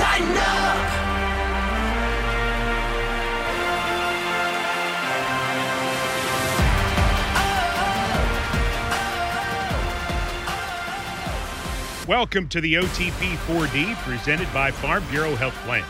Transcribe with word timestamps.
Up. 0.00 0.06
Welcome 12.06 12.46
to 12.48 12.60
the 12.60 12.74
OTP 12.74 13.36
4D 13.48 13.96
presented 14.04 14.46
by 14.54 14.70
Farm 14.70 15.02
Bureau 15.10 15.34
Health 15.34 15.54
Plans. 15.64 15.84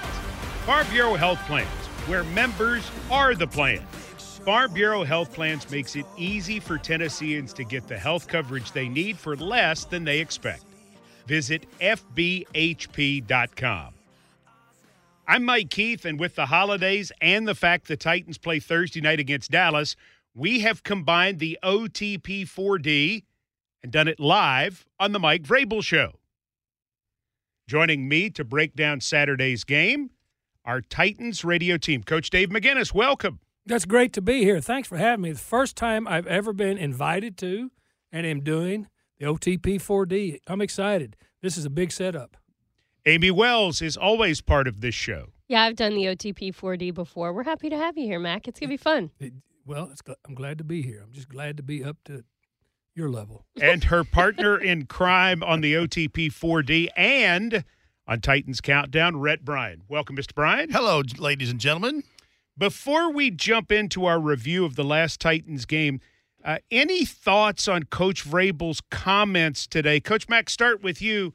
Farm 0.64 0.86
Bureau 0.90 1.14
Health 1.14 1.40
Plans, 1.40 1.68
where 2.06 2.24
members 2.24 2.90
are 3.10 3.34
the 3.34 3.46
plan. 3.46 3.82
Farm 4.46 4.72
Bureau 4.72 5.04
Health 5.04 5.34
Plans 5.34 5.70
makes 5.70 5.96
it 5.96 6.06
easy 6.16 6.60
for 6.60 6.78
Tennesseans 6.78 7.52
to 7.52 7.62
get 7.62 7.86
the 7.86 7.98
health 7.98 8.26
coverage 8.26 8.72
they 8.72 8.88
need 8.88 9.18
for 9.18 9.36
less 9.36 9.84
than 9.84 10.04
they 10.04 10.20
expect. 10.20 10.64
Visit 11.26 11.66
FBHP.com. 11.80 12.46
I'm 15.30 15.44
Mike 15.44 15.68
Keith, 15.68 16.06
and 16.06 16.18
with 16.18 16.36
the 16.36 16.46
holidays 16.46 17.12
and 17.20 17.46
the 17.46 17.54
fact 17.54 17.86
the 17.86 17.98
Titans 17.98 18.38
play 18.38 18.60
Thursday 18.60 19.02
night 19.02 19.20
against 19.20 19.50
Dallas, 19.50 19.94
we 20.34 20.60
have 20.60 20.82
combined 20.82 21.38
the 21.38 21.58
OTP 21.62 22.48
4D 22.48 23.24
and 23.82 23.92
done 23.92 24.08
it 24.08 24.18
live 24.18 24.86
on 24.98 25.12
the 25.12 25.18
Mike 25.18 25.42
Vrabel 25.42 25.84
Show. 25.84 26.12
Joining 27.68 28.08
me 28.08 28.30
to 28.30 28.42
break 28.42 28.74
down 28.74 29.02
Saturday's 29.02 29.64
game, 29.64 30.12
our 30.64 30.80
Titans 30.80 31.44
radio 31.44 31.76
team. 31.76 32.02
Coach 32.04 32.30
Dave 32.30 32.48
McGinnis, 32.48 32.94
welcome. 32.94 33.38
That's 33.66 33.84
great 33.84 34.14
to 34.14 34.22
be 34.22 34.44
here. 34.44 34.62
Thanks 34.62 34.88
for 34.88 34.96
having 34.96 35.24
me. 35.24 35.32
The 35.32 35.38
first 35.38 35.76
time 35.76 36.08
I've 36.08 36.26
ever 36.26 36.54
been 36.54 36.78
invited 36.78 37.36
to 37.36 37.70
and 38.10 38.26
am 38.26 38.40
doing 38.40 38.88
the 39.18 39.26
OTP 39.26 39.74
4D. 39.74 40.38
I'm 40.46 40.62
excited. 40.62 41.16
This 41.42 41.58
is 41.58 41.66
a 41.66 41.70
big 41.70 41.92
setup. 41.92 42.37
Amy 43.08 43.30
Wells 43.30 43.80
is 43.80 43.96
always 43.96 44.42
part 44.42 44.68
of 44.68 44.82
this 44.82 44.94
show. 44.94 45.28
Yeah, 45.48 45.62
I've 45.62 45.76
done 45.76 45.94
the 45.94 46.04
OTP 46.04 46.54
4D 46.54 46.92
before. 46.92 47.32
We're 47.32 47.42
happy 47.42 47.70
to 47.70 47.76
have 47.76 47.96
you 47.96 48.04
here, 48.04 48.18
Mac. 48.18 48.46
It's 48.46 48.60
going 48.60 48.68
to 48.68 48.72
be 48.74 48.76
fun. 48.76 49.10
It- 49.18 49.32
well, 49.64 49.88
it's, 49.90 50.02
I'm 50.26 50.34
glad 50.34 50.58
to 50.58 50.64
be 50.64 50.82
here. 50.82 51.02
I'm 51.02 51.12
just 51.12 51.28
glad 51.28 51.56
to 51.58 51.62
be 51.62 51.82
up 51.84 51.96
to 52.04 52.24
your 52.94 53.08
level. 53.10 53.44
and 53.60 53.84
her 53.84 54.02
partner 54.04 54.58
in 54.58 54.86
crime 54.86 55.42
on 55.42 55.60
the 55.62 55.72
OTP 55.74 56.32
4D 56.32 56.88
and 56.96 57.64
on 58.06 58.20
Titans 58.20 58.60
Countdown, 58.60 59.20
Rhett 59.20 59.42
Bryan. 59.44 59.82
Welcome, 59.88 60.16
Mr. 60.16 60.34
Bryan. 60.34 60.70
Hello, 60.70 61.02
ladies 61.18 61.50
and 61.50 61.60
gentlemen. 61.60 62.02
Before 62.56 63.10
we 63.12 63.30
jump 63.30 63.70
into 63.72 64.04
our 64.06 64.18
review 64.20 64.64
of 64.66 64.74
the 64.74 64.84
last 64.84 65.18
Titans 65.20 65.64
game, 65.64 66.00
uh, 66.44 66.58
any 66.70 67.04
thoughts 67.06 67.68
on 67.68 67.84
Coach 67.84 68.24
Vrabel's 68.24 68.82
comments 68.90 69.66
today? 69.66 69.98
Coach 70.00 70.28
Mack, 70.28 70.50
start 70.50 70.82
with 70.82 71.00
you. 71.00 71.34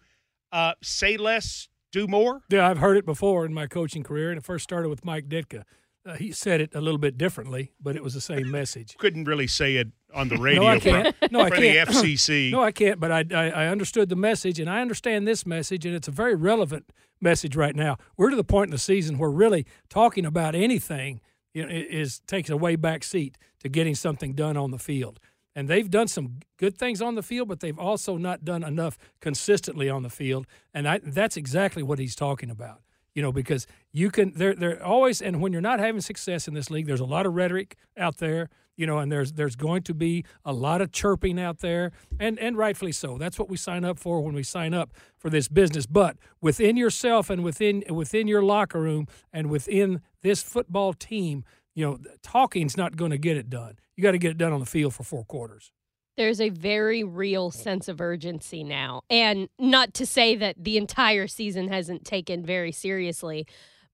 Uh, 0.54 0.76
say 0.84 1.18
less, 1.18 1.68
do 1.92 2.06
more. 2.08 2.44
Yeah, 2.48 2.70
I've 2.70 2.78
heard 2.78 2.96
it 2.96 3.08
before 3.08 3.44
in 3.44 3.56
my 3.56 3.66
coaching 3.66 4.04
career, 4.04 4.30
and 4.30 4.38
it 4.38 4.44
first 4.44 4.64
started 4.64 4.88
with 4.88 5.04
Mike 5.04 5.28
Ditka. 5.28 5.64
Uh, 6.06 6.14
he 6.14 6.32
said 6.32 6.62
it 6.62 6.76
a 6.76 6.82
little 6.82 7.00
bit 7.00 7.18
differently, 7.18 7.72
but 7.82 7.96
it 7.96 8.04
was 8.04 8.14
the 8.14 8.22
same 8.22 8.52
message. 8.60 8.96
Couldn't 8.98 9.24
really 9.24 9.48
say 9.48 9.78
it 9.78 9.88
on 10.14 10.28
the 10.28 10.38
radio 10.38 10.62
no, 10.62 10.68
I 10.68 10.80
can't. 10.80 11.16
No, 11.32 11.42
I 11.42 11.50
can't. 11.50 11.90
the 11.90 11.94
FCC. 11.94 12.52
no, 12.52 12.62
I 12.62 12.72
can't. 12.72 13.00
But 13.00 13.12
I, 13.12 13.26
I, 13.34 13.50
I 13.50 13.68
understood 13.68 14.10
the 14.10 14.16
message, 14.16 14.60
and 14.60 14.70
I 14.70 14.82
understand 14.82 15.28
this 15.28 15.44
message, 15.44 15.88
and 15.88 15.96
it's 15.96 16.08
a 16.08 16.12
very 16.12 16.36
relevant 16.36 16.92
message 17.20 17.56
right 17.56 17.76
now. 17.76 17.98
We're 18.16 18.30
to 18.30 18.36
the 18.36 18.44
point 18.44 18.68
in 18.68 18.72
the 18.72 18.78
season 18.78 19.18
where 19.18 19.32
really 19.32 19.66
talking 19.90 20.24
about 20.26 20.54
anything 20.54 21.20
you 21.56 21.66
know, 21.66 21.70
is 21.72 22.20
takes 22.28 22.52
a 22.52 22.58
way 22.58 22.76
back 22.76 23.04
seat 23.04 23.40
to 23.62 23.70
getting 23.70 23.96
something 23.96 24.34
done 24.34 24.56
on 24.56 24.70
the 24.70 24.80
field. 24.80 25.20
And 25.56 25.68
they've 25.68 25.90
done 25.90 26.08
some 26.08 26.40
good 26.58 26.78
things 26.78 27.02
on 27.02 27.16
the 27.16 27.24
field, 27.24 27.48
but 27.48 27.60
they've 27.60 27.78
also 27.78 28.18
not 28.18 28.44
done 28.44 28.64
enough 28.64 28.98
consistently 29.20 29.90
on 29.90 30.04
the 30.04 30.10
field. 30.10 30.48
And 30.74 30.88
I, 30.88 31.00
that's 31.04 31.38
exactly 31.38 31.84
what 31.84 32.00
he's 32.00 32.16
talking 32.16 32.50
about. 32.50 32.82
You 33.14 33.22
know, 33.22 33.32
because 33.32 33.68
you 33.92 34.10
can, 34.10 34.34
they're, 34.36 34.56
they're 34.56 34.84
always, 34.84 35.22
and 35.22 35.40
when 35.40 35.54
you're 35.54 35.62
not 35.62 35.80
having 35.80 36.02
success 36.02 36.48
in 36.48 36.56
this 36.56 36.72
league, 36.72 36.88
there's 36.88 37.00
a 37.00 37.06
lot 37.06 37.28
of 37.28 37.36
rhetoric 37.36 37.76
out 37.96 38.18
there, 38.18 38.50
you 38.76 38.88
know, 38.88 38.98
and 38.98 39.12
there's 39.12 39.34
there's 39.34 39.56
going 39.56 39.84
to 39.84 39.94
be 39.94 40.26
a 40.44 40.52
lot 40.52 40.82
of 40.82 40.92
chirping 40.92 41.40
out 41.40 41.60
there, 41.60 41.92
and 42.20 42.40
and 42.40 42.58
rightfully 42.58 42.92
so. 42.92 43.20
That's 43.20 43.38
what 43.38 43.50
we 43.50 43.56
sign 43.56 43.86
up 43.86 44.00
for 44.00 44.22
when 44.22 44.34
we 44.34 44.44
sign 44.44 44.74
up 44.74 44.94
for 45.16 45.30
this 45.30 45.48
business. 45.48 45.86
But 45.86 46.18
within 46.42 46.76
yourself 46.76 47.30
and 47.30 47.44
within 47.44 47.84
within 47.90 48.28
your 48.28 48.42
locker 48.42 48.82
room 48.82 49.08
and 49.32 49.52
within 49.52 50.02
this 50.22 50.42
football 50.42 50.94
team, 50.94 51.44
you 51.76 51.86
know, 51.86 51.98
talking's 52.22 52.78
not 52.78 52.96
going 52.96 53.12
to 53.12 53.18
get 53.18 53.38
it 53.38 53.50
done. 53.50 53.78
You 53.96 54.04
got 54.04 54.12
to 54.12 54.18
get 54.18 54.32
it 54.32 54.38
done 54.38 54.54
on 54.54 54.60
the 54.60 54.66
field 54.66 54.94
for 54.94 55.04
four 55.04 55.24
quarters. 55.26 55.72
There's 56.16 56.40
a 56.40 56.50
very 56.50 57.04
real 57.04 57.50
sense 57.50 57.88
of 57.88 58.00
urgency 58.00 58.64
now. 58.64 59.02
And 59.10 59.50
not 59.58 59.96
to 59.96 60.06
say 60.06 60.36
that 60.36 60.64
the 60.64 60.78
entire 60.78 61.28
season 61.28 61.70
hasn't 61.70 62.06
taken 62.06 62.46
very 62.46 62.72
seriously, 62.72 63.48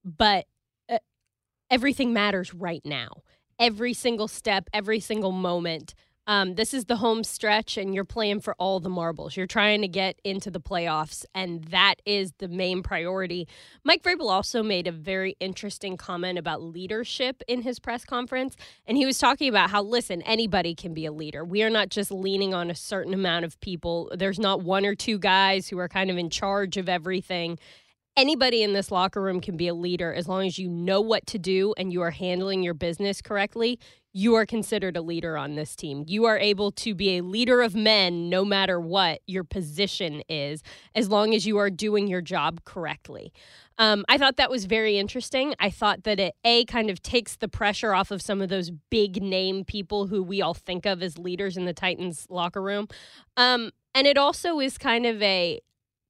but 0.04 0.46
uh, 0.90 0.98
everything 1.70 2.12
matters 2.12 2.52
right 2.52 2.82
now. 2.84 3.22
Every 3.58 3.94
single 3.94 4.28
step, 4.28 4.68
every 4.74 5.00
single 5.00 5.32
moment. 5.32 5.94
Um, 6.30 6.54
this 6.54 6.72
is 6.72 6.84
the 6.84 6.94
home 6.94 7.24
stretch, 7.24 7.76
and 7.76 7.92
you're 7.92 8.04
playing 8.04 8.38
for 8.38 8.54
all 8.56 8.78
the 8.78 8.88
marbles. 8.88 9.36
You're 9.36 9.48
trying 9.48 9.80
to 9.80 9.88
get 9.88 10.20
into 10.22 10.48
the 10.48 10.60
playoffs, 10.60 11.24
and 11.34 11.64
that 11.64 11.96
is 12.06 12.30
the 12.38 12.46
main 12.46 12.84
priority. 12.84 13.48
Mike 13.82 14.04
Vrabel 14.04 14.30
also 14.30 14.62
made 14.62 14.86
a 14.86 14.92
very 14.92 15.34
interesting 15.40 15.96
comment 15.96 16.38
about 16.38 16.62
leadership 16.62 17.42
in 17.48 17.62
his 17.62 17.80
press 17.80 18.04
conference, 18.04 18.54
and 18.86 18.96
he 18.96 19.06
was 19.06 19.18
talking 19.18 19.48
about 19.48 19.70
how, 19.70 19.82
listen, 19.82 20.22
anybody 20.22 20.72
can 20.72 20.94
be 20.94 21.04
a 21.04 21.10
leader. 21.10 21.44
We 21.44 21.64
are 21.64 21.70
not 21.70 21.88
just 21.88 22.12
leaning 22.12 22.54
on 22.54 22.70
a 22.70 22.76
certain 22.76 23.12
amount 23.12 23.44
of 23.44 23.60
people. 23.60 24.12
There's 24.16 24.38
not 24.38 24.62
one 24.62 24.86
or 24.86 24.94
two 24.94 25.18
guys 25.18 25.66
who 25.66 25.80
are 25.80 25.88
kind 25.88 26.12
of 26.12 26.16
in 26.16 26.30
charge 26.30 26.76
of 26.76 26.88
everything 26.88 27.58
anybody 28.16 28.62
in 28.62 28.72
this 28.72 28.90
locker 28.90 29.22
room 29.22 29.40
can 29.40 29.56
be 29.56 29.68
a 29.68 29.74
leader 29.74 30.12
as 30.12 30.28
long 30.28 30.46
as 30.46 30.58
you 30.58 30.68
know 30.68 31.00
what 31.00 31.26
to 31.26 31.38
do 31.38 31.72
and 31.78 31.92
you 31.92 32.02
are 32.02 32.10
handling 32.10 32.62
your 32.62 32.74
business 32.74 33.22
correctly. 33.22 33.78
You 34.12 34.34
are 34.34 34.44
considered 34.44 34.96
a 34.96 35.02
leader 35.02 35.36
on 35.36 35.54
this 35.54 35.76
team. 35.76 36.04
You 36.06 36.24
are 36.24 36.38
able 36.38 36.72
to 36.72 36.94
be 36.94 37.16
a 37.16 37.22
leader 37.22 37.62
of 37.62 37.74
men 37.74 38.28
no 38.28 38.44
matter 38.44 38.80
what 38.80 39.20
your 39.26 39.44
position 39.44 40.22
is, 40.28 40.62
as 40.94 41.08
long 41.08 41.34
as 41.34 41.46
you 41.46 41.58
are 41.58 41.70
doing 41.70 42.08
your 42.08 42.20
job 42.20 42.64
correctly. 42.64 43.32
Um, 43.78 44.04
I 44.08 44.18
thought 44.18 44.36
that 44.36 44.50
was 44.50 44.64
very 44.66 44.98
interesting. 44.98 45.54
I 45.60 45.70
thought 45.70 46.02
that 46.04 46.18
it, 46.18 46.34
A, 46.44 46.64
kind 46.64 46.90
of 46.90 47.02
takes 47.02 47.36
the 47.36 47.48
pressure 47.48 47.94
off 47.94 48.10
of 48.10 48.20
some 48.20 48.42
of 48.42 48.48
those 48.48 48.70
big 48.70 49.22
name 49.22 49.64
people 49.64 50.08
who 50.08 50.22
we 50.22 50.42
all 50.42 50.54
think 50.54 50.86
of 50.86 51.02
as 51.02 51.16
leaders 51.16 51.56
in 51.56 51.64
the 51.64 51.72
Titans 51.72 52.26
locker 52.28 52.60
room. 52.60 52.88
Um, 53.36 53.70
and 53.94 54.06
it 54.06 54.18
also 54.18 54.60
is 54.60 54.76
kind 54.76 55.06
of 55.06 55.22
a 55.22 55.60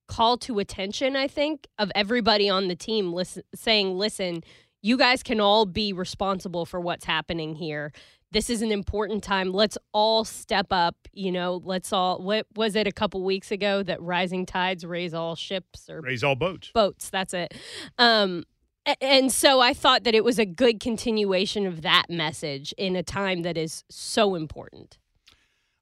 call 0.08 0.36
to 0.38 0.58
attention, 0.58 1.14
I 1.14 1.28
think, 1.28 1.68
of 1.78 1.92
everybody 1.94 2.48
on 2.48 2.66
the 2.66 2.74
team 2.74 3.12
listen, 3.12 3.44
saying, 3.54 3.96
listen, 3.96 4.42
you 4.82 4.96
guys 4.96 5.22
can 5.22 5.40
all 5.40 5.66
be 5.66 5.92
responsible 5.92 6.64
for 6.66 6.80
what's 6.80 7.04
happening 7.04 7.54
here. 7.54 7.92
This 8.32 8.48
is 8.48 8.62
an 8.62 8.70
important 8.70 9.24
time. 9.24 9.52
Let's 9.52 9.76
all 9.92 10.24
step 10.24 10.68
up. 10.70 10.96
You 11.12 11.32
know, 11.32 11.60
let's 11.64 11.92
all, 11.92 12.22
what 12.22 12.46
was 12.54 12.76
it 12.76 12.86
a 12.86 12.92
couple 12.92 13.22
weeks 13.24 13.50
ago 13.50 13.82
that 13.82 14.00
rising 14.00 14.46
tides 14.46 14.84
raise 14.84 15.14
all 15.14 15.34
ships 15.34 15.90
or 15.90 16.00
Raise 16.00 16.22
all 16.22 16.36
boats. 16.36 16.70
boats? 16.72 17.10
That's 17.10 17.34
it. 17.34 17.54
Um, 17.98 18.44
and 19.00 19.30
so 19.30 19.60
I 19.60 19.74
thought 19.74 20.04
that 20.04 20.14
it 20.14 20.24
was 20.24 20.38
a 20.38 20.46
good 20.46 20.80
continuation 20.80 21.66
of 21.66 21.82
that 21.82 22.06
message 22.08 22.72
in 22.78 22.96
a 22.96 23.02
time 23.02 23.42
that 23.42 23.58
is 23.58 23.84
so 23.90 24.34
important. 24.34 24.98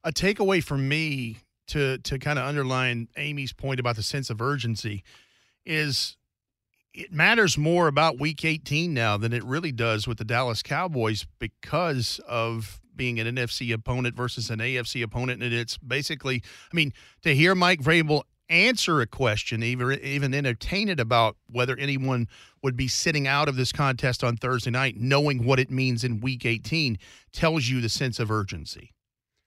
A 0.04 0.10
takeaway 0.10 0.62
for 0.62 0.76
me 0.76 1.38
to 1.68 1.98
to 1.98 2.18
kind 2.18 2.38
of 2.38 2.46
underline 2.46 3.08
Amy's 3.16 3.52
point 3.52 3.78
about 3.78 3.96
the 3.96 4.02
sense 4.02 4.30
of 4.30 4.40
urgency 4.40 5.04
is 5.64 6.16
it 6.94 7.12
matters 7.12 7.56
more 7.56 7.86
about 7.86 8.18
week 8.18 8.44
18 8.44 8.92
now 8.92 9.16
than 9.16 9.32
it 9.32 9.44
really 9.44 9.72
does 9.72 10.06
with 10.06 10.18
the 10.18 10.24
Dallas 10.24 10.62
Cowboys 10.62 11.26
because 11.38 12.20
of 12.26 12.80
being 12.96 13.20
an 13.20 13.36
NFC 13.36 13.72
opponent 13.72 14.16
versus 14.16 14.50
an 14.50 14.58
AFC 14.58 15.02
opponent 15.02 15.42
and 15.42 15.54
it's 15.54 15.78
basically 15.78 16.42
I 16.72 16.76
mean 16.76 16.92
to 17.22 17.34
hear 17.34 17.54
Mike 17.54 17.80
Vrabel 17.80 18.22
answer 18.48 19.00
a 19.00 19.06
question 19.06 19.62
even 19.62 20.00
even 20.02 20.34
entertain 20.34 20.88
it 20.88 20.98
about 20.98 21.36
whether 21.50 21.76
anyone 21.76 22.26
would 22.62 22.76
be 22.76 22.88
sitting 22.88 23.26
out 23.26 23.48
of 23.48 23.56
this 23.56 23.72
contest 23.72 24.24
on 24.24 24.36
Thursday 24.36 24.70
night 24.70 24.96
knowing 24.96 25.44
what 25.44 25.60
it 25.60 25.70
means 25.70 26.02
in 26.02 26.20
week 26.20 26.44
18 26.44 26.98
tells 27.32 27.68
you 27.68 27.80
the 27.80 27.88
sense 27.88 28.18
of 28.18 28.30
urgency. 28.30 28.92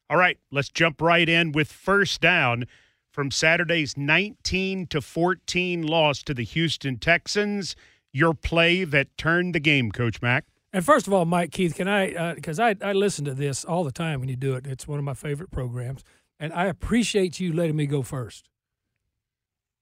All 0.09 0.17
right, 0.17 0.37
let's 0.51 0.69
jump 0.69 1.01
right 1.01 1.27
in 1.27 1.51
with 1.51 1.71
first 1.71 2.21
down 2.21 2.67
from 3.11 3.29
Saturday's 3.31 3.97
19 3.97 4.87
to 4.87 5.01
14 5.01 5.81
loss 5.85 6.23
to 6.23 6.33
the 6.33 6.43
Houston 6.43 6.97
Texans. 6.97 7.75
Your 8.13 8.33
play 8.33 8.83
that 8.83 9.15
turned 9.17 9.55
the 9.55 9.59
game, 9.59 9.91
Coach 9.91 10.21
Mack. 10.21 10.45
And 10.73 10.85
first 10.85 11.07
of 11.07 11.13
all, 11.13 11.25
Mike 11.25 11.51
Keith, 11.51 11.75
can 11.75 11.87
I, 11.87 12.33
because 12.33 12.59
I, 12.59 12.75
I 12.81 12.93
listen 12.93 13.25
to 13.25 13.33
this 13.33 13.65
all 13.65 13.83
the 13.83 13.91
time 13.91 14.19
when 14.21 14.29
you 14.29 14.35
do 14.37 14.53
it. 14.55 14.65
It's 14.65 14.87
one 14.87 14.99
of 14.99 15.05
my 15.05 15.13
favorite 15.13 15.51
programs. 15.51 16.03
And 16.39 16.53
I 16.53 16.65
appreciate 16.65 17.39
you 17.39 17.53
letting 17.53 17.75
me 17.75 17.85
go 17.85 18.01
first. 18.01 18.47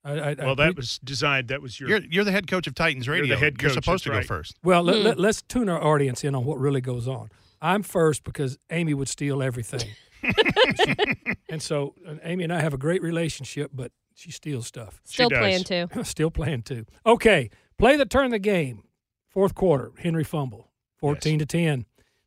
I, 0.03 0.11
I, 0.13 0.29
I 0.31 0.35
Well, 0.39 0.55
that 0.55 0.71
appre- 0.73 0.77
was 0.77 0.99
designed. 1.03 1.49
That 1.49 1.61
was 1.61 1.79
your. 1.79 1.89
You're 1.89 2.01
you're 2.09 2.23
the 2.23 2.31
head 2.31 2.47
coach 2.47 2.67
of 2.67 2.73
Titans 2.75 3.05
You're 3.05 3.17
the 3.17 3.21
Radio. 3.23 3.37
head 3.37 3.61
You're 3.61 3.71
supposed 3.71 4.03
to 4.05 4.11
that's 4.11 4.27
go 4.27 4.35
first. 4.35 4.57
Well, 4.63 4.83
Hmm. 4.83 5.03
let, 5.03 5.19
us 5.19 5.41
tune 5.41 5.69
our 5.69 5.83
audience 5.83 6.23
in 6.23 6.35
on 6.35 6.45
what 6.45 6.57
really 6.59 6.81
goes 6.81 7.07
on. 7.07 7.29
I'm 7.61 7.83
first 7.83 8.23
because 8.23 8.57
Amy 8.69 8.93
would 8.93 9.09
steal 9.09 9.43
everything. 9.43 9.81
and 11.49 11.61
so 11.61 11.95
and 12.05 12.19
Amy 12.23 12.43
and 12.43 12.53
I 12.53 12.59
have 12.61 12.73
a 12.73 12.77
great 12.77 13.01
relationship, 13.01 13.71
but 13.73 13.91
She 14.15 14.31
steals 14.31 14.67
stuff. 14.67 15.01
Still 15.05 15.29
playing 15.29 15.63
too. 15.63 15.87
Still 16.03 16.31
playing 16.31 16.63
too. 16.63 16.85
Okay, 17.05 17.49
play 17.77 17.95
that 17.97 18.09
turned 18.09 18.33
the 18.33 18.39
game. 18.39 18.83
Fourth 19.29 19.55
quarter, 19.55 19.91
Henry 19.99 20.23
fumble, 20.23 20.71
fourteen 20.97 21.39
to 21.39 21.45
ten. 21.45 21.85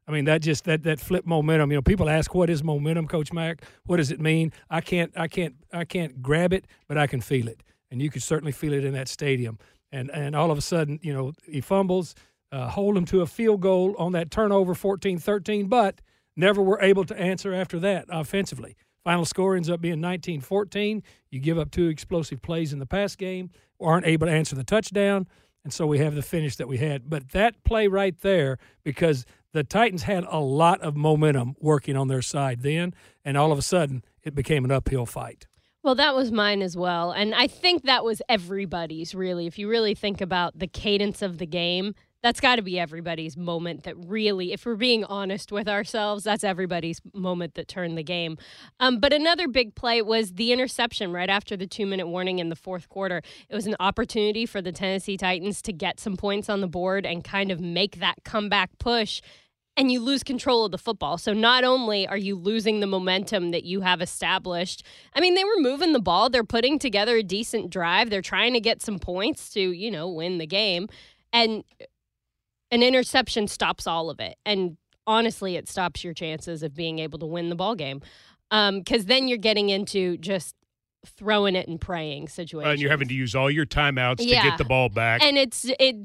I 0.08 0.12
mean 0.12 0.24
that 0.24 0.40
just 0.42 0.64
that 0.64 0.82
that 0.84 1.00
flip 1.00 1.26
momentum. 1.26 1.70
You 1.70 1.76
know, 1.78 1.82
people 1.82 2.08
ask 2.08 2.34
what 2.34 2.48
is 2.50 2.62
momentum, 2.64 3.06
Coach 3.08 3.32
Mack. 3.32 3.62
What 3.84 3.98
does 3.98 4.10
it 4.10 4.20
mean? 4.20 4.52
I 4.70 4.80
can't 4.80 5.12
I 5.16 5.28
can't 5.28 5.54
I 5.72 5.84
can't 5.84 6.22
grab 6.22 6.52
it, 6.52 6.66
but 6.88 6.96
I 6.96 7.06
can 7.06 7.20
feel 7.20 7.48
it, 7.48 7.62
and 7.90 8.00
you 8.00 8.10
could 8.10 8.22
certainly 8.22 8.52
feel 8.52 8.72
it 8.72 8.84
in 8.84 8.94
that 8.94 9.08
stadium. 9.08 9.58
And 9.90 10.10
and 10.10 10.34
all 10.34 10.50
of 10.50 10.58
a 10.58 10.62
sudden, 10.62 10.98
you 11.02 11.12
know, 11.12 11.32
he 11.46 11.60
fumbles, 11.60 12.14
uh, 12.50 12.68
hold 12.68 12.96
him 12.96 13.04
to 13.06 13.20
a 13.20 13.26
field 13.26 13.60
goal 13.60 13.94
on 13.98 14.12
that 14.12 14.30
turnover, 14.30 14.74
14-13, 14.74 15.68
but 15.68 16.00
never 16.36 16.62
were 16.62 16.80
able 16.80 17.04
to 17.04 17.18
answer 17.18 17.52
after 17.52 17.78
that 17.80 18.06
offensively. 18.08 18.76
Final 19.04 19.24
score 19.24 19.56
ends 19.56 19.68
up 19.68 19.80
being 19.80 19.98
19-14. 19.98 21.02
You 21.30 21.40
give 21.40 21.58
up 21.58 21.70
two 21.70 21.88
explosive 21.88 22.40
plays 22.40 22.72
in 22.72 22.78
the 22.78 22.86
pass 22.86 23.16
game, 23.16 23.50
aren't 23.80 24.06
able 24.06 24.26
to 24.26 24.32
answer 24.32 24.54
the 24.54 24.64
touchdown, 24.64 25.26
and 25.64 25.72
so 25.72 25.86
we 25.86 25.98
have 25.98 26.14
the 26.14 26.22
finish 26.22 26.56
that 26.56 26.68
we 26.68 26.78
had. 26.78 27.10
But 27.10 27.30
that 27.30 27.62
play 27.64 27.88
right 27.88 28.18
there, 28.20 28.58
because 28.84 29.24
the 29.52 29.64
Titans 29.64 30.04
had 30.04 30.24
a 30.28 30.38
lot 30.38 30.80
of 30.80 30.96
momentum 30.96 31.56
working 31.60 31.96
on 31.96 32.08
their 32.08 32.22
side 32.22 32.62
then, 32.62 32.94
and 33.24 33.36
all 33.36 33.52
of 33.52 33.58
a 33.58 33.62
sudden 33.62 34.04
it 34.22 34.34
became 34.34 34.64
an 34.64 34.70
uphill 34.70 35.06
fight. 35.06 35.46
Well, 35.82 35.96
that 35.96 36.14
was 36.14 36.30
mine 36.30 36.62
as 36.62 36.76
well. 36.76 37.10
And 37.10 37.34
I 37.34 37.48
think 37.48 37.82
that 37.82 38.04
was 38.04 38.22
everybody's, 38.28 39.16
really. 39.16 39.46
If 39.46 39.58
you 39.58 39.68
really 39.68 39.94
think 39.94 40.20
about 40.20 40.58
the 40.58 40.68
cadence 40.68 41.22
of 41.22 41.38
the 41.38 41.46
game, 41.46 41.96
that's 42.22 42.40
got 42.40 42.56
to 42.56 42.62
be 42.62 42.78
everybody's 42.78 43.36
moment 43.36 43.82
that 43.82 43.96
really, 43.96 44.52
if 44.52 44.64
we're 44.64 44.76
being 44.76 45.04
honest 45.04 45.50
with 45.50 45.68
ourselves, 45.68 46.24
that's 46.24 46.44
everybody's 46.44 47.00
moment 47.12 47.54
that 47.54 47.68
turned 47.68 47.98
the 47.98 48.02
game. 48.02 48.38
Um, 48.78 48.98
but 49.00 49.12
another 49.12 49.48
big 49.48 49.74
play 49.74 50.02
was 50.02 50.34
the 50.34 50.52
interception 50.52 51.12
right 51.12 51.28
after 51.28 51.56
the 51.56 51.66
two 51.66 51.86
minute 51.86 52.06
warning 52.06 52.38
in 52.38 52.48
the 52.48 52.56
fourth 52.56 52.88
quarter. 52.88 53.22
It 53.48 53.54
was 53.54 53.66
an 53.66 53.76
opportunity 53.80 54.46
for 54.46 54.62
the 54.62 54.72
Tennessee 54.72 55.16
Titans 55.16 55.60
to 55.62 55.72
get 55.72 55.98
some 55.98 56.16
points 56.16 56.48
on 56.48 56.60
the 56.60 56.68
board 56.68 57.04
and 57.04 57.24
kind 57.24 57.50
of 57.50 57.60
make 57.60 57.98
that 57.98 58.24
comeback 58.24 58.70
push 58.78 59.20
and 59.76 59.90
you 59.90 60.00
lose 60.00 60.22
control 60.22 60.66
of 60.66 60.70
the 60.70 60.78
football. 60.78 61.16
So 61.16 61.32
not 61.32 61.64
only 61.64 62.06
are 62.06 62.16
you 62.16 62.36
losing 62.36 62.80
the 62.80 62.86
momentum 62.86 63.52
that 63.52 63.64
you 63.64 63.80
have 63.80 64.02
established, 64.02 64.84
I 65.14 65.20
mean, 65.20 65.34
they 65.34 65.44
were 65.44 65.58
moving 65.58 65.92
the 65.92 66.00
ball, 66.00 66.28
they're 66.28 66.44
putting 66.44 66.78
together 66.78 67.16
a 67.16 67.22
decent 67.22 67.70
drive, 67.70 68.10
they're 68.10 68.22
trying 68.22 68.52
to 68.52 68.60
get 68.60 68.82
some 68.82 68.98
points 68.98 69.50
to, 69.54 69.60
you 69.60 69.90
know, 69.90 70.08
win 70.08 70.38
the 70.38 70.46
game. 70.46 70.88
And 71.32 71.64
an 72.72 72.82
interception 72.82 73.46
stops 73.46 73.86
all 73.86 74.10
of 74.10 74.18
it. 74.18 74.36
And 74.44 74.76
honestly, 75.06 75.54
it 75.54 75.68
stops 75.68 76.02
your 76.02 76.14
chances 76.14 76.64
of 76.64 76.74
being 76.74 76.98
able 76.98 77.20
to 77.20 77.26
win 77.26 77.48
the 77.50 77.54
ball 77.54 77.76
game. 77.76 78.00
Because 78.50 79.06
then 79.06 79.28
you're 79.28 79.38
getting 79.38 79.68
into 79.70 80.16
just 80.18 80.56
throwing 81.06 81.54
it 81.56 81.68
and 81.68 81.80
praying 81.80 82.28
situations. 82.28 82.66
Uh, 82.68 82.72
and 82.72 82.80
you're 82.80 82.90
having 82.90 83.08
to 83.08 83.14
use 83.14 83.34
all 83.34 83.50
your 83.50 83.66
timeouts 83.66 84.18
to 84.18 84.24
get 84.26 84.58
the 84.58 84.64
ball 84.64 84.88
back. 84.88 85.22
and 85.22 85.36
it's 85.38 85.66
it 85.80 85.96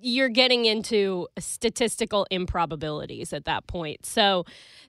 you're 0.00 0.28
getting 0.28 0.64
into 0.66 1.26
statistical 1.38 2.26
improbabilities 2.30 3.32
at 3.32 3.46
that 3.46 3.66
point 3.66 4.04
so 4.04 4.44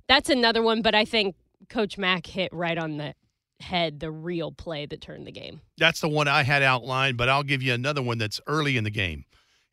that's 0.07 0.29
another 0.29 0.61
one 0.61 0.81
but 0.81 0.93
i 0.93 1.05
think 1.05 1.35
coach 1.69 1.97
mack 1.97 2.27
hit 2.27 2.51
right 2.53 2.77
on 2.77 2.97
the 2.97 3.15
head 3.61 4.01
the 4.01 4.11
real 4.11 4.51
play 4.51 4.85
that 4.85 4.99
turned 5.01 5.25
the 5.25 5.31
game 5.31 5.61
That's 5.77 6.01
the 6.01 6.09
one 6.09 6.27
I 6.27 6.43
had 6.43 6.61
outlined, 6.61 7.17
but 7.17 7.29
I'll 7.29 7.43
give 7.43 7.63
you 7.63 7.73
another 7.73 8.01
one 8.01 8.17
that's 8.17 8.41
early 8.47 8.75
in 8.75 8.83
the 8.83 8.91
game. 8.91 9.23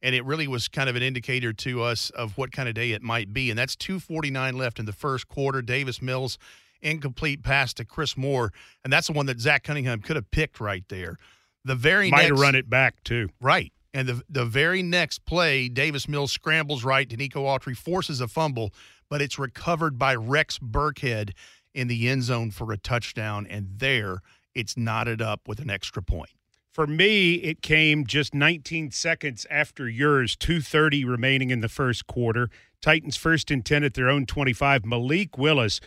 And 0.02 0.14
it 0.14 0.24
really 0.24 0.48
was 0.48 0.68
kind 0.68 0.88
of 0.88 0.96
an 0.96 1.02
indicator 1.02 1.52
to 1.52 1.82
us 1.82 2.10
of 2.10 2.36
what 2.36 2.50
kind 2.50 2.68
of 2.68 2.74
day 2.74 2.90
it 2.90 3.02
might 3.02 3.32
be. 3.32 3.50
And 3.50 3.58
that's 3.58 3.76
249 3.76 4.56
left 4.56 4.78
in 4.78 4.86
the 4.86 4.92
first 4.92 5.28
quarter. 5.28 5.62
Davis 5.62 6.02
Mills 6.02 6.38
incomplete 6.80 7.42
pass 7.42 7.72
to 7.74 7.84
Chris 7.84 8.16
Moore. 8.16 8.52
And 8.84 8.92
that's 8.92 9.06
the 9.06 9.12
one 9.12 9.26
that 9.26 9.40
Zach 9.40 9.62
Cunningham 9.62 10.00
could 10.00 10.16
have 10.16 10.30
picked 10.30 10.60
right 10.60 10.84
there. 10.88 11.18
The 11.64 11.76
very 11.76 12.10
Might 12.10 12.22
next 12.22 12.30
have 12.30 12.40
run 12.40 12.54
it 12.56 12.68
back 12.68 13.02
too. 13.04 13.28
Right. 13.40 13.72
And 13.94 14.08
the 14.08 14.22
the 14.28 14.44
very 14.44 14.82
next 14.82 15.24
play, 15.26 15.68
Davis 15.68 16.08
Mills 16.08 16.32
scrambles 16.32 16.82
right 16.82 17.08
to 17.08 17.16
Nico 17.16 17.44
Autry, 17.44 17.76
forces 17.76 18.20
a 18.20 18.26
fumble, 18.26 18.72
but 19.08 19.22
it's 19.22 19.38
recovered 19.38 19.98
by 19.98 20.14
Rex 20.14 20.58
Burkhead 20.58 21.32
in 21.74 21.88
the 21.88 22.08
end 22.08 22.24
zone 22.24 22.50
for 22.50 22.72
a 22.72 22.78
touchdown. 22.78 23.46
And 23.48 23.68
there 23.78 24.22
it's 24.54 24.76
knotted 24.76 25.22
up 25.22 25.46
with 25.46 25.60
an 25.60 25.70
extra 25.70 26.02
point. 26.02 26.30
For 26.72 26.86
me, 26.86 27.34
it 27.34 27.60
came 27.60 28.06
just 28.06 28.34
19 28.34 28.92
seconds 28.92 29.46
after 29.50 29.86
yours, 29.90 30.34
2.30 30.36 31.06
remaining 31.06 31.50
in 31.50 31.60
the 31.60 31.68
first 31.68 32.06
quarter. 32.06 32.48
Titans 32.80 33.18
first 33.18 33.50
and 33.50 33.62
10 33.62 33.84
at 33.84 33.92
their 33.92 34.08
own 34.08 34.24
25. 34.24 34.86
Malik 34.86 35.36
Willis 35.36 35.80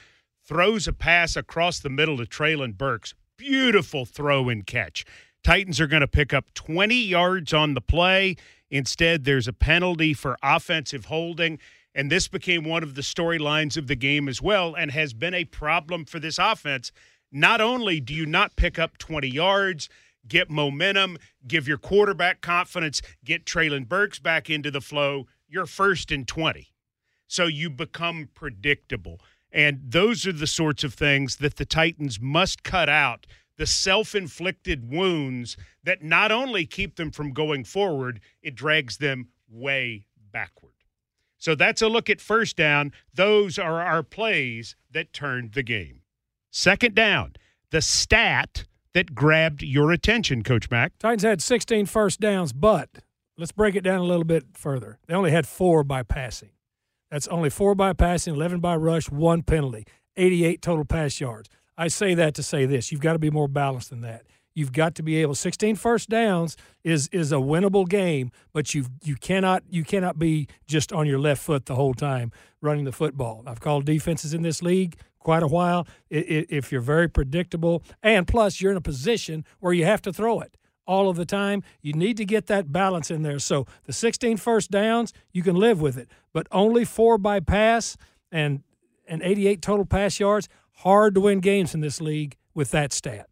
throws 0.44 0.88
a 0.88 0.94
pass 0.94 1.36
across 1.36 1.80
the 1.80 1.90
middle 1.90 2.18
to 2.18 2.26
Treylon 2.26 2.78
Burks. 2.78 3.16
Beautiful 3.36 4.06
throw 4.06 4.48
and 4.48 4.64
catch. 4.68 5.06
Titans 5.44 5.82
are 5.82 5.88
going 5.88 6.02
to 6.02 6.08
pick 6.08 6.36
up 6.36 6.54
20 6.54 6.94
yards 6.96 7.52
on 7.52 7.74
the 7.74 7.82
play. 7.82 8.36
Instead, 8.70 9.24
there's 9.24 9.48
a 9.48 9.54
penalty 9.54 10.14
for 10.14 10.38
offensive 10.44 11.06
holding. 11.06 11.58
And 11.96 12.12
this 12.12 12.28
became 12.28 12.64
one 12.64 12.84
of 12.84 12.94
the 12.94 13.02
storylines 13.02 13.76
of 13.76 13.88
the 13.88 13.96
game 13.96 14.30
as 14.30 14.40
well 14.40 14.76
and 14.76 14.92
has 14.92 15.16
been 15.16 15.34
a 15.34 15.46
problem 15.46 16.06
for 16.06 16.20
this 16.20 16.38
offense. 16.38 16.92
Not 17.32 17.60
only 17.60 18.00
do 18.00 18.14
you 18.14 18.28
not 18.28 18.56
pick 18.56 18.78
up 18.78 19.00
20 19.00 19.28
yards, 19.28 19.90
get 20.28 20.50
momentum, 20.50 21.18
give 21.48 21.68
your 21.68 21.78
quarterback 21.78 22.42
confidence, 22.42 23.02
get 23.24 23.46
Treylon 23.46 23.88
Burks 23.88 24.20
back 24.20 24.50
into 24.50 24.72
the 24.72 24.82
flow, 24.82 25.28
you're 25.48 25.66
first 25.66 26.12
and 26.12 26.28
20. 26.28 26.74
So 27.28 27.46
you 27.46 27.70
become 27.70 28.30
predictable. 28.34 29.20
And 29.52 29.80
those 29.84 30.28
are 30.28 30.34
the 30.34 30.48
sorts 30.48 30.84
of 30.84 30.94
things 30.94 31.38
that 31.38 31.56
the 31.56 31.66
Titans 31.66 32.20
must 32.20 32.64
cut 32.64 32.90
out 32.90 33.26
the 33.58 33.66
self 33.66 34.16
inflicted 34.16 34.92
wounds 34.92 35.58
that 35.84 36.04
not 36.04 36.32
only 36.32 36.66
keep 36.66 36.96
them 36.96 37.12
from 37.12 37.32
going 37.32 37.64
forward, 37.64 38.20
it 38.42 38.56
drags 38.56 38.98
them 38.98 39.30
way 39.50 40.08
backward. 40.32 40.74
So 41.38 41.56
that's 41.56 41.82
a 41.82 41.88
look 41.88 42.10
at 42.10 42.22
first 42.22 42.58
down. 42.58 42.92
Those 43.14 43.60
are 43.60 43.82
our 43.82 44.04
plays 44.04 44.76
that 44.92 45.14
turned 45.14 45.54
the 45.54 45.64
game. 45.64 46.02
Second 46.52 46.96
down, 46.96 47.34
the 47.72 47.82
stat 47.82 48.66
that 48.96 49.14
grabbed 49.14 49.62
your 49.62 49.92
attention, 49.92 50.42
Coach 50.42 50.72
Mack. 50.72 50.98
Titans 50.98 51.22
had 51.22 51.42
16 51.42 51.86
first 51.86 52.22
downs, 52.22 52.54
but 52.54 52.90
let's 53.38 53.52
break 53.52 53.76
it 53.76 53.82
down 53.82 54.00
a 54.00 54.06
little 54.06 54.24
bit 54.24 54.46
further. 54.54 54.98
They 55.06 55.14
only 55.14 55.32
had 55.32 55.46
four 55.46 55.84
by 55.84 56.02
passing. 56.02 56.52
That's 57.12 57.28
only 57.28 57.50
four 57.50 57.76
by 57.76 57.92
passing, 57.92 58.34
11 58.34 58.62
by 58.62 58.78
rush, 58.78 59.10
one 59.10 59.44
penalty, 59.44 59.86
88 60.16 60.62
total 60.62 60.86
pass 60.86 61.20
yards. 61.20 61.50
I 61.78 61.90
say 61.90 62.14
that 62.14 62.34
to 62.36 62.44
say 62.44 62.66
this 62.66 62.90
you've 62.90 63.02
got 63.02 63.14
to 63.14 63.20
be 63.20 63.30
more 63.30 63.50
balanced 63.50 63.90
than 63.90 64.00
that. 64.02 64.24
You've 64.54 64.72
got 64.72 64.96
to 64.96 65.04
be 65.04 65.18
able 65.18 65.36
16 65.36 65.76
first 65.76 66.08
downs 66.08 66.56
is 66.86 67.10
is 67.10 67.34
a 67.34 67.36
winnable 67.36 67.88
game, 67.90 68.32
but 68.54 68.74
you 68.74 68.86
you 69.04 69.18
cannot 69.18 69.64
you 69.70 69.84
cannot 69.84 70.18
be 70.18 70.48
just 70.68 70.94
on 70.94 71.06
your 71.06 71.20
left 71.20 71.44
foot 71.44 71.66
the 71.66 71.76
whole 71.76 71.94
time 71.94 72.32
running 72.62 72.86
the 72.86 72.94
football. 72.94 73.44
I've 73.46 73.60
called 73.60 73.84
defenses 73.84 74.34
in 74.34 74.42
this 74.42 74.62
league 74.62 74.96
quite 75.26 75.44
a 75.44 75.48
while. 75.48 75.88
If 76.10 76.72
you're 76.72 76.82
very 76.82 77.10
predictable, 77.10 77.84
and 78.04 78.28
plus 78.28 78.62
you're 78.62 78.72
in 78.72 78.78
a 78.78 78.82
position 78.82 79.44
where 79.60 79.74
you 79.74 79.84
have 79.84 80.02
to 80.04 80.14
throw 80.14 80.40
it 80.40 80.56
all 80.86 81.10
of 81.10 81.18
the 81.18 81.26
time, 81.26 81.64
you 81.82 81.94
need 81.94 82.16
to 82.18 82.26
get 82.26 82.46
that 82.46 82.72
balance 82.72 83.10
in 83.10 83.24
there. 83.24 83.40
So 83.40 83.66
the 83.86 83.92
16 83.92 84.38
first 84.38 84.70
downs, 84.70 85.14
you 85.34 85.42
can 85.42 85.56
live 85.56 85.82
with 85.82 85.98
it, 85.98 86.10
but 86.32 86.46
only 86.52 86.86
four 86.86 87.18
by 87.18 87.40
pass 87.40 87.98
and 88.32 88.62
and 89.08 89.22
88 89.24 89.62
total 89.62 89.86
pass 89.86 90.20
yards. 90.20 90.48
Hard 90.80 91.16
to 91.16 91.22
win 91.22 91.40
games 91.40 91.74
in 91.74 91.82
this 91.82 92.00
league 92.00 92.38
with 92.54 92.70
that 92.72 92.94
stat. 92.94 93.30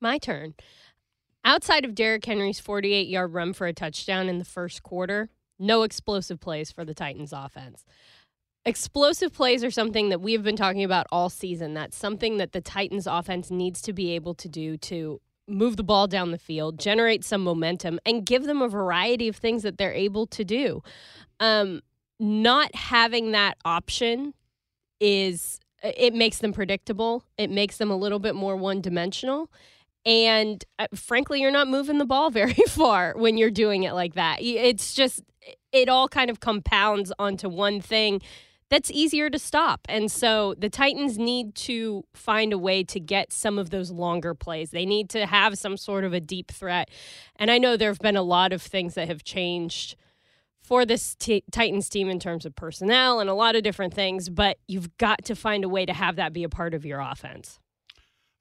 my 0.00 0.18
turn 0.18 0.54
outside 1.44 1.84
of 1.84 1.94
Derrick 1.94 2.24
Henry's 2.24 2.58
48 2.60 3.06
yard 3.08 3.32
run 3.32 3.52
for 3.52 3.66
a 3.66 3.72
touchdown 3.72 4.28
in 4.28 4.38
the 4.38 4.44
first 4.44 4.82
quarter 4.82 5.28
no 5.58 5.82
explosive 5.84 6.40
plays 6.40 6.72
for 6.72 6.84
the 6.84 6.94
Titans 6.94 7.32
offense 7.32 7.84
explosive 8.66 9.32
plays 9.32 9.62
are 9.62 9.70
something 9.70 10.08
that 10.08 10.20
we 10.20 10.32
have 10.32 10.42
been 10.42 10.56
talking 10.56 10.84
about 10.84 11.06
all 11.12 11.28
season. 11.28 11.74
That's 11.74 11.96
something 11.96 12.38
that 12.38 12.52
the 12.52 12.60
Titans 12.60 13.06
offense 13.06 13.50
needs 13.50 13.82
to 13.82 13.92
be 13.92 14.12
able 14.12 14.34
to 14.34 14.48
do 14.48 14.76
to 14.78 15.20
move 15.46 15.76
the 15.76 15.84
ball 15.84 16.06
down 16.06 16.30
the 16.30 16.38
field, 16.38 16.78
generate 16.78 17.24
some 17.24 17.42
momentum, 17.42 18.00
and 18.06 18.24
give 18.24 18.44
them 18.44 18.62
a 18.62 18.68
variety 18.68 19.28
of 19.28 19.36
things 19.36 19.62
that 19.62 19.76
they're 19.76 19.92
able 19.92 20.26
to 20.26 20.44
do. 20.44 20.82
Um, 21.40 21.82
not 22.18 22.74
having 22.74 23.32
that 23.32 23.58
option 23.64 24.32
is 25.00 25.60
it 25.82 26.14
makes 26.14 26.38
them 26.38 26.52
predictable. 26.52 27.24
It 27.36 27.50
makes 27.50 27.76
them 27.76 27.90
a 27.90 27.96
little 27.96 28.18
bit 28.18 28.34
more 28.34 28.56
one 28.56 28.80
dimensional. 28.80 29.50
And 30.06 30.64
uh, 30.78 30.86
frankly, 30.94 31.40
you're 31.40 31.50
not 31.50 31.68
moving 31.68 31.98
the 31.98 32.06
ball 32.06 32.30
very 32.30 32.54
far 32.68 33.14
when 33.16 33.36
you're 33.36 33.50
doing 33.50 33.82
it 33.82 33.92
like 33.92 34.14
that. 34.14 34.38
It's 34.40 34.94
just, 34.94 35.22
it 35.72 35.90
all 35.90 36.08
kind 36.08 36.30
of 36.30 36.40
compounds 36.40 37.12
onto 37.18 37.50
one 37.50 37.82
thing 37.82 38.22
that's 38.70 38.90
easier 38.90 39.30
to 39.30 39.38
stop. 39.38 39.80
And 39.88 40.10
so 40.10 40.54
the 40.58 40.70
Titans 40.70 41.18
need 41.18 41.54
to 41.56 42.04
find 42.14 42.52
a 42.52 42.58
way 42.58 42.82
to 42.84 42.98
get 42.98 43.32
some 43.32 43.58
of 43.58 43.70
those 43.70 43.90
longer 43.90 44.34
plays. 44.34 44.70
They 44.70 44.86
need 44.86 45.10
to 45.10 45.26
have 45.26 45.58
some 45.58 45.76
sort 45.76 46.04
of 46.04 46.12
a 46.12 46.20
deep 46.20 46.50
threat. 46.50 46.90
And 47.36 47.50
I 47.50 47.58
know 47.58 47.76
there 47.76 47.90
have 47.90 47.98
been 47.98 48.16
a 48.16 48.22
lot 48.22 48.52
of 48.52 48.62
things 48.62 48.94
that 48.94 49.08
have 49.08 49.22
changed 49.22 49.96
for 50.62 50.86
this 50.86 51.14
t- 51.14 51.44
Titans 51.52 51.88
team 51.90 52.08
in 52.08 52.18
terms 52.18 52.46
of 52.46 52.56
personnel 52.56 53.20
and 53.20 53.28
a 53.28 53.34
lot 53.34 53.54
of 53.54 53.62
different 53.62 53.92
things, 53.92 54.30
but 54.30 54.58
you've 54.66 54.96
got 54.96 55.24
to 55.26 55.36
find 55.36 55.62
a 55.62 55.68
way 55.68 55.84
to 55.84 55.92
have 55.92 56.16
that 56.16 56.32
be 56.32 56.42
a 56.42 56.48
part 56.48 56.72
of 56.72 56.86
your 56.86 57.00
offense. 57.00 57.60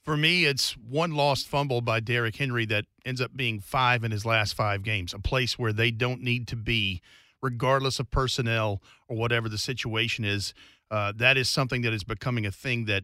For 0.04 0.18
me, 0.18 0.46
it's 0.46 0.72
one 0.78 1.16
lost 1.16 1.48
fumble 1.48 1.82
by 1.82 2.00
Derrick 2.00 2.36
Henry 2.36 2.66
that 2.68 2.86
ends 3.06 3.22
up 3.22 3.36
being 3.36 3.60
five 3.60 4.04
in 4.04 4.12
his 4.12 4.26
last 4.26 4.54
five 4.54 4.84
games, 4.84 5.14
a 5.14 5.20
place 5.20 5.60
where 5.60 5.74
they 5.74 5.92
don't 5.92 6.22
need 6.22 6.48
to 6.50 6.56
be, 6.56 7.02
regardless 7.44 8.00
of 8.00 8.10
personnel 8.10 8.82
or 9.08 9.16
whatever 9.18 9.48
the 9.48 9.58
situation 9.60 10.26
is. 10.26 10.54
Uh, 10.90 11.12
that 11.16 11.38
is 11.38 11.50
something 11.50 11.82
that 11.84 11.94
is 11.94 12.04
becoming 12.04 12.46
a 12.46 12.52
thing 12.52 12.86
that 12.86 13.04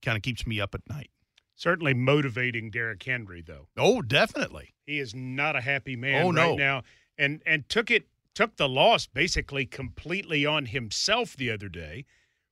kind 0.00 0.16
of 0.16 0.22
keeps 0.22 0.46
me 0.46 0.60
up 0.60 0.74
at 0.74 0.80
night. 0.88 1.10
Certainly 1.56 1.92
motivating 1.94 2.70
Derrick 2.70 3.02
Henry, 3.02 3.42
though. 3.42 3.66
Oh, 3.76 4.00
definitely. 4.00 4.74
He 4.86 4.98
is 4.98 5.14
not 5.14 5.56
a 5.56 5.60
happy 5.60 5.96
man 5.96 6.22
Oh, 6.24 6.32
right 6.32 6.34
no. 6.50 6.54
now, 6.56 6.82
and 7.18 7.42
and 7.44 7.68
took 7.68 7.90
it 7.90 8.06
took 8.34 8.56
the 8.56 8.68
loss 8.68 9.06
basically 9.06 9.66
completely 9.66 10.46
on 10.46 10.66
himself 10.66 11.36
the 11.36 11.50
other 11.50 11.68
day, 11.68 12.06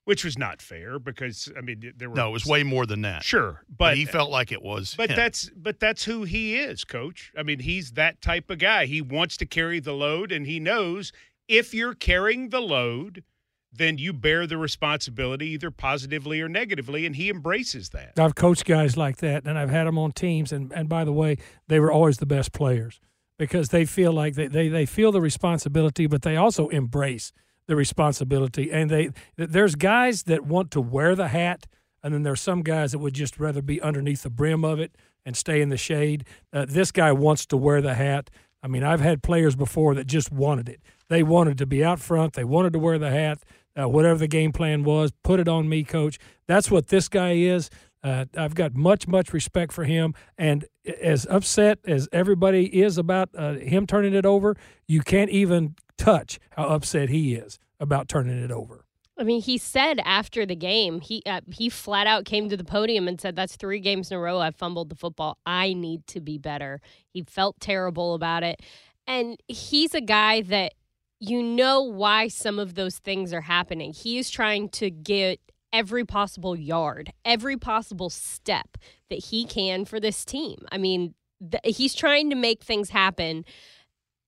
which 0.09 0.25
was 0.25 0.39
not 0.39 0.63
fair 0.63 0.99
because 0.99 1.53
I 1.55 1.61
mean 1.61 1.93
there 1.99 2.09
were 2.09 2.17
No, 2.17 2.31
it 2.31 2.33
was 2.33 2.47
way 2.47 2.63
more 2.63 2.87
than 2.87 3.03
that. 3.03 3.23
sure, 3.23 3.63
But 3.69 3.77
but 3.79 3.97
he 3.99 4.07
felt 4.07 4.31
like 4.31 4.51
it 4.53 4.63
was. 4.63 4.95
But 4.97 5.11
him. 5.11 5.17
that's 5.17 5.51
but 5.55 5.81
that's 5.81 6.03
who 6.05 6.23
he 6.23 6.57
is, 6.57 6.83
coach. 6.85 7.31
I 7.37 7.43
mean, 7.43 7.59
he's 7.59 7.91
that 7.93 8.23
type 8.23 8.49
of 8.49 8.59
guy. 8.59 8.87
He 8.87 9.03
wants 9.03 9.37
to 9.37 9.45
carry 9.45 9.81
the 9.81 9.93
load 9.93 10.33
and 10.33 10.47
he 10.47 10.61
knows 10.61 11.13
if 11.47 11.75
you're 11.75 11.93
carrying 11.93 12.49
the 12.49 12.61
load, 12.61 13.23
then 13.71 13.99
you 13.99 14.15
bear 14.15 14.47
the 14.47 14.57
responsibility 14.57 15.49
either 15.49 15.71
positively 15.71 16.41
or 16.41 16.49
negatively 16.49 17.05
and 17.05 17.15
he 17.15 17.29
embraces 17.29 17.91
that. 17.91 18.13
I've 18.19 18.35
coached 18.35 18.65
guys 18.65 18.97
like 18.97 19.19
that, 19.19 19.45
and 19.45 19.59
I've 19.59 19.69
had 19.69 19.87
them 19.87 19.99
on 19.99 20.13
teams. 20.13 20.53
And, 20.53 20.73
and 20.73 20.89
by 20.89 21.05
the 21.05 21.13
way, 21.13 21.37
they 21.67 21.81
were 21.81 21.93
always 21.93 22.17
the 22.17 22.25
best 22.25 22.53
players 22.53 22.99
because 23.39 23.69
they 23.69 23.85
feel 23.85 24.13
like 24.15 24.37
they, 24.37 24.47
they, 24.49 24.69
they 24.69 24.87
feel 24.87 25.13
the 25.13 25.21
responsibility, 25.21 26.07
but 26.07 26.23
they 26.23 26.37
also 26.37 26.69
embrace 26.69 27.31
the 27.69 27.77
responsibility. 27.77 28.73
And 28.73 28.91
they 28.91 29.11
there's 29.37 29.77
guys 29.77 30.25
that 30.25 30.45
want 30.45 30.73
to 30.73 30.81
wear 30.81 31.15
the 31.15 31.29
hat, 31.29 31.67
and 32.03 32.13
then 32.13 32.25
there's 32.25 32.41
some 32.41 32.63
guys 32.63 32.91
that 32.93 32.99
would 32.99 33.15
just 33.15 33.39
rather 33.39 33.63
be 33.63 33.81
underneath 33.81 34.23
the 34.25 34.31
brim 34.31 34.65
of 34.65 34.81
it 34.81 34.97
and 35.25 35.37
stay 35.37 35.61
in 35.61 35.69
the 35.69 35.77
shade. 35.77 36.25
Uh, 36.53 36.67
this 36.69 36.91
guy 36.91 37.13
wants 37.13 37.47
to 37.47 37.57
wear 37.57 37.81
the 37.81 37.95
hat. 37.95 38.31
I 38.63 38.67
mean, 38.67 38.83
I've 38.83 39.01
had 39.01 39.23
players 39.23 39.55
before 39.55 39.95
that 39.95 40.07
just 40.09 40.33
wanted 40.33 40.69
it. 40.69 40.81
They 41.09 41.23
wanted 41.23 41.59
to 41.59 41.67
be 41.67 41.85
out 41.85 42.01
front. 42.01 42.33
They 42.33 42.45
wanted 42.45 42.73
to 42.73 42.79
wear 42.79 42.99
the 42.99 43.11
hat. 43.11 43.45
Uh, 43.79 43.89
whatever 43.89 44.19
the 44.19 44.27
game 44.27 44.51
plan 44.51 44.83
was, 44.83 45.13
put 45.23 45.39
it 45.39 45.47
on 45.47 45.69
me, 45.69 45.85
coach. 45.85 46.19
That's 46.49 46.69
what 46.69 46.89
this 46.89 47.09
guy 47.09 47.35
is. 47.35 47.71
Uh, 48.03 48.25
I've 48.37 48.55
got 48.55 48.75
much, 48.75 49.07
much 49.07 49.33
respect 49.33 49.73
for 49.73 49.85
him. 49.85 50.15
And 50.37 50.65
as 51.01 51.27
upset 51.31 51.79
as 51.85 52.09
everybody 52.13 52.81
is 52.81 52.99
about 52.99 53.29
uh, 53.37 53.55
him 53.55 53.87
turning 53.87 54.15
it 54.15 54.27
over, 54.27 54.57
you 54.89 55.03
can't 55.03 55.31
even 55.31 55.77
touch 55.99 56.39
how 56.53 56.65
upset 56.69 57.11
he 57.11 57.35
is 57.35 57.59
about 57.79 58.09
turning 58.09 58.43
it 58.43 58.51
over. 58.51 58.85
I 59.19 59.25
mean, 59.25 59.43
he 59.43 59.59
said 59.59 60.01
after 60.05 60.47
the 60.47 60.55
game, 60.55 61.01
he 61.01 61.23
uh, 61.27 61.41
he 61.53 61.69
flat 61.69 62.07
out 62.07 62.25
came 62.25 62.49
to 62.49 62.57
the 62.57 62.65
podium 62.65 63.09
and 63.09 63.21
said, 63.21 63.35
"That's 63.35 63.57
three 63.57 63.81
games 63.81 64.11
in 64.11 64.17
a 64.17 64.21
row 64.21 64.39
I've 64.39 64.55
fumbled 64.55 64.91
the 64.91 64.95
football. 64.95 65.39
I 65.45 65.73
need 65.73 66.07
to 66.09 66.21
be 66.21 66.39
better." 66.39 66.81
He 67.13 67.23
felt 67.23 67.59
terrible 67.59 68.15
about 68.15 68.45
it, 68.45 68.63
and 69.09 69.37
he's 69.49 69.93
a 69.93 70.01
guy 70.01 70.43
that 70.43 70.75
you 71.19 71.43
know 71.43 71.83
why 71.83 72.29
some 72.29 72.61
of 72.61 72.77
those 72.77 72.99
things 72.99 73.33
are 73.33 73.41
happening. 73.41 73.93
He 73.93 74.19
is 74.19 74.31
trying 74.31 74.69
to 74.71 74.89
get 74.89 75.41
every 75.73 76.05
possible 76.05 76.55
yard, 76.55 77.13
every 77.25 77.57
possible 77.57 78.11
step 78.11 78.79
that 79.11 79.25
he 79.27 79.45
can 79.45 79.85
for 79.85 79.99
this 79.99 80.25
team. 80.25 80.59
I 80.71 80.79
mean, 80.79 81.15
th- 81.41 81.77
he's 81.77 81.95
trying 81.95 82.31
to 82.31 82.37
make 82.37 82.63
things 82.63 82.91
happen, 82.91 83.45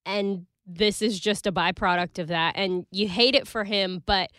and 0.05 0.47
this 0.75 1.03
is 1.03 1.19
just 1.19 1.47
a 1.47 1.53
byproduct 1.53 2.19
of 2.19 2.29
that. 2.29 2.55
And 2.57 2.87
you 2.91 3.09
hate 3.09 3.35
it 3.35 3.47
for 3.47 3.65
him, 3.65 4.03
but 4.07 4.31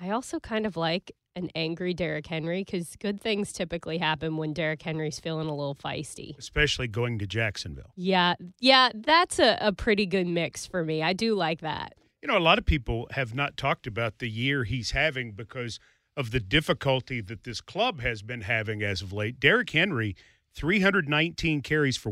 I 0.00 0.10
also 0.10 0.40
kind 0.40 0.66
of 0.66 0.76
like 0.76 1.12
an 1.34 1.50
angry 1.54 1.94
Derrick 1.94 2.26
Henry 2.26 2.62
because 2.62 2.96
good 2.96 3.20
things 3.20 3.52
typically 3.52 3.98
happen 3.98 4.36
when 4.36 4.52
Derrick 4.52 4.82
Henry's 4.82 5.18
feeling 5.18 5.48
a 5.48 5.54
little 5.54 5.74
feisty. 5.74 6.36
Especially 6.38 6.88
going 6.88 7.18
to 7.18 7.26
Jacksonville. 7.26 7.92
Yeah, 7.96 8.34
yeah, 8.60 8.90
that's 8.94 9.38
a, 9.38 9.56
a 9.60 9.72
pretty 9.72 10.06
good 10.06 10.26
mix 10.26 10.66
for 10.66 10.84
me. 10.84 11.02
I 11.02 11.12
do 11.12 11.34
like 11.34 11.60
that. 11.60 11.94
You 12.22 12.28
know, 12.28 12.38
a 12.38 12.40
lot 12.40 12.58
of 12.58 12.66
people 12.66 13.08
have 13.12 13.34
not 13.34 13.56
talked 13.56 13.86
about 13.86 14.18
the 14.18 14.28
year 14.28 14.64
he's 14.64 14.92
having 14.92 15.32
because 15.32 15.78
of 16.16 16.30
the 16.30 16.40
difficulty 16.40 17.20
that 17.20 17.44
this 17.44 17.60
club 17.60 18.00
has 18.00 18.22
been 18.22 18.42
having 18.42 18.82
as 18.82 19.02
of 19.02 19.12
late. 19.12 19.40
Derrick 19.40 19.70
Henry, 19.70 20.14
319 20.54 21.62
carries 21.62 21.96
for 21.96 22.10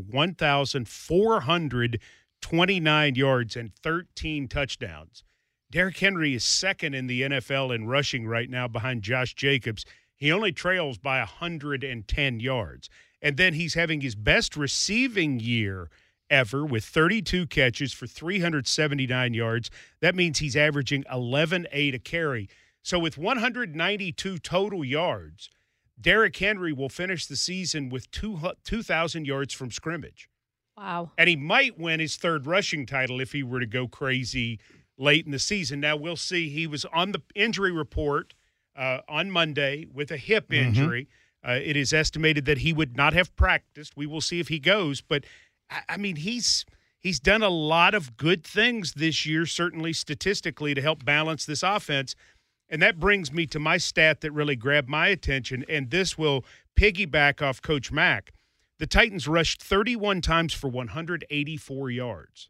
1,429 2.43 3.15
yards 3.15 3.57
and 3.57 3.75
13 3.75 4.49
touchdowns. 4.49 5.25
Derrick 5.71 5.99
Henry 5.99 6.35
is 6.35 6.45
second 6.45 6.95
in 6.95 7.07
the 7.07 7.23
NFL 7.23 7.75
in 7.75 7.87
rushing 7.87 8.27
right 8.27 8.51
now 8.51 8.67
behind 8.67 9.03
Josh 9.03 9.35
Jacobs. 9.35 9.85
He 10.17 10.33
only 10.33 10.53
trails 10.53 10.99
by 10.99 11.19
110 11.19 12.41
yards. 12.41 12.91
And 13.23 13.37
then 13.37 13.55
he's 13.55 13.75
having 13.75 14.01
his 14.01 14.15
best 14.15 14.57
receiving 14.57 15.39
year 15.39 15.89
ever 16.29 16.65
with 16.65 16.85
32 16.85 17.47
catches 17.47 17.93
for 17.93 18.07
379 18.07 19.35
yards. 19.35 19.71
That 20.01 20.15
means 20.15 20.39
he's 20.39 20.57
averaging 20.57 21.05
11 21.11 21.67
8 21.71 21.95
a 21.95 21.99
carry. 21.99 22.49
So 22.83 22.99
with 22.99 23.19
192 23.19 24.39
total 24.39 24.85
yards, 24.85 25.51
Derrick 26.01 26.37
Henry 26.37 26.73
will 26.73 26.89
finish 26.89 27.27
the 27.27 27.37
season 27.37 27.91
with 27.91 28.11
2,000 28.11 29.27
yards 29.27 29.53
from 29.53 29.71
scrimmage. 29.71 30.31
Wow. 30.81 31.11
And 31.19 31.29
he 31.29 31.37
might 31.37 31.79
win 31.79 32.01
his 32.01 32.17
third 32.17 32.47
rushing 32.47 32.87
title 32.87 33.21
if 33.21 33.33
he 33.33 33.43
were 33.43 33.61
to 33.61 33.67
go 33.67 33.87
crazy 33.87 34.59
late 34.97 35.27
in 35.27 35.31
the 35.33 35.39
season. 35.39 35.79
Now 35.81 35.95
we'll 35.97 36.17
see. 36.17 36.49
He 36.49 36.67
was 36.67 36.87
on 36.87 37.13
the 37.13 37.21
injury 37.35 37.71
report 37.71 38.33
uh, 38.75 39.01
on 39.07 39.31
Monday 39.31 39.87
with 39.93 40.11
a 40.11 40.17
hip 40.17 40.49
Mhm. 40.49 40.57
injury. 40.57 41.09
Uh, 41.47 41.59
it 41.63 41.77
is 41.77 41.93
estimated 41.93 42.47
that 42.47 42.59
he 42.59 42.73
would 42.73 42.97
not 42.97 43.13
have 43.13 43.35
practiced. 43.37 43.95
We 43.95 44.07
will 44.07 44.23
see 44.23 44.41
if 44.41 44.49
he 44.49 44.59
goes, 44.59 45.03
but 45.03 45.25
I, 45.69 45.83
I 45.91 45.97
mean 45.99 46.17
he's 46.17 46.65
he's 46.99 47.21
done 47.21 47.43
a 47.43 47.51
lot 47.51 47.95
of 47.95 48.17
good 48.17 48.43
things 48.43 48.95
this 48.95 49.27
year, 49.27 49.45
certainly 49.45 49.93
statistically, 49.93 50.73
to 50.75 50.81
help 50.81 51.05
balance 51.05 51.45
this 51.45 51.63
offense. 51.63 52.15
And 52.71 52.81
that 52.81 52.99
brings 52.99 53.31
me 53.33 53.47
to 53.49 53.59
my 53.59 53.77
stat 53.77 54.23
that 54.23 54.31
really 54.33 54.57
grabbed 54.57 54.89
my 54.89 55.09
attention, 55.09 55.63
and 55.69 55.91
this 55.91 56.17
will 56.17 56.43
piggyback 56.75 57.43
off 57.43 57.61
Coach 57.61 57.93
Mack. 57.93 58.33
The 58.81 58.87
Titans 58.87 59.29
rushed 59.29 59.63
31 59.63 60.23
times 60.23 60.55
for 60.55 60.69
184 60.71 61.91
yards. 61.91 62.49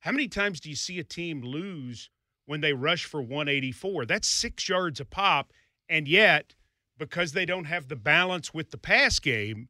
How 0.00 0.10
many 0.10 0.26
times 0.26 0.58
do 0.58 0.70
you 0.70 0.74
see 0.74 0.98
a 0.98 1.04
team 1.04 1.42
lose 1.42 2.08
when 2.46 2.62
they 2.62 2.72
rush 2.72 3.04
for 3.04 3.20
184? 3.20 4.06
That's 4.06 4.26
six 4.26 4.70
yards 4.70 5.00
a 5.00 5.04
pop. 5.04 5.52
And 5.86 6.08
yet, 6.08 6.54
because 6.96 7.32
they 7.32 7.44
don't 7.44 7.66
have 7.66 7.88
the 7.88 7.96
balance 7.96 8.54
with 8.54 8.70
the 8.70 8.78
pass 8.78 9.18
game, 9.18 9.68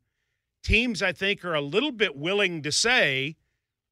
teams 0.62 1.02
I 1.02 1.10
think 1.10 1.44
are 1.44 1.54
a 1.54 1.60
little 1.60 1.90
bit 1.90 2.14
willing 2.14 2.62
to 2.62 2.70
say, 2.70 3.34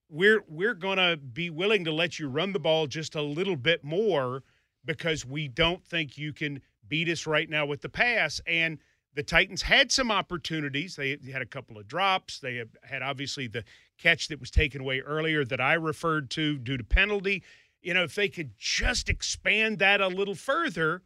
we're 0.09 0.44
we're 0.47 0.75
gonna 0.75 1.16
be 1.16 1.50
willing 1.50 1.85
to 1.85 1.92
let 1.92 2.21
you 2.21 2.28
run 2.28 2.52
the 2.52 2.61
ball 2.61 2.87
just 2.87 3.16
a 3.16 3.23
little 3.23 3.56
bit 3.56 3.83
more 3.83 4.44
because 4.85 5.26
we 5.26 5.49
don't 5.49 5.85
think 5.85 6.16
you 6.16 6.33
can 6.33 6.62
beat 6.87 7.09
us 7.09 7.26
right 7.26 7.50
now 7.50 7.66
with 7.66 7.80
the 7.80 7.88
pass. 7.88 8.40
And 8.47 8.78
the 9.14 9.23
Titans 9.23 9.62
had 9.62 9.92
some 9.92 10.11
opportunities. 10.11 10.97
They 10.97 11.18
had 11.33 11.42
a 11.42 11.47
couple 11.47 11.78
of 11.78 11.87
drops. 11.87 12.38
They 12.38 12.56
had- 12.56 13.02
obviously 13.02 13.47
the 13.47 13.64
catch 13.99 14.28
that 14.28 14.40
was 14.40 14.50
taken 14.50 14.80
away 14.80 15.00
earlier 15.00 15.44
that 15.44 15.61
I 15.61 15.75
referred 15.75 16.30
to 16.30 16.59
due 16.59 16.76
to 16.76 16.85
penalty. 16.85 17.42
You 17.83 17.94
know, 17.94 18.02
if 18.02 18.14
they 18.14 18.28
could 18.28 18.52
just 18.56 19.09
expand 19.09 19.78
that 19.78 20.00
a 20.00 20.09
little 20.09 20.35
further, 20.35 21.02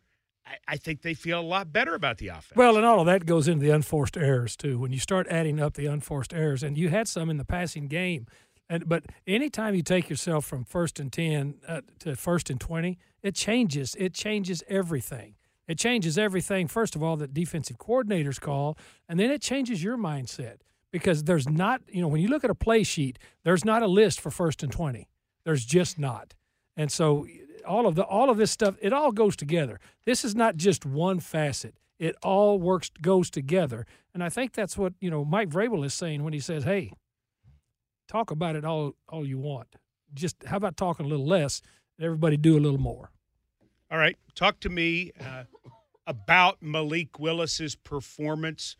I, 0.46 0.56
I 0.68 0.76
think 0.76 1.02
they 1.02 1.14
feel 1.14 1.40
a 1.40 1.42
lot 1.42 1.72
better 1.72 1.94
about 1.94 2.18
the 2.18 2.28
offense. 2.28 2.56
Well, 2.56 2.76
and 2.76 2.86
all 2.86 3.00
of 3.00 3.06
that 3.06 3.26
goes 3.26 3.48
into 3.48 3.64
the 3.64 3.74
unforced 3.74 4.16
errors 4.16 4.56
too. 4.56 4.78
When 4.78 4.92
you 4.92 5.00
start 5.00 5.26
adding 5.28 5.60
up 5.60 5.74
the 5.74 5.86
unforced 5.86 6.32
errors, 6.32 6.62
and 6.62 6.78
you 6.78 6.88
had 6.88 7.08
some 7.08 7.28
in 7.30 7.36
the 7.36 7.44
passing 7.44 7.88
game, 7.88 8.26
and 8.70 8.88
but 8.88 9.04
anytime 9.26 9.74
you 9.74 9.82
take 9.82 10.08
yourself 10.08 10.44
from 10.44 10.64
first 10.64 11.00
and 11.00 11.12
ten 11.12 11.56
uh, 11.66 11.80
to 12.00 12.16
first 12.16 12.48
and 12.48 12.60
twenty, 12.60 12.98
it 13.22 13.34
changes. 13.34 13.94
It 13.98 14.14
changes 14.14 14.62
everything. 14.68 15.34
It 15.68 15.78
changes 15.78 16.16
everything. 16.18 16.66
First 16.66 16.96
of 16.96 17.02
all, 17.02 17.16
that 17.18 17.34
defensive 17.34 17.76
coordinators 17.78 18.40
call, 18.40 18.76
and 19.08 19.20
then 19.20 19.30
it 19.30 19.42
changes 19.42 19.84
your 19.84 19.98
mindset 19.98 20.56
because 20.90 21.24
there's 21.24 21.48
not, 21.48 21.82
you 21.88 22.00
know, 22.00 22.08
when 22.08 22.22
you 22.22 22.28
look 22.28 22.42
at 22.42 22.50
a 22.50 22.54
play 22.54 22.82
sheet, 22.82 23.18
there's 23.44 23.64
not 23.64 23.82
a 23.82 23.86
list 23.86 24.20
for 24.20 24.30
first 24.30 24.62
and 24.62 24.72
twenty. 24.72 25.08
There's 25.44 25.64
just 25.64 25.98
not. 25.98 26.34
And 26.76 26.90
so 26.90 27.26
all 27.66 27.86
of 27.86 27.94
the 27.94 28.04
all 28.04 28.30
of 28.30 28.38
this 28.38 28.50
stuff, 28.50 28.76
it 28.80 28.92
all 28.92 29.12
goes 29.12 29.36
together. 29.36 29.78
This 30.06 30.24
is 30.24 30.34
not 30.34 30.56
just 30.56 30.86
one 30.86 31.20
facet. 31.20 31.74
It 31.98 32.16
all 32.22 32.58
works 32.58 32.90
goes 33.02 33.28
together. 33.30 33.86
And 34.14 34.22
I 34.22 34.28
think 34.28 34.52
that's 34.52 34.78
what, 34.78 34.94
you 35.00 35.10
know, 35.10 35.24
Mike 35.24 35.50
Vrabel 35.50 35.84
is 35.84 35.94
saying 35.94 36.22
when 36.22 36.32
he 36.32 36.40
says, 36.40 36.64
Hey, 36.64 36.92
talk 38.08 38.30
about 38.30 38.56
it 38.56 38.64
all 38.64 38.94
all 39.08 39.26
you 39.26 39.38
want. 39.38 39.76
Just 40.14 40.36
how 40.46 40.56
about 40.56 40.76
talking 40.76 41.04
a 41.04 41.08
little 41.08 41.26
less 41.26 41.60
and 41.98 42.06
everybody 42.06 42.36
do 42.36 42.56
a 42.56 42.60
little 42.60 42.80
more. 42.80 43.10
All 43.90 43.98
right, 43.98 44.16
talk 44.34 44.60
to 44.60 44.68
me 44.68 45.12
uh, 45.18 45.44
about 46.06 46.62
Malik 46.62 47.18
Willis's 47.18 47.74
performance. 47.74 48.76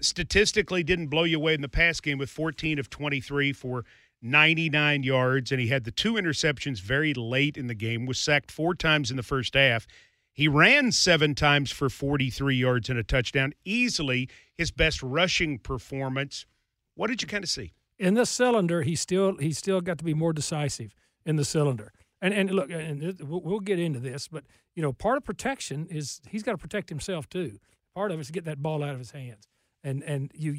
Statistically, 0.00 0.82
didn't 0.82 1.08
blow 1.08 1.24
you 1.24 1.36
away 1.36 1.54
in 1.54 1.60
the 1.60 1.68
pass 1.68 2.00
game 2.00 2.18
with 2.18 2.30
14 2.30 2.78
of 2.78 2.88
23 2.88 3.52
for 3.52 3.84
99 4.22 5.02
yards, 5.02 5.52
and 5.52 5.60
he 5.60 5.68
had 5.68 5.84
the 5.84 5.90
two 5.90 6.14
interceptions 6.14 6.80
very 6.80 7.12
late 7.14 7.56
in 7.56 7.66
the 7.66 7.74
game. 7.74 8.06
Was 8.06 8.18
sacked 8.18 8.50
four 8.50 8.74
times 8.74 9.10
in 9.10 9.16
the 9.16 9.22
first 9.22 9.54
half. 9.54 9.86
He 10.32 10.48
ran 10.48 10.92
seven 10.92 11.34
times 11.34 11.70
for 11.70 11.90
43 11.90 12.56
yards 12.56 12.88
and 12.88 12.98
a 12.98 13.02
touchdown, 13.02 13.52
easily 13.64 14.28
his 14.54 14.70
best 14.70 15.02
rushing 15.02 15.58
performance. 15.58 16.46
What 16.94 17.08
did 17.08 17.22
you 17.22 17.28
kind 17.28 17.44
of 17.44 17.50
see? 17.50 17.72
In 17.98 18.14
the 18.14 18.24
cylinder, 18.24 18.82
he 18.82 18.94
still 18.94 19.36
he 19.36 19.52
still 19.52 19.80
got 19.80 19.98
to 19.98 20.04
be 20.04 20.14
more 20.14 20.32
decisive 20.32 20.94
in 21.26 21.36
the 21.36 21.44
cylinder. 21.44 21.92
And 22.20 22.34
and 22.34 22.50
look, 22.50 22.70
and 22.70 23.16
we'll 23.20 23.60
get 23.60 23.78
into 23.78 24.00
this, 24.00 24.28
but 24.28 24.44
you 24.74 24.82
know, 24.82 24.92
part 24.92 25.18
of 25.18 25.24
protection 25.24 25.86
is 25.88 26.20
he's 26.28 26.42
got 26.42 26.52
to 26.52 26.58
protect 26.58 26.88
himself 26.88 27.28
too. 27.28 27.58
Part 27.94 28.10
of 28.10 28.18
it 28.18 28.22
is 28.22 28.26
to 28.28 28.32
get 28.32 28.44
that 28.44 28.60
ball 28.60 28.82
out 28.82 28.92
of 28.92 28.98
his 28.98 29.12
hands, 29.12 29.46
and 29.84 30.02
and 30.02 30.32
you 30.34 30.56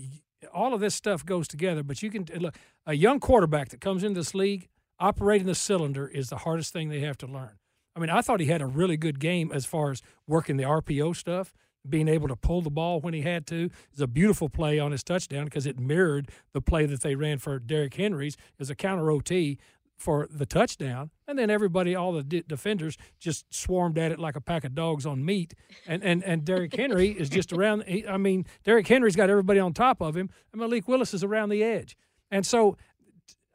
all 0.54 0.74
of 0.74 0.80
this 0.80 0.96
stuff 0.96 1.26
goes 1.26 1.48
together. 1.48 1.84
But 1.84 2.02
you 2.02 2.10
can 2.10 2.28
look 2.38 2.56
a 2.86 2.94
young 2.94 3.20
quarterback 3.20 3.70
that 3.70 3.82
comes 3.82 4.04
into 4.04 4.20
this 4.22 4.34
league 4.34 4.70
operating 5.00 5.48
the 5.48 5.56
cylinder 5.56 6.08
is 6.08 6.30
the 6.30 6.38
hardest 6.38 6.74
thing 6.74 6.90
they 6.90 7.00
have 7.00 7.18
to 7.18 7.28
learn. 7.28 7.58
I 7.96 8.00
mean, 8.00 8.10
I 8.10 8.22
thought 8.22 8.40
he 8.40 8.48
had 8.48 8.62
a 8.62 8.66
really 8.66 8.98
good 8.98 9.20
game 9.20 9.52
as 9.54 9.66
far 9.66 9.92
as 9.92 10.02
working 10.28 10.58
the 10.58 10.64
RPO 10.64 11.16
stuff, 11.16 11.54
being 11.88 12.08
able 12.08 12.28
to 12.28 12.36
pull 12.36 12.62
the 12.62 12.70
ball 12.70 13.00
when 13.00 13.14
he 13.14 13.22
had 13.22 13.48
to. 13.48 13.70
It's 13.92 14.02
a 14.02 14.08
beautiful 14.08 14.50
play 14.50 14.80
on 14.80 14.92
his 14.92 15.04
touchdown 15.04 15.46
because 15.46 15.66
it 15.66 15.80
mirrored 15.80 16.30
the 16.54 16.62
play 16.62 16.86
that 16.86 17.02
they 17.02 17.16
ran 17.16 17.40
for 17.40 17.58
Derrick 17.60 17.96
Henry's 17.96 18.38
as 18.60 18.70
a 18.70 18.76
counter 18.76 19.10
OT 19.12 19.58
for 20.00 20.28
the 20.32 20.46
touchdown, 20.46 21.12
and 21.28 21.38
then 21.38 21.50
everybody, 21.50 21.94
all 21.94 22.14
the 22.14 22.24
de- 22.24 22.42
defenders, 22.44 22.98
just 23.20 23.46
swarmed 23.54 23.98
at 23.98 24.12
it 24.12 24.18
like 24.18 24.36
a 24.38 24.42
pack 24.42 24.64
of 24.64 24.74
dogs 24.74 25.06
on 25.06 25.24
meat. 25.24 25.54
And 25.86 26.04
and 26.04 26.24
and 26.24 26.46
Derrick 26.46 26.74
Henry 26.74 27.10
is 27.10 27.30
just 27.30 27.52
around. 27.54 27.84
He, 27.86 28.08
I 28.08 28.18
mean, 28.18 28.46
Derrick 28.64 28.88
Henry's 28.88 29.16
got 29.16 29.30
everybody 29.30 29.60
on 29.60 29.74
top 29.74 30.02
of 30.02 30.16
him, 30.16 30.30
and 30.52 30.60
Malik 30.62 30.88
Willis 30.88 31.14
is 31.14 31.24
around 31.24 31.50
the 31.50 31.64
edge, 31.64 31.98
and 32.32 32.46
so 32.46 32.78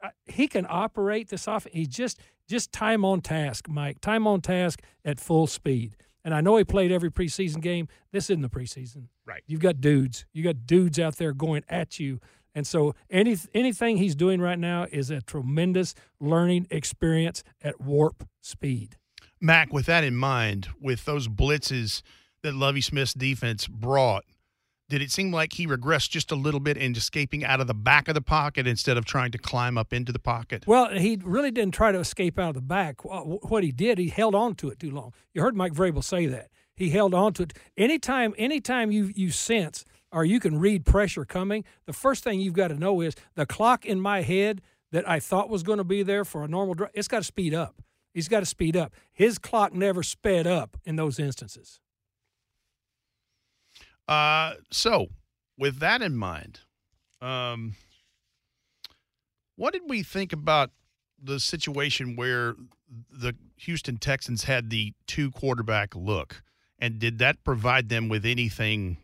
uh, 0.03 0.09
he 0.25 0.47
can 0.47 0.67
operate 0.69 1.29
this 1.29 1.47
off. 1.47 1.65
He 1.71 1.87
just 1.87 2.19
just 2.47 2.71
time 2.71 3.03
on 3.03 3.21
task, 3.21 3.67
Mike. 3.67 3.99
Time 4.01 4.27
on 4.27 4.41
task 4.41 4.81
at 5.03 5.19
full 5.19 5.47
speed. 5.47 5.95
And 6.23 6.33
I 6.33 6.41
know 6.41 6.57
he 6.57 6.63
played 6.63 6.91
every 6.91 7.11
preseason 7.11 7.61
game. 7.61 7.87
This 8.11 8.29
isn't 8.31 8.41
the 8.41 8.49
preseason. 8.49 9.09
Right. 9.25 9.43
You've 9.45 9.61
got 9.61 9.79
dudes. 9.79 10.25
You 10.33 10.43
got 10.43 10.65
dudes 10.65 10.99
out 10.99 11.17
there 11.17 11.33
going 11.33 11.63
at 11.69 11.99
you. 11.99 12.19
And 12.55 12.65
so 12.65 12.95
any 13.09 13.37
anything 13.53 13.97
he's 13.97 14.15
doing 14.15 14.39
right 14.39 14.57
now 14.57 14.87
is 14.89 15.11
a 15.11 15.21
tremendous 15.21 15.93
learning 16.21 16.67
experience 16.71 17.43
at 17.61 17.81
warp 17.81 18.27
speed. 18.41 18.95
Mac, 19.41 19.73
with 19.73 19.85
that 19.85 20.05
in 20.05 20.15
mind, 20.15 20.69
with 20.79 21.03
those 21.03 21.27
blitzes 21.27 22.01
that 22.41 22.55
Lovie 22.55 22.81
Smith's 22.81 23.13
defense 23.13 23.67
brought, 23.67 24.23
did 24.87 25.01
it 25.01 25.11
seem 25.11 25.31
like 25.31 25.53
he 25.53 25.67
regressed 25.67 26.09
just 26.09 26.31
a 26.31 26.35
little 26.35 26.59
bit 26.59 26.77
in 26.77 26.95
escaping 26.95 27.43
out 27.43 27.59
of 27.59 27.67
the 27.67 27.73
back 27.73 28.07
of 28.07 28.13
the 28.13 28.21
pocket 28.21 28.67
instead 28.67 28.97
of 28.97 29.05
trying 29.05 29.31
to 29.31 29.37
climb 29.37 29.77
up 29.77 29.91
into 29.91 30.11
the 30.11 30.19
pocket? 30.19 30.63
Well, 30.65 30.89
he 30.89 31.19
really 31.23 31.51
didn't 31.51 31.73
try 31.73 31.91
to 31.91 31.99
escape 31.99 32.39
out 32.39 32.49
of 32.49 32.55
the 32.55 32.61
back. 32.61 33.03
What 33.03 33.63
he 33.63 33.71
did, 33.71 33.97
he 33.97 34.09
held 34.09 34.35
on 34.35 34.55
to 34.55 34.69
it 34.69 34.79
too 34.79 34.91
long. 34.91 35.13
You 35.33 35.41
heard 35.41 35.55
Mike 35.55 35.73
Vrabel 35.73 36.03
say 36.03 36.27
that. 36.27 36.49
He 36.75 36.89
held 36.91 37.13
on 37.13 37.33
to 37.33 37.43
it. 37.43 37.53
Anytime, 37.77 38.33
anytime 38.37 38.91
you 38.91 39.11
you 39.15 39.31
sense 39.31 39.85
or 40.11 40.25
you 40.25 40.39
can 40.39 40.59
read 40.59 40.85
pressure 40.85 41.25
coming, 41.25 41.63
the 41.85 41.93
first 41.93 42.23
thing 42.23 42.39
you've 42.39 42.53
got 42.53 42.69
to 42.69 42.75
know 42.75 43.01
is 43.01 43.15
the 43.35 43.45
clock 43.45 43.85
in 43.85 43.99
my 43.99 44.21
head 44.21 44.61
that 44.91 45.07
I 45.07 45.19
thought 45.19 45.49
was 45.49 45.63
going 45.63 45.77
to 45.77 45.83
be 45.83 46.03
there 46.03 46.23
for 46.23 46.43
a 46.43 46.47
normal 46.47 46.73
drive, 46.73 46.91
it's 46.93 47.07
got 47.07 47.19
to 47.19 47.23
speed 47.23 47.53
up. 47.53 47.81
He's 48.13 48.29
got 48.29 48.39
to 48.39 48.45
speed 48.45 48.77
up. 48.77 48.93
His 49.11 49.37
clock 49.37 49.73
never 49.73 50.01
sped 50.01 50.47
up 50.47 50.77
in 50.85 50.95
those 50.95 51.19
instances. 51.19 51.81
Uh, 54.07 54.53
so, 54.71 55.07
with 55.57 55.79
that 55.79 56.01
in 56.01 56.15
mind, 56.15 56.61
um, 57.21 57.75
what 59.57 59.73
did 59.73 59.83
we 59.87 60.01
think 60.01 60.31
about 60.31 60.71
the 61.21 61.39
situation 61.39 62.15
where 62.15 62.55
the 63.11 63.35
Houston 63.57 63.97
Texans 63.97 64.43
had 64.45 64.69
the 64.69 64.93
two 65.07 65.31
quarterback 65.31 65.95
look? 65.95 66.41
And 66.79 66.99
did 66.99 67.19
that 67.19 67.43
provide 67.43 67.89
them 67.89 68.09
with 68.09 68.25
anything 68.25 68.97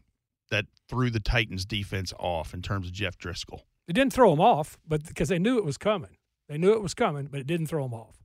that 0.51 0.65
threw 0.87 1.09
the 1.09 1.19
Titans 1.19 1.65
defense 1.65 2.13
off 2.19 2.53
in 2.53 2.61
terms 2.61 2.87
of 2.87 2.93
Jeff 2.93 3.17
Driskel. 3.17 3.61
It 3.87 3.93
didn't 3.93 4.13
throw 4.13 4.29
them 4.29 4.39
off, 4.39 4.77
but 4.87 5.07
because 5.07 5.29
they 5.29 5.39
knew 5.39 5.57
it 5.57 5.65
was 5.65 5.77
coming. 5.77 6.17
They 6.47 6.57
knew 6.57 6.73
it 6.73 6.81
was 6.81 6.93
coming, 6.93 7.27
but 7.31 7.39
it 7.39 7.47
didn't 7.47 7.67
throw 7.67 7.83
them 7.83 7.93
off. 7.93 8.21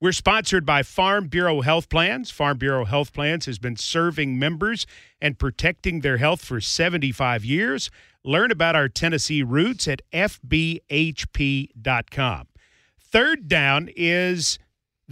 We're 0.00 0.10
sponsored 0.10 0.66
by 0.66 0.82
Farm 0.82 1.28
Bureau 1.28 1.60
Health 1.60 1.88
Plans. 1.88 2.28
Farm 2.30 2.58
Bureau 2.58 2.84
Health 2.84 3.12
Plans 3.12 3.46
has 3.46 3.60
been 3.60 3.76
serving 3.76 4.36
members 4.36 4.84
and 5.20 5.38
protecting 5.38 6.00
their 6.00 6.16
health 6.16 6.44
for 6.44 6.60
75 6.60 7.44
years. 7.44 7.88
Learn 8.24 8.50
about 8.50 8.74
our 8.74 8.88
Tennessee 8.88 9.44
roots 9.44 9.86
at 9.86 10.02
fbhp.com. 10.12 10.82
Third 12.98 13.46
down 13.46 13.90
is 13.94 14.58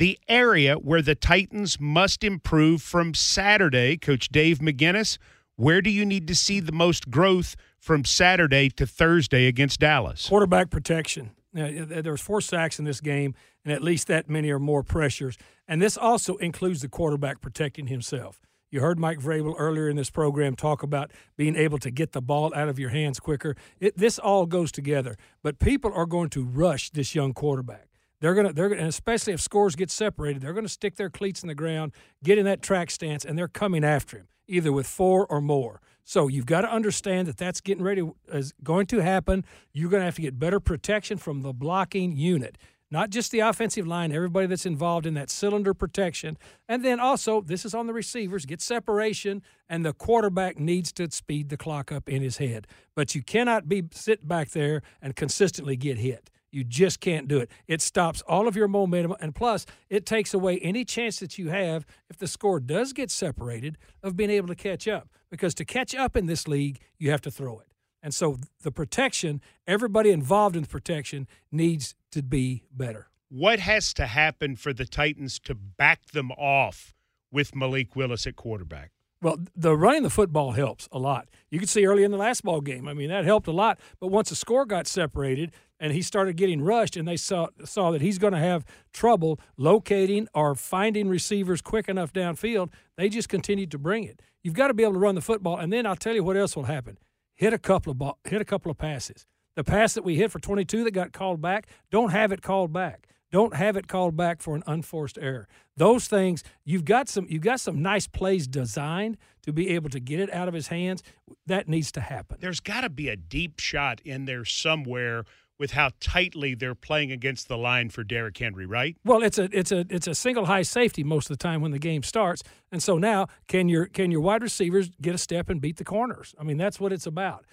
the 0.00 0.18
area 0.28 0.76
where 0.76 1.02
the 1.02 1.14
Titans 1.14 1.78
must 1.78 2.24
improve 2.24 2.80
from 2.80 3.12
Saturday. 3.12 3.98
Coach 3.98 4.30
Dave 4.30 4.60
McGinnis, 4.60 5.18
where 5.56 5.82
do 5.82 5.90
you 5.90 6.06
need 6.06 6.26
to 6.28 6.34
see 6.34 6.58
the 6.58 6.72
most 6.72 7.10
growth 7.10 7.54
from 7.78 8.06
Saturday 8.06 8.70
to 8.70 8.86
Thursday 8.86 9.46
against 9.46 9.78
Dallas? 9.78 10.26
Quarterback 10.26 10.70
protection. 10.70 11.32
There 11.52 12.12
was 12.12 12.22
four 12.22 12.40
sacks 12.40 12.78
in 12.78 12.86
this 12.86 13.02
game, 13.02 13.34
and 13.62 13.74
at 13.74 13.82
least 13.82 14.06
that 14.06 14.30
many 14.30 14.48
or 14.50 14.58
more 14.58 14.82
pressures. 14.82 15.36
And 15.68 15.82
this 15.82 15.98
also 15.98 16.36
includes 16.36 16.80
the 16.80 16.88
quarterback 16.88 17.42
protecting 17.42 17.88
himself. 17.88 18.40
You 18.70 18.80
heard 18.80 18.98
Mike 18.98 19.18
Vrabel 19.18 19.54
earlier 19.58 19.86
in 19.90 19.96
this 19.96 20.08
program 20.08 20.56
talk 20.56 20.82
about 20.82 21.10
being 21.36 21.56
able 21.56 21.78
to 21.78 21.90
get 21.90 22.12
the 22.12 22.22
ball 22.22 22.54
out 22.54 22.70
of 22.70 22.78
your 22.78 22.88
hands 22.88 23.20
quicker. 23.20 23.54
It, 23.78 23.98
this 23.98 24.18
all 24.18 24.46
goes 24.46 24.72
together. 24.72 25.16
But 25.42 25.58
people 25.58 25.92
are 25.92 26.06
going 26.06 26.30
to 26.30 26.42
rush 26.42 26.88
this 26.88 27.14
young 27.14 27.34
quarterback. 27.34 27.89
They're 28.20 28.35
gonna, 28.35 28.52
they're 28.52 28.68
gonna, 28.68 28.87
especially 28.87 29.33
if 29.33 29.40
scores 29.40 29.76
get 29.76 29.90
separated, 29.90 30.42
they're 30.42 30.52
gonna 30.52 30.68
stick 30.68 30.96
their 30.96 31.11
cleats 31.11 31.42
in 31.42 31.48
the 31.48 31.54
ground, 31.54 31.92
get 32.22 32.38
in 32.38 32.44
that 32.44 32.62
track 32.62 32.90
stance, 32.90 33.24
and 33.24 33.38
they're 33.38 33.48
coming 33.48 33.85
after 33.85 34.18
him, 34.18 34.28
either 34.46 34.72
with 34.72 34.87
four 34.87 35.26
or 35.26 35.40
more. 35.40 35.80
So 36.11 36.26
you've 36.26 36.46
got 36.46 36.62
to 36.62 36.72
understand 36.72 37.28
that 37.28 37.37
that's 37.37 37.61
getting 37.61 37.85
ready 37.85 38.02
is 38.33 38.52
going 38.64 38.87
to 38.87 38.98
happen. 38.98 39.44
You're 39.72 39.90
going 39.90 40.00
to 40.00 40.06
have 40.06 40.16
to 40.16 40.22
get 40.22 40.40
better 40.40 40.59
protection 40.59 41.18
from 41.18 41.42
the 41.42 41.52
blocking 41.52 42.16
unit, 42.16 42.59
not 42.90 43.11
just 43.11 43.30
the 43.30 43.38
offensive 43.38 43.87
line, 43.87 44.11
everybody 44.11 44.48
that's 44.48 44.66
involved 44.66 45.06
in 45.06 45.14
that 45.14 45.30
cylinder 45.30 45.72
protection. 45.72 46.37
And 46.68 46.85
then 46.85 46.98
also, 46.98 47.40
this 47.40 47.64
is 47.64 47.74
on 47.74 47.87
the 47.87 47.92
receivers, 47.92 48.44
get 48.44 48.61
separation, 48.61 49.42
and 49.68 49.85
the 49.85 49.92
quarterback 49.92 50.59
needs 50.59 50.90
to 50.94 51.09
speed 51.12 51.48
the 51.48 51.56
clock 51.56 51.92
up 51.92 52.09
in 52.09 52.22
his 52.22 52.38
head. 52.38 52.66
But 52.96 53.14
you 53.14 53.22
cannot 53.22 53.68
be 53.68 53.85
sit 53.92 54.26
back 54.26 54.50
there 54.50 54.83
and 55.00 55.14
consistently 55.14 55.76
get 55.76 55.98
hit. 55.98 56.28
You 56.50 56.64
just 56.64 57.00
can't 57.00 57.28
do 57.28 57.38
it. 57.38 57.50
It 57.66 57.80
stops 57.80 58.22
all 58.22 58.48
of 58.48 58.56
your 58.56 58.68
momentum. 58.68 59.14
And 59.20 59.34
plus, 59.34 59.66
it 59.88 60.04
takes 60.04 60.34
away 60.34 60.58
any 60.58 60.84
chance 60.84 61.20
that 61.20 61.38
you 61.38 61.48
have, 61.48 61.86
if 62.08 62.18
the 62.18 62.26
score 62.26 62.60
does 62.60 62.92
get 62.92 63.10
separated, 63.10 63.78
of 64.02 64.16
being 64.16 64.30
able 64.30 64.48
to 64.48 64.54
catch 64.54 64.88
up 64.88 65.08
because 65.30 65.54
to 65.54 65.64
catch 65.64 65.94
up 65.94 66.16
in 66.16 66.26
this 66.26 66.48
league, 66.48 66.80
you 66.98 67.10
have 67.10 67.20
to 67.22 67.30
throw 67.30 67.60
it. 67.60 67.68
And 68.02 68.14
so 68.14 68.38
the 68.62 68.72
protection, 68.72 69.40
everybody 69.66 70.10
involved 70.10 70.56
in 70.56 70.62
the 70.62 70.68
protection 70.68 71.28
needs 71.52 71.94
to 72.12 72.22
be 72.22 72.64
better. 72.72 73.08
What 73.28 73.60
has 73.60 73.94
to 73.94 74.06
happen 74.06 74.56
for 74.56 74.72
the 74.72 74.86
Titans 74.86 75.38
to 75.40 75.54
back 75.54 76.06
them 76.06 76.32
off 76.32 76.94
with 77.30 77.54
Malik 77.54 77.94
Willis 77.94 78.26
at 78.26 78.36
quarterback? 78.36 78.90
Well, 79.22 79.38
the 79.54 79.76
running 79.76 80.02
the 80.02 80.11
football 80.11 80.52
helps 80.52 80.88
a 80.92 80.98
lot. 80.98 81.28
You 81.50 81.59
could 81.59 81.68
see 81.68 81.85
early 81.85 82.04
in 82.04 82.11
the 82.11 82.16
last 82.16 82.42
ball 82.42 82.62
game. 82.62 82.88
I 82.88 82.94
mean, 82.94 83.11
that 83.11 83.26
helped 83.26 83.48
a 83.48 83.52
lot. 83.52 83.78
But 84.00 84.06
once 84.06 84.30
the 84.30 84.35
score 84.35 84.64
got 84.64 84.87
separated 84.87 85.52
and 85.78 85.92
he 85.92 86.00
started 86.00 86.37
getting 86.37 86.62
rushed, 86.62 86.96
and 86.96 87.06
they 87.06 87.18
saw 87.18 87.48
saw 87.64 87.90
that 87.90 88.00
he's 88.00 88.18
going 88.18 88.33
to 88.33 88.38
have 88.38 88.64
trouble 88.94 89.38
locating 89.59 90.26
or 90.35 90.54
finding 90.54 91.09
receivers 91.09 91.61
quick 91.61 91.88
enough 91.88 92.12
downfield, 92.14 92.70
they 92.96 93.11
just 93.11 93.28
continued 93.28 93.70
to 93.72 93.78
bring 93.78 94.04
it. 94.04 94.22
You've 94.42 94.54
got 94.54 94.68
to 94.68 94.74
be 94.74 94.85
able 94.85 94.94
to 94.94 94.98
run 94.98 95.16
the 95.16 95.20
football, 95.20 95.59
and 95.59 95.70
then 95.70 95.85
I'll 95.85 95.96
tell 95.96 96.14
you 96.14 96.24
what 96.24 96.37
else 96.38 96.56
will 96.56 96.64
happen: 96.64 96.96
hit 97.35 97.52
a 97.52 97.59
couple 97.59 97.90
of 97.90 97.98
ball, 97.98 98.18
hit 98.24 98.40
a 98.40 98.46
couple 98.46 98.70
of 98.70 98.78
passes. 98.78 99.26
The 99.54 99.64
pass 99.64 99.92
that 99.94 100.04
we 100.04 100.16
hit 100.16 100.30
for 100.30 100.38
22 100.38 100.85
that 100.85 100.92
got 100.92 101.12
called 101.12 101.42
back, 101.42 101.66
don't 101.90 102.11
have 102.11 102.33
it 102.33 102.40
called 102.40 102.72
back. 102.72 103.09
Don't 103.30 103.54
have 103.54 103.76
it 103.76 103.86
called 103.88 104.16
back 104.16 104.40
for 104.42 104.56
an 104.56 104.62
unforced 104.66 105.18
error. 105.20 105.48
Those 105.76 106.08
things 106.08 106.42
you've 106.64 106.84
got 106.84 107.08
some 107.08 107.26
you've 107.28 107.42
got 107.42 107.60
some 107.60 107.80
nice 107.80 108.06
plays 108.06 108.46
designed 108.46 109.16
to 109.42 109.52
be 109.52 109.70
able 109.70 109.90
to 109.90 110.00
get 110.00 110.20
it 110.20 110.32
out 110.32 110.48
of 110.48 110.54
his 110.54 110.68
hands. 110.68 111.02
That 111.46 111.68
needs 111.68 111.92
to 111.92 112.00
happen. 112.00 112.38
There's 112.40 112.60
got 112.60 112.82
to 112.82 112.90
be 112.90 113.08
a 113.08 113.16
deep 113.16 113.58
shot 113.58 114.00
in 114.04 114.24
there 114.24 114.44
somewhere 114.44 115.24
with 115.60 115.72
how 115.72 115.90
tightly 116.00 116.54
they're 116.54 116.74
playing 116.74 117.12
against 117.12 117.46
the 117.46 117.58
line 117.58 117.90
for 117.90 118.02
Derrick 118.02 118.38
Henry, 118.38 118.64
right? 118.64 118.96
Well, 119.04 119.22
it's 119.22 119.38
a 119.38 119.48
it's 119.56 119.70
a 119.70 119.84
it's 119.90 120.06
a 120.06 120.14
single 120.14 120.46
high 120.46 120.62
safety 120.62 121.04
most 121.04 121.30
of 121.30 121.36
the 121.38 121.42
time 121.42 121.60
when 121.60 121.70
the 121.70 121.78
game 121.78 122.02
starts, 122.02 122.42
and 122.72 122.82
so 122.82 122.98
now 122.98 123.28
can 123.46 123.68
your 123.68 123.86
can 123.86 124.10
your 124.10 124.22
wide 124.22 124.42
receivers 124.42 124.90
get 125.00 125.14
a 125.14 125.18
step 125.18 125.50
and 125.50 125.60
beat 125.60 125.76
the 125.76 125.84
corners? 125.84 126.34
I 126.40 126.44
mean, 126.44 126.56
that's 126.56 126.80
what 126.80 126.92
it's 126.92 127.06
about 127.06 127.44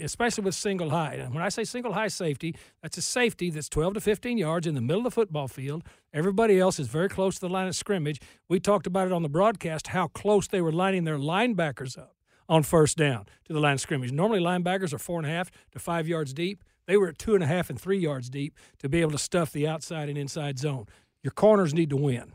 especially 0.00 0.44
with 0.44 0.54
single 0.54 0.90
high. 0.90 1.14
And 1.14 1.34
when 1.34 1.42
I 1.42 1.48
say 1.48 1.64
single 1.64 1.92
high 1.92 2.08
safety, 2.08 2.56
that's 2.82 2.96
a 2.96 3.02
safety 3.02 3.50
that's 3.50 3.68
12 3.68 3.94
to 3.94 4.00
15 4.00 4.38
yards 4.38 4.66
in 4.66 4.74
the 4.74 4.80
middle 4.80 5.00
of 5.00 5.04
the 5.04 5.10
football 5.10 5.48
field. 5.48 5.82
Everybody 6.12 6.58
else 6.58 6.78
is 6.78 6.88
very 6.88 7.08
close 7.08 7.34
to 7.36 7.40
the 7.40 7.48
line 7.48 7.68
of 7.68 7.76
scrimmage. 7.76 8.20
We 8.48 8.60
talked 8.60 8.86
about 8.86 9.06
it 9.06 9.12
on 9.12 9.22
the 9.22 9.28
broadcast 9.28 9.88
how 9.88 10.08
close 10.08 10.48
they 10.48 10.60
were 10.60 10.72
lining 10.72 11.04
their 11.04 11.18
linebackers 11.18 11.98
up 11.98 12.14
on 12.48 12.62
first 12.62 12.96
down 12.96 13.26
to 13.44 13.52
the 13.52 13.60
line 13.60 13.74
of 13.74 13.80
scrimmage. 13.80 14.12
Normally, 14.12 14.40
linebackers 14.40 14.92
are 14.92 14.98
four 14.98 15.18
and 15.18 15.26
a 15.26 15.30
half 15.30 15.50
to 15.72 15.78
five 15.78 16.08
yards 16.08 16.32
deep. 16.32 16.64
They 16.86 16.96
were 16.96 17.08
at 17.08 17.18
two 17.18 17.34
and 17.34 17.44
a 17.44 17.46
half 17.46 17.68
and 17.68 17.78
three 17.78 17.98
yards 17.98 18.30
deep 18.30 18.54
to 18.78 18.88
be 18.88 19.02
able 19.02 19.12
to 19.12 19.18
stuff 19.18 19.52
the 19.52 19.68
outside 19.68 20.08
and 20.08 20.16
inside 20.16 20.58
zone. 20.58 20.86
Your 21.22 21.32
corners 21.32 21.74
need 21.74 21.90
to 21.90 21.96
win. 21.96 22.32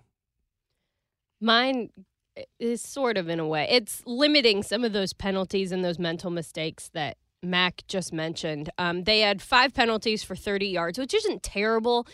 Mine 1.42 1.90
eh, 2.38 2.44
is 2.60 2.82
sort 2.82 3.18
of 3.18 3.28
in 3.30 3.40
a 3.40 3.48
way. 3.48 3.68
It's 3.70 4.04
limiting 4.06 4.62
some 4.62 4.84
of 4.84 4.94
those 4.94 5.14
penalties 5.14 5.72
and 5.72 5.84
those 5.84 5.98
mental 5.98 6.30
mistakes 6.30 6.90
that 6.94 7.18
Mac 7.44 7.84
just 7.88 8.14
mentioned. 8.14 8.70
Um, 8.78 9.04
they 9.04 9.20
had 9.20 9.42
five 9.42 9.74
penalties 9.74 10.24
for 10.24 10.36
30 10.36 10.68
yards, 10.68 10.98
which 10.98 11.14
isn't 11.14 11.44
terrible. 11.44 12.08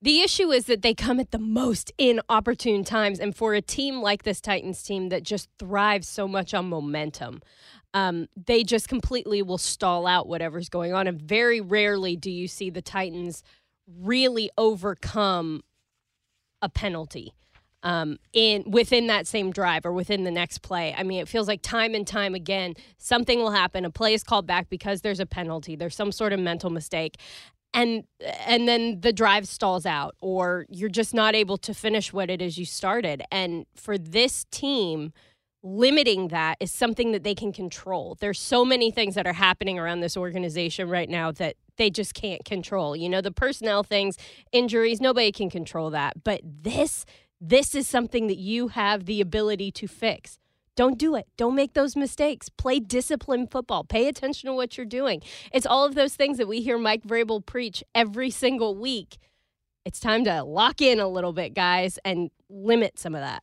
The 0.00 0.20
issue 0.20 0.50
is 0.50 0.66
that 0.66 0.82
they 0.82 0.94
come 0.94 1.20
at 1.20 1.30
the 1.30 1.38
most 1.38 1.92
inopportune 1.96 2.84
times. 2.84 3.20
And 3.20 3.36
for 3.36 3.54
a 3.54 3.62
team 3.62 4.02
like 4.02 4.24
this 4.24 4.40
Titans 4.40 4.82
team 4.82 5.10
that 5.10 5.22
just 5.22 5.48
thrives 5.58 6.08
so 6.08 6.26
much 6.26 6.52
on 6.54 6.68
momentum, 6.68 7.40
um, 7.94 8.26
they 8.34 8.64
just 8.64 8.88
completely 8.88 9.42
will 9.42 9.58
stall 9.58 10.06
out 10.06 10.26
whatever's 10.26 10.68
going 10.68 10.92
on. 10.92 11.06
And 11.06 11.20
very 11.20 11.60
rarely 11.60 12.16
do 12.16 12.30
you 12.30 12.48
see 12.48 12.68
the 12.68 12.82
Titans 12.82 13.44
really 13.86 14.50
overcome 14.58 15.62
a 16.60 16.68
penalty 16.68 17.32
um, 17.82 18.18
in 18.32 18.64
within 18.70 19.06
that 19.08 19.26
same 19.26 19.50
drive 19.50 19.84
or 19.84 19.92
within 19.92 20.24
the 20.24 20.30
next 20.30 20.58
play. 20.58 20.94
I 20.96 21.02
mean, 21.02 21.20
it 21.20 21.28
feels 21.28 21.48
like 21.48 21.62
time 21.62 21.94
and 21.94 22.06
time 22.06 22.34
again 22.34 22.74
something 22.98 23.38
will 23.38 23.50
happen. 23.50 23.84
A 23.84 23.90
play 23.90 24.14
is 24.14 24.22
called 24.22 24.46
back 24.46 24.68
because 24.68 25.00
there's 25.00 25.20
a 25.20 25.26
penalty. 25.26 25.76
There's 25.76 25.96
some 25.96 26.12
sort 26.12 26.32
of 26.32 26.40
mental 26.40 26.70
mistake, 26.70 27.16
and 27.74 28.04
and 28.46 28.68
then 28.68 29.00
the 29.00 29.12
drive 29.12 29.48
stalls 29.48 29.86
out, 29.86 30.14
or 30.20 30.66
you're 30.68 30.88
just 30.88 31.14
not 31.14 31.34
able 31.34 31.56
to 31.58 31.74
finish 31.74 32.12
what 32.12 32.30
it 32.30 32.40
is 32.40 32.58
you 32.58 32.64
started. 32.64 33.22
And 33.30 33.66
for 33.74 33.98
this 33.98 34.46
team. 34.50 35.12
Limiting 35.64 36.26
that 36.28 36.56
is 36.58 36.72
something 36.72 37.12
that 37.12 37.22
they 37.22 37.36
can 37.36 37.52
control. 37.52 38.16
There's 38.18 38.40
so 38.40 38.64
many 38.64 38.90
things 38.90 39.14
that 39.14 39.28
are 39.28 39.32
happening 39.32 39.78
around 39.78 40.00
this 40.00 40.16
organization 40.16 40.88
right 40.88 41.08
now 41.08 41.30
that 41.30 41.54
they 41.76 41.88
just 41.88 42.14
can't 42.14 42.44
control. 42.44 42.96
You 42.96 43.08
know, 43.08 43.20
the 43.20 43.30
personnel 43.30 43.84
things, 43.84 44.16
injuries, 44.50 45.00
nobody 45.00 45.30
can 45.30 45.50
control 45.50 45.90
that. 45.90 46.24
But 46.24 46.40
this 46.42 47.06
this 47.44 47.74
is 47.74 47.88
something 47.88 48.28
that 48.28 48.38
you 48.38 48.68
have 48.68 49.06
the 49.06 49.20
ability 49.20 49.72
to 49.72 49.88
fix. 49.88 50.38
Don't 50.76 50.96
do 50.96 51.16
it. 51.16 51.26
Don't 51.36 51.56
make 51.56 51.74
those 51.74 51.96
mistakes. 51.96 52.48
Play 52.48 52.78
disciplined 52.78 53.50
football. 53.50 53.82
Pay 53.82 54.06
attention 54.06 54.46
to 54.46 54.54
what 54.54 54.76
you're 54.76 54.86
doing. 54.86 55.20
It's 55.52 55.66
all 55.66 55.84
of 55.84 55.96
those 55.96 56.14
things 56.14 56.38
that 56.38 56.46
we 56.46 56.62
hear 56.62 56.78
Mike 56.78 57.02
Vrabel 57.02 57.44
preach 57.44 57.82
every 57.96 58.30
single 58.30 58.76
week. 58.76 59.18
It's 59.84 59.98
time 59.98 60.24
to 60.24 60.44
lock 60.44 60.80
in 60.80 61.00
a 61.00 61.08
little 61.08 61.32
bit, 61.32 61.52
guys, 61.52 61.98
and 62.04 62.30
limit 62.48 62.96
some 62.96 63.14
of 63.14 63.20
that. 63.20 63.42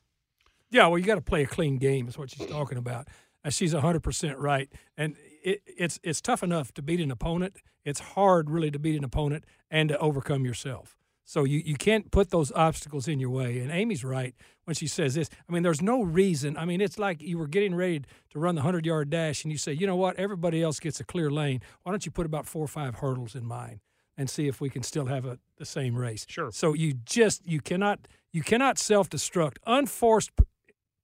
Yeah, 0.71 0.87
well, 0.87 0.97
you 0.97 1.05
got 1.05 1.15
to 1.15 1.21
play 1.21 1.43
a 1.43 1.47
clean 1.47 1.77
game, 1.77 2.07
is 2.07 2.17
what 2.17 2.29
she's 2.29 2.47
talking 2.47 2.77
about. 2.77 3.09
And 3.43 3.53
she's 3.53 3.73
100% 3.73 4.35
right. 4.37 4.71
And 4.97 5.17
it, 5.43 5.61
it's, 5.65 5.99
it's 6.03 6.21
tough 6.21 6.41
enough 6.41 6.73
to 6.75 6.81
beat 6.81 7.01
an 7.01 7.11
opponent. 7.11 7.57
It's 7.83 7.99
hard, 7.99 8.49
really, 8.49 8.71
to 8.71 8.79
beat 8.79 8.97
an 8.97 9.03
opponent 9.03 9.43
and 9.69 9.89
to 9.89 9.97
overcome 9.99 10.45
yourself. 10.45 10.98
So 11.29 11.43
you, 11.43 11.61
you 11.63 11.75
can't 11.75 12.09
put 12.09 12.31
those 12.31 12.51
obstacles 12.53 13.07
in 13.07 13.19
your 13.19 13.29
way. 13.29 13.59
And 13.59 13.69
Amy's 13.69 14.03
right 14.03 14.33
when 14.65 14.73
she 14.73 14.87
says 14.87 15.13
this. 15.13 15.29
I 15.47 15.53
mean, 15.53 15.61
there's 15.61 15.79
no 15.79 16.01
reason. 16.01 16.57
I 16.57 16.65
mean, 16.65 16.81
it's 16.81 16.97
like 16.97 17.21
you 17.21 17.37
were 17.37 17.45
getting 17.45 17.75
ready 17.75 18.01
to 18.31 18.39
run 18.39 18.55
the 18.55 18.61
100 18.61 18.83
yard 18.83 19.11
dash 19.11 19.43
and 19.43 19.51
you 19.51 19.59
say, 19.59 19.71
you 19.71 19.85
know 19.85 19.95
what, 19.95 20.15
everybody 20.15 20.63
else 20.63 20.79
gets 20.79 20.99
a 20.99 21.03
clear 21.03 21.29
lane. 21.29 21.61
Why 21.83 21.91
don't 21.91 22.03
you 22.03 22.11
put 22.11 22.25
about 22.25 22.47
four 22.47 22.63
or 22.63 22.67
five 22.67 22.95
hurdles 22.95 23.35
in 23.35 23.45
mine 23.45 23.79
and 24.17 24.27
see 24.27 24.47
if 24.47 24.59
we 24.59 24.71
can 24.71 24.81
still 24.81 25.05
have 25.05 25.23
a, 25.23 25.37
the 25.57 25.65
same 25.65 25.95
race? 25.95 26.25
Sure. 26.27 26.51
So 26.51 26.73
you 26.73 26.93
just, 27.05 27.45
you 27.45 27.61
cannot, 27.61 28.07
you 28.33 28.41
cannot 28.41 28.79
self 28.79 29.07
destruct. 29.07 29.57
Unforced 29.67 30.35
p- 30.35 30.45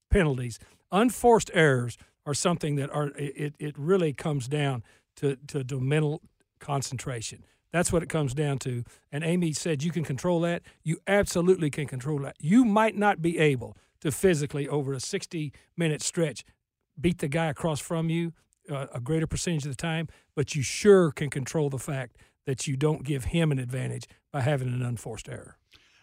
penalties, 0.09 0.57
unforced 0.91 1.51
errors 1.53 1.99
are 2.25 2.33
something 2.33 2.77
that 2.77 2.89
are, 2.89 3.11
it, 3.15 3.53
it 3.59 3.77
really 3.77 4.11
comes 4.11 4.47
down 4.47 4.81
to, 5.17 5.35
to, 5.49 5.63
to 5.63 5.79
mental 5.79 6.23
concentration. 6.59 7.45
That's 7.75 7.91
what 7.91 8.01
it 8.01 8.07
comes 8.07 8.33
down 8.33 8.59
to. 8.59 8.85
And 9.11 9.21
Amy 9.21 9.51
said 9.51 9.83
you 9.83 9.91
can 9.91 10.05
control 10.05 10.39
that. 10.39 10.61
You 10.85 10.99
absolutely 11.07 11.69
can 11.69 11.88
control 11.88 12.19
that. 12.19 12.38
You 12.39 12.63
might 12.63 12.95
not 12.95 13.21
be 13.21 13.38
able 13.38 13.75
to 13.99 14.13
physically, 14.13 14.65
over 14.65 14.93
a 14.93 15.01
60 15.01 15.51
minute 15.75 16.01
stretch, 16.01 16.45
beat 16.97 17.17
the 17.17 17.27
guy 17.27 17.47
across 17.47 17.81
from 17.81 18.09
you 18.09 18.31
uh, 18.71 18.88
a 18.93 19.01
greater 19.01 19.27
percentage 19.27 19.65
of 19.65 19.71
the 19.71 19.75
time, 19.75 20.07
but 20.38 20.55
you 20.55 20.61
sure 20.61 21.11
can 21.11 21.29
control 21.29 21.69
the 21.69 21.77
fact 21.77 22.15
that 22.45 22.65
you 22.65 22.77
don't 22.77 23.03
give 23.03 23.25
him 23.25 23.51
an 23.51 23.59
advantage 23.59 24.05
by 24.31 24.39
having 24.39 24.69
an 24.69 24.81
unforced 24.81 25.27
error. 25.27 25.57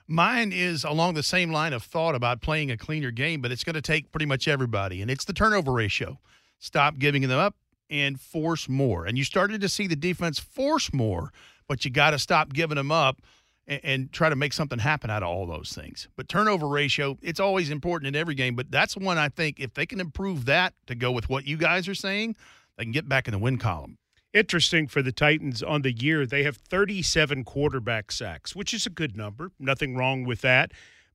Mine 0.06 0.52
is 0.52 0.84
along 0.84 1.14
the 1.14 1.22
same 1.22 1.52
line 1.52 1.72
of 1.72 1.82
thought 1.82 2.14
about 2.14 2.42
playing 2.42 2.70
a 2.70 2.76
cleaner 2.76 3.10
game, 3.10 3.40
but 3.40 3.50
it's 3.50 3.64
going 3.64 3.72
to 3.72 3.80
take 3.80 4.12
pretty 4.12 4.26
much 4.26 4.46
everybody, 4.46 5.00
and 5.00 5.10
it's 5.10 5.24
the 5.24 5.32
turnover 5.32 5.72
ratio. 5.72 6.18
Stop 6.58 6.98
giving 6.98 7.22
them 7.22 7.38
up 7.38 7.56
and 7.88 8.20
force 8.20 8.68
more. 8.68 9.06
And 9.06 9.16
you 9.16 9.24
started 9.24 9.62
to 9.62 9.70
see 9.70 9.86
the 9.86 9.96
defense 9.96 10.38
force 10.38 10.92
more 10.92 11.32
but 11.72 11.86
you 11.86 11.90
got 11.90 12.10
to 12.10 12.18
stop 12.18 12.52
giving 12.52 12.76
them 12.76 12.92
up 12.92 13.22
and, 13.66 13.80
and, 13.82 14.12
try 14.12 14.28
to 14.28 14.36
make 14.36 14.52
something 14.52 14.78
happen 14.78 15.08
out 15.08 15.22
of 15.22 15.30
all 15.30 15.46
those 15.46 15.72
things. 15.72 16.06
But 16.16 16.28
turnover 16.28 16.68
ratio, 16.68 17.16
it's 17.22 17.40
always 17.40 17.70
important 17.70 18.08
in 18.08 18.14
every 18.14 18.34
game, 18.34 18.54
but 18.54 18.70
that's 18.70 18.94
one 18.94 19.16
I 19.16 19.30
think 19.30 19.58
if 19.58 19.72
they 19.72 19.86
can 19.86 19.98
improve 19.98 20.44
that 20.44 20.74
to 20.86 20.94
go 20.94 21.10
with 21.10 21.30
what 21.30 21.46
you 21.46 21.56
guys 21.56 21.88
are 21.88 21.94
saying, 21.94 22.36
they 22.76 22.84
can 22.84 22.92
get 22.92 23.08
back 23.08 23.26
in 23.26 23.32
the 23.32 23.38
win 23.38 23.56
column. 23.56 23.96
Interesting 24.34 24.86
for 24.86 25.00
the 25.00 25.12
Titans 25.12 25.62
on 25.62 25.80
the 25.80 25.92
year, 25.92 26.26
they 26.26 26.42
have 26.42 26.58
37 26.58 27.42
quarterback 27.44 28.12
sacks, 28.12 28.54
which 28.54 28.74
is 28.74 28.84
a 28.84 28.90
good 28.90 29.16
number. 29.16 29.50
Nothing 29.58 29.96
wrong 29.96 30.24
with 30.24 30.42
that. 30.42 30.72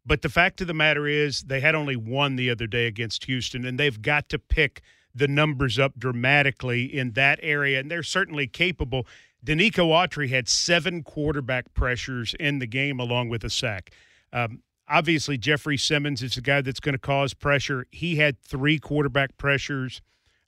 But 0.08 0.24
the 0.24 0.30
fact 0.30 0.60
of 0.62 0.66
the 0.66 0.74
matter 0.74 1.06
is, 1.06 1.44
they 1.44 1.60
had 1.60 1.76
only 1.76 1.96
one 1.96 2.36
the 2.36 2.50
other 2.50 2.66
day 2.66 2.88
against 2.88 3.26
Houston, 3.26 3.64
and 3.64 3.80
they've 3.80 4.02
got 4.02 4.28
to 4.30 4.40
pick 4.40 4.82
the 5.14 5.28
numbers 5.28 5.78
up 5.78 6.00
dramatically 6.00 6.86
in 6.86 7.12
that 7.12 7.40
area. 7.44 7.80
And 7.80 7.92
they're 7.92 8.02
certainly 8.02 8.48
capable. 8.48 9.06
Denico 9.48 9.88
Autry 9.88 10.30
had 10.30 10.50
seven 10.50 11.04
quarterback 11.04 11.74
pressures 11.74 12.36
in 12.38 12.60
the 12.60 12.68
game, 12.68 13.00
along 13.00 13.30
with 13.30 13.46
a 13.46 13.50
sack. 13.50 13.92
Um, 14.34 14.62
obviously, 14.90 15.38
Jeffrey 15.38 15.78
Simmons 15.78 16.22
is 16.22 16.36
the 16.36 16.42
guy 16.42 16.60
that's 16.60 16.82
going 16.82 16.94
to 16.94 17.00
cause 17.00 17.34
pressure. 17.34 17.86
He 17.90 18.18
had 18.18 18.38
three 18.42 18.78
quarterback 18.78 19.38
pressures. 19.38 20.02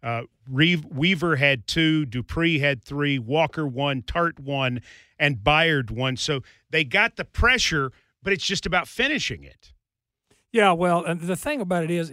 Uh, 0.03 0.23
Weaver 0.49 1.37
had 1.37 1.65
two, 1.65 2.05
Dupree 2.05 2.59
had 2.59 2.83
three, 2.83 3.17
Walker 3.17 3.65
one, 3.65 4.01
Tart 4.01 4.37
one, 4.37 4.81
and 5.17 5.37
Byard 5.37 5.91
one. 5.91 6.17
So 6.17 6.41
they 6.69 6.83
got 6.83 7.15
the 7.15 7.23
pressure, 7.23 7.93
but 8.21 8.33
it's 8.33 8.45
just 8.45 8.65
about 8.65 8.89
finishing 8.89 9.45
it. 9.45 9.71
Yeah, 10.51 10.73
well, 10.73 11.05
and 11.05 11.21
the 11.21 11.37
thing 11.37 11.61
about 11.61 11.85
it 11.85 11.91
is, 11.91 12.09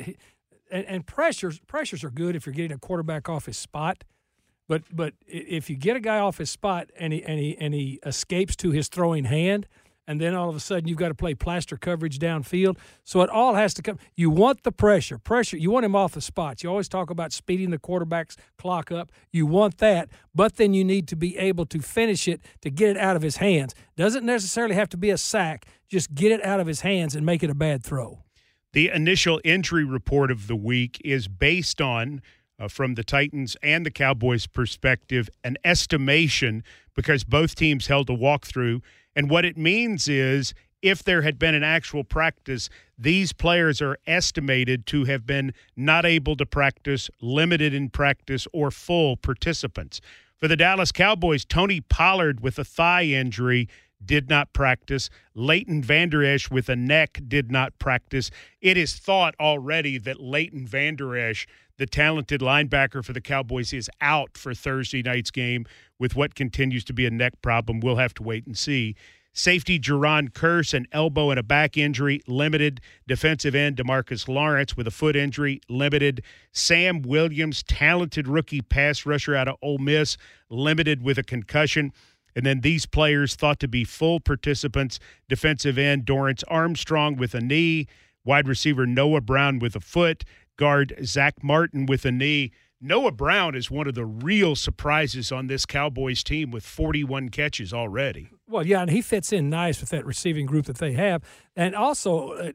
and, 0.70 0.84
and 0.86 1.04
pressures 1.04 1.58
pressures 1.66 2.04
are 2.04 2.10
good 2.10 2.36
if 2.36 2.46
you're 2.46 2.54
getting 2.54 2.76
a 2.76 2.78
quarterback 2.78 3.28
off 3.28 3.46
his 3.46 3.56
spot. 3.56 4.04
But 4.68 4.82
but 4.92 5.14
if 5.26 5.70
you 5.70 5.76
get 5.76 5.96
a 5.96 6.00
guy 6.00 6.18
off 6.18 6.38
his 6.38 6.50
spot 6.50 6.90
and 6.98 7.12
he 7.12 7.22
and 7.22 7.38
he 7.38 7.56
and 7.58 7.72
he 7.72 8.00
escapes 8.04 8.56
to 8.56 8.70
his 8.70 8.88
throwing 8.88 9.24
hand, 9.24 9.66
and 10.08 10.20
then 10.20 10.34
all 10.34 10.48
of 10.48 10.56
a 10.56 10.60
sudden 10.60 10.88
you've 10.88 10.98
got 10.98 11.08
to 11.08 11.14
play 11.14 11.34
plaster 11.34 11.76
coverage 11.76 12.18
downfield. 12.18 12.76
So 13.04 13.22
it 13.22 13.30
all 13.30 13.54
has 13.54 13.74
to 13.74 13.82
come. 13.82 13.98
You 14.14 14.30
want 14.30 14.62
the 14.62 14.72
pressure, 14.72 15.18
pressure. 15.18 15.56
You 15.56 15.70
want 15.70 15.84
him 15.84 15.94
off 15.94 16.12
the 16.12 16.20
spots. 16.20 16.62
You 16.62 16.70
always 16.70 16.88
talk 16.88 17.10
about 17.10 17.32
speeding 17.32 17.70
the 17.70 17.78
quarterback's 17.78 18.36
clock 18.58 18.90
up. 18.90 19.12
You 19.32 19.46
want 19.46 19.78
that, 19.78 20.08
but 20.34 20.56
then 20.56 20.74
you 20.74 20.84
need 20.84 21.08
to 21.08 21.16
be 21.16 21.36
able 21.36 21.66
to 21.66 21.80
finish 21.80 22.28
it 22.28 22.40
to 22.62 22.70
get 22.70 22.90
it 22.90 22.96
out 22.96 23.16
of 23.16 23.22
his 23.22 23.38
hands. 23.38 23.74
Doesn't 23.96 24.24
necessarily 24.24 24.74
have 24.74 24.88
to 24.90 24.96
be 24.96 25.10
a 25.10 25.18
sack. 25.18 25.66
Just 25.88 26.14
get 26.14 26.32
it 26.32 26.44
out 26.44 26.60
of 26.60 26.66
his 26.66 26.80
hands 26.80 27.14
and 27.14 27.24
make 27.24 27.42
it 27.42 27.50
a 27.50 27.54
bad 27.54 27.82
throw. 27.82 28.22
The 28.72 28.90
initial 28.90 29.40
injury 29.42 29.84
report 29.84 30.30
of 30.30 30.48
the 30.48 30.56
week 30.56 31.00
is 31.04 31.28
based 31.28 31.80
on 31.80 32.20
uh, 32.58 32.68
from 32.68 32.94
the 32.94 33.04
Titans 33.04 33.56
and 33.62 33.84
the 33.84 33.90
Cowboys' 33.90 34.46
perspective, 34.46 35.28
an 35.44 35.56
estimation 35.64 36.64
because 36.94 37.24
both 37.24 37.54
teams 37.54 37.86
held 37.86 38.08
a 38.10 38.16
walkthrough. 38.16 38.82
And 39.14 39.30
what 39.30 39.44
it 39.44 39.56
means 39.56 40.08
is 40.08 40.54
if 40.82 41.02
there 41.02 41.22
had 41.22 41.38
been 41.38 41.54
an 41.54 41.62
actual 41.62 42.04
practice, 42.04 42.68
these 42.98 43.32
players 43.32 43.82
are 43.82 43.98
estimated 44.06 44.86
to 44.86 45.04
have 45.04 45.26
been 45.26 45.52
not 45.76 46.04
able 46.04 46.36
to 46.36 46.46
practice, 46.46 47.10
limited 47.20 47.74
in 47.74 47.90
practice, 47.90 48.46
or 48.52 48.70
full 48.70 49.16
participants. 49.16 50.00
For 50.38 50.48
the 50.48 50.56
Dallas 50.56 50.92
Cowboys, 50.92 51.44
Tony 51.44 51.80
Pollard 51.80 52.40
with 52.40 52.58
a 52.58 52.64
thigh 52.64 53.04
injury 53.04 53.68
did 54.04 54.28
not 54.28 54.52
practice. 54.52 55.08
Leighton 55.34 55.82
Vander 55.82 56.22
Esch 56.22 56.50
with 56.50 56.68
a 56.68 56.76
neck 56.76 57.20
did 57.26 57.50
not 57.50 57.78
practice. 57.78 58.30
It 58.60 58.76
is 58.76 58.94
thought 58.94 59.34
already 59.40 59.98
that 59.98 60.20
Leighton 60.20 60.66
Vander 60.66 61.16
Esch 61.16 61.46
the 61.78 61.86
talented 61.86 62.40
linebacker 62.40 63.04
for 63.04 63.12
the 63.12 63.20
Cowboys 63.20 63.72
is 63.72 63.90
out 64.00 64.36
for 64.36 64.54
Thursday 64.54 65.02
night's 65.02 65.30
game 65.30 65.66
with 65.98 66.16
what 66.16 66.34
continues 66.34 66.84
to 66.84 66.92
be 66.92 67.06
a 67.06 67.10
neck 67.10 67.40
problem. 67.42 67.80
We'll 67.80 67.96
have 67.96 68.14
to 68.14 68.22
wait 68.22 68.46
and 68.46 68.56
see. 68.56 68.94
Safety 69.32 69.78
Jayron 69.78 70.30
Kearse, 70.30 70.72
an 70.72 70.86
elbow 70.92 71.28
and 71.28 71.38
a 71.38 71.42
back 71.42 71.76
injury, 71.76 72.22
limited. 72.26 72.80
Defensive 73.06 73.54
end 73.54 73.76
Demarcus 73.76 74.28
Lawrence 74.28 74.78
with 74.78 74.86
a 74.86 74.90
foot 74.90 75.14
injury, 75.14 75.60
limited. 75.68 76.22
Sam 76.52 77.02
Williams, 77.02 77.62
talented 77.62 78.26
rookie 78.28 78.62
pass 78.62 79.04
rusher 79.04 79.36
out 79.36 79.46
of 79.46 79.56
Ole 79.60 79.76
Miss, 79.76 80.16
limited 80.48 81.02
with 81.02 81.18
a 81.18 81.22
concussion. 81.22 81.92
And 82.34 82.46
then 82.46 82.62
these 82.62 82.86
players 82.86 83.34
thought 83.34 83.60
to 83.60 83.68
be 83.68 83.84
full 83.84 84.20
participants. 84.20 84.98
Defensive 85.28 85.76
end 85.76 86.06
Dorance 86.06 86.42
Armstrong 86.48 87.16
with 87.16 87.34
a 87.34 87.40
knee, 87.42 87.88
wide 88.24 88.48
receiver 88.48 88.86
Noah 88.86 89.20
Brown 89.20 89.58
with 89.58 89.76
a 89.76 89.80
foot, 89.80 90.24
guard 90.56 90.94
Zack 91.04 91.42
Martin 91.42 91.86
with 91.86 92.04
a 92.04 92.12
knee. 92.12 92.52
Noah 92.80 93.12
Brown 93.12 93.54
is 93.54 93.70
one 93.70 93.86
of 93.86 93.94
the 93.94 94.04
real 94.04 94.54
surprises 94.54 95.32
on 95.32 95.46
this 95.46 95.64
Cowboys 95.64 96.22
team 96.22 96.50
with 96.50 96.64
41 96.64 97.30
catches 97.30 97.72
already. 97.72 98.28
Well, 98.48 98.66
yeah, 98.66 98.82
and 98.82 98.90
he 98.90 99.00
fits 99.00 99.32
in 99.32 99.48
nice 99.48 99.80
with 99.80 99.90
that 99.90 100.04
receiving 100.04 100.46
group 100.46 100.66
that 100.66 100.78
they 100.78 100.92
have. 100.92 101.22
And 101.56 101.74
also, 101.74 102.32
uh, 102.32 102.52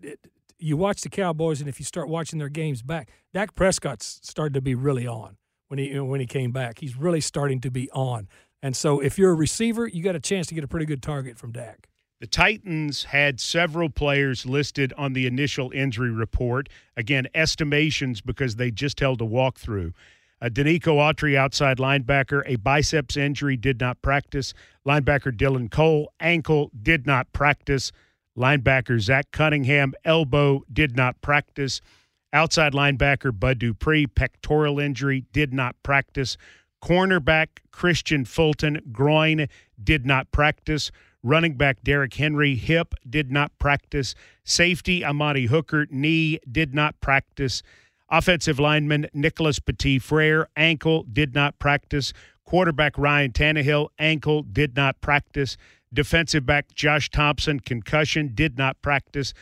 you 0.60 0.78
watch 0.78 1.02
the 1.02 1.10
Cowboys, 1.10 1.60
and 1.60 1.68
if 1.68 1.80
you 1.80 1.86
start 1.86 2.08
watching 2.08 2.38
their 2.40 2.50
games 2.50 2.84
back, 2.84 3.10
Dak 3.34 3.56
Prescott's 3.56 4.20
started 4.22 4.54
to 4.54 4.62
be 4.62 4.76
really 4.76 5.08
on 5.08 5.38
when 5.70 5.80
he 5.80 6.00
when 6.00 6.20
he 6.20 6.28
came 6.28 6.52
back. 6.52 6.80
He's 6.80 6.96
really 6.96 7.22
starting 7.22 7.60
to 7.62 7.72
be 7.72 7.90
on. 7.92 8.28
And 8.62 8.76
so, 8.76 9.00
if 9.00 9.18
you're 9.18 9.32
a 9.32 9.36
receiver, 9.36 9.88
you 9.88 10.04
got 10.04 10.16
a 10.16 10.20
chance 10.20 10.48
to 10.48 10.56
get 10.56 10.64
a 10.64 10.68
pretty 10.68 10.86
good 10.86 11.02
target 11.02 11.38
from 11.40 11.52
Dak. 11.52 11.88
The 12.22 12.28
Titans 12.28 13.06
had 13.06 13.40
several 13.40 13.90
players 13.90 14.46
listed 14.46 14.94
on 14.96 15.14
the 15.14 15.26
initial 15.26 15.72
injury 15.72 16.12
report. 16.12 16.70
Again, 16.96 17.28
estimations 17.34 18.22
because 18.22 18.58
they 18.58 18.70
just 18.70 19.00
held 19.00 19.22
a 19.22 19.26
walkthrough. 19.26 19.92
Uh, 20.40 20.46
Denico 20.50 20.98
Autry, 20.98 21.36
outside 21.36 21.80
linebacker, 21.80 22.44
a 22.46 22.58
biceps 22.58 23.18
injury, 23.18 23.58
did 23.58 23.80
not 23.80 24.04
practice. 24.04 24.54
Linebacker 24.86 25.36
Dylan 25.36 25.72
Cole, 25.72 26.14
ankle, 26.20 26.70
did 26.80 27.08
not 27.08 27.34
practice. 27.34 27.92
Linebacker 28.38 29.00
Zach 29.00 29.32
Cunningham, 29.32 29.96
elbow, 30.06 30.62
did 30.72 30.96
not 30.96 31.20
practice. 31.22 31.82
Outside 32.32 32.74
linebacker 32.74 33.38
Bud 33.38 33.58
Dupree, 33.58 34.06
pectoral 34.06 34.80
injury, 34.80 35.26
did 35.34 35.56
not 35.56 35.76
practice. 35.82 36.38
Cornerback 36.84 37.48
Kristian 37.74 38.28
Fulton, 38.28 38.80
groin, 38.92 39.48
did 39.84 40.06
not 40.06 40.32
practice. 40.32 40.92
Running 41.24 41.56
back 41.56 41.84
Derrick 41.84 42.14
Henry, 42.16 42.56
hip, 42.56 42.96
did 43.08 43.32
not 43.32 43.58
practice. 43.60 44.16
Safety 44.44 45.06
Amani 45.06 45.46
Hooker, 45.46 45.86
knee, 45.90 46.40
did 46.52 46.74
not 46.74 47.00
practice. 47.00 47.62
Offensive 48.10 48.60
lineman 48.60 49.08
Nicholas 49.14 49.60
Petit 49.60 50.00
Frere, 50.00 50.48
ankle, 50.56 51.04
did 51.04 51.36
not 51.36 51.60
practice. 51.60 52.12
Quarterback 52.44 52.98
Ryan 52.98 53.32
Tannehill, 53.32 53.90
ankle, 54.00 54.42
did 54.42 54.76
not 54.76 55.00
practice. 55.00 55.58
Defensive 55.94 56.46
back 56.46 56.74
Josh 56.74 57.10
Thompson, 57.10 57.60
concussion, 57.60 58.32
did 58.34 58.58
not 58.58 58.82
practice. 58.82 59.34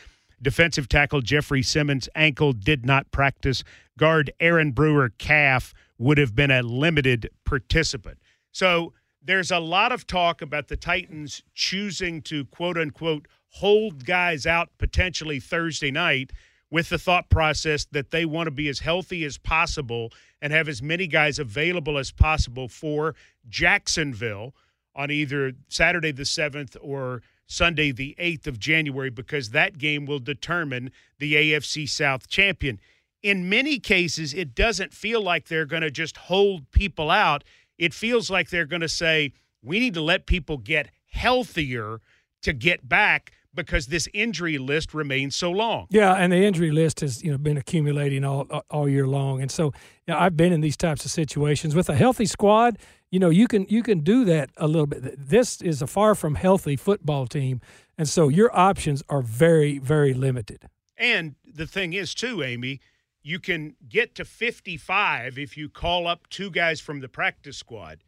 Defensive 0.41 0.87
tackle 0.89 1.21
Jeffrey 1.21 1.63
Simmons, 1.63 2.09
ankle, 2.13 2.53
did 2.53 2.85
not 2.85 3.09
practice. 3.11 3.63
Guard 3.97 4.31
Aaron 4.39 4.71
Brewer, 4.71 5.09
calf, 5.17 5.73
would 5.97 6.17
have 6.17 6.35
been 6.35 6.51
a 6.51 6.61
limited 6.61 7.29
participant. 7.45 8.19
So 8.51 8.93
there's 9.21 9.51
a 9.51 9.59
lot 9.59 9.91
of 9.91 10.07
talk 10.07 10.41
about 10.41 10.67
the 10.67 10.77
Titans 10.77 11.43
choosing 11.53 12.21
to 12.23 12.45
quote 12.45 12.77
unquote 12.77 13.27
hold 13.53 14.05
guys 14.05 14.45
out 14.45 14.69
potentially 14.77 15.39
Thursday 15.39 15.91
night 15.91 16.31
with 16.71 16.89
the 16.89 16.99
thought 16.99 17.29
process 17.29 17.85
that 17.91 18.11
they 18.11 18.25
want 18.25 18.47
to 18.47 18.51
be 18.51 18.69
as 18.69 18.79
healthy 18.79 19.25
as 19.25 19.37
possible 19.37 20.11
and 20.41 20.53
have 20.53 20.67
as 20.67 20.81
many 20.81 21.07
guys 21.07 21.39
available 21.39 21.97
as 21.97 22.11
possible 22.11 22.67
for 22.67 23.15
Jacksonville 23.47 24.53
on 24.95 25.09
either 25.09 25.53
Saturday 25.67 26.11
the 26.11 26.23
7th 26.23 26.77
or 26.81 27.21
Sunday 27.47 27.91
the 27.91 28.15
8th 28.19 28.45
of 28.47 28.59
January 28.59 29.09
because 29.09 29.49
that 29.49 29.77
game 29.77 30.05
will 30.05 30.19
determine 30.19 30.91
the 31.17 31.33
AFC 31.33 31.89
South 31.89 32.27
champion. 32.27 32.79
In 33.23 33.49
many 33.49 33.79
cases, 33.79 34.33
it 34.33 34.53
doesn't 34.53 34.93
feel 34.93 35.21
like 35.21 35.47
they're 35.47 35.65
going 35.65 35.81
to 35.81 35.91
just 35.91 36.15
hold 36.17 36.69
people 36.71 37.09
out. 37.09 37.43
It 37.79 37.93
feels 37.93 38.29
like 38.29 38.49
they're 38.49 38.65
going 38.65 38.81
to 38.81 38.89
say, 38.89 39.33
we 39.63 39.79
need 39.79 39.95
to 39.95 40.01
let 40.01 40.27
people 40.27 40.57
get 40.57 40.89
healthier 41.11 42.01
to 42.43 42.53
get 42.53 42.87
back 42.87 43.31
because 43.53 43.87
this 43.87 44.07
injury 44.13 44.57
list 44.57 44.93
remains 44.93 45.35
so 45.35 45.51
long. 45.51 45.87
Yeah, 45.89 46.13
and 46.13 46.31
the 46.31 46.37
injury 46.37 46.71
list 46.71 46.99
has 46.99 47.23
you 47.23 47.31
know 47.31 47.37
been 47.37 47.57
accumulating 47.57 48.23
all 48.23 48.45
uh, 48.49 48.61
all 48.69 48.87
year 48.87 49.07
long, 49.07 49.41
and 49.41 49.49
so 49.49 49.65
you 49.65 50.13
know, 50.13 50.17
I've 50.19 50.37
been 50.37 50.53
in 50.53 50.61
these 50.61 50.77
types 50.77 51.03
of 51.05 51.11
situations 51.11 51.75
with 51.75 51.89
a 51.89 51.95
healthy 51.95 52.25
squad. 52.25 52.77
You 53.09 53.19
know, 53.19 53.29
you 53.29 53.47
can 53.47 53.65
you 53.69 53.81
can 53.81 54.01
do 54.01 54.23
that 54.25 54.51
a 54.57 54.67
little 54.67 54.85
bit. 54.85 55.15
This 55.17 55.61
is 55.61 55.81
a 55.81 55.87
far 55.87 56.15
from 56.15 56.35
healthy 56.35 56.75
football 56.75 57.25
team, 57.25 57.59
and 57.97 58.07
so 58.07 58.27
your 58.27 58.55
options 58.55 59.03
are 59.09 59.21
very 59.21 59.79
very 59.79 60.13
limited. 60.13 60.69
And 60.97 61.35
the 61.45 61.65
thing 61.65 61.93
is, 61.93 62.13
too, 62.13 62.43
Amy, 62.43 62.81
you 63.21 63.39
can 63.39 63.75
get 63.87 64.15
to 64.15 64.25
55 64.25 65.37
if 65.37 65.57
you 65.57 65.69
call 65.69 66.07
up 66.07 66.27
two 66.29 66.49
guys 66.51 66.79
from 66.79 67.01
the 67.01 67.09
practice 67.09 67.57
squad. 67.57 67.99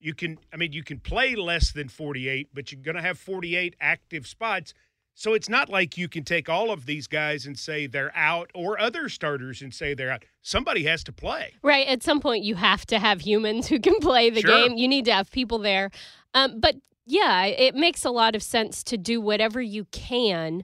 You 0.00 0.14
can 0.14 0.38
i 0.52 0.56
mean 0.56 0.72
you 0.72 0.84
can 0.84 1.00
play 1.00 1.34
less 1.34 1.72
than 1.72 1.88
48 1.88 2.50
but 2.54 2.70
you're 2.70 2.80
going 2.80 2.94
to 2.94 3.02
have 3.02 3.18
48 3.18 3.74
active 3.80 4.26
spots. 4.26 4.72
So 5.14 5.34
it's 5.34 5.48
not 5.48 5.68
like 5.68 5.98
you 5.98 6.08
can 6.08 6.22
take 6.22 6.48
all 6.48 6.70
of 6.70 6.86
these 6.86 7.08
guys 7.08 7.44
and 7.46 7.58
say 7.58 7.88
they're 7.88 8.16
out 8.16 8.52
or 8.54 8.78
other 8.80 9.08
starters 9.08 9.60
and 9.62 9.74
say 9.74 9.92
they're 9.94 10.12
out. 10.12 10.24
Somebody 10.42 10.84
has 10.84 11.02
to 11.04 11.12
play. 11.12 11.54
Right. 11.60 11.88
At 11.88 12.04
some 12.04 12.20
point 12.20 12.44
you 12.44 12.54
have 12.54 12.86
to 12.86 13.00
have 13.00 13.20
humans 13.22 13.66
who 13.66 13.80
can 13.80 13.98
play 13.98 14.30
the 14.30 14.40
Sure. 14.42 14.68
game. 14.68 14.76
You 14.78 14.86
need 14.86 15.06
to 15.06 15.12
have 15.12 15.30
people 15.32 15.58
there. 15.58 15.90
Um, 16.34 16.60
but 16.60 16.76
yeah 17.10 17.46
it 17.46 17.74
makes 17.74 18.04
a 18.04 18.10
lot 18.10 18.36
of 18.36 18.42
sense 18.42 18.82
to 18.84 18.98
do 18.98 19.18
whatever 19.20 19.60
you 19.62 19.86
can 19.86 20.62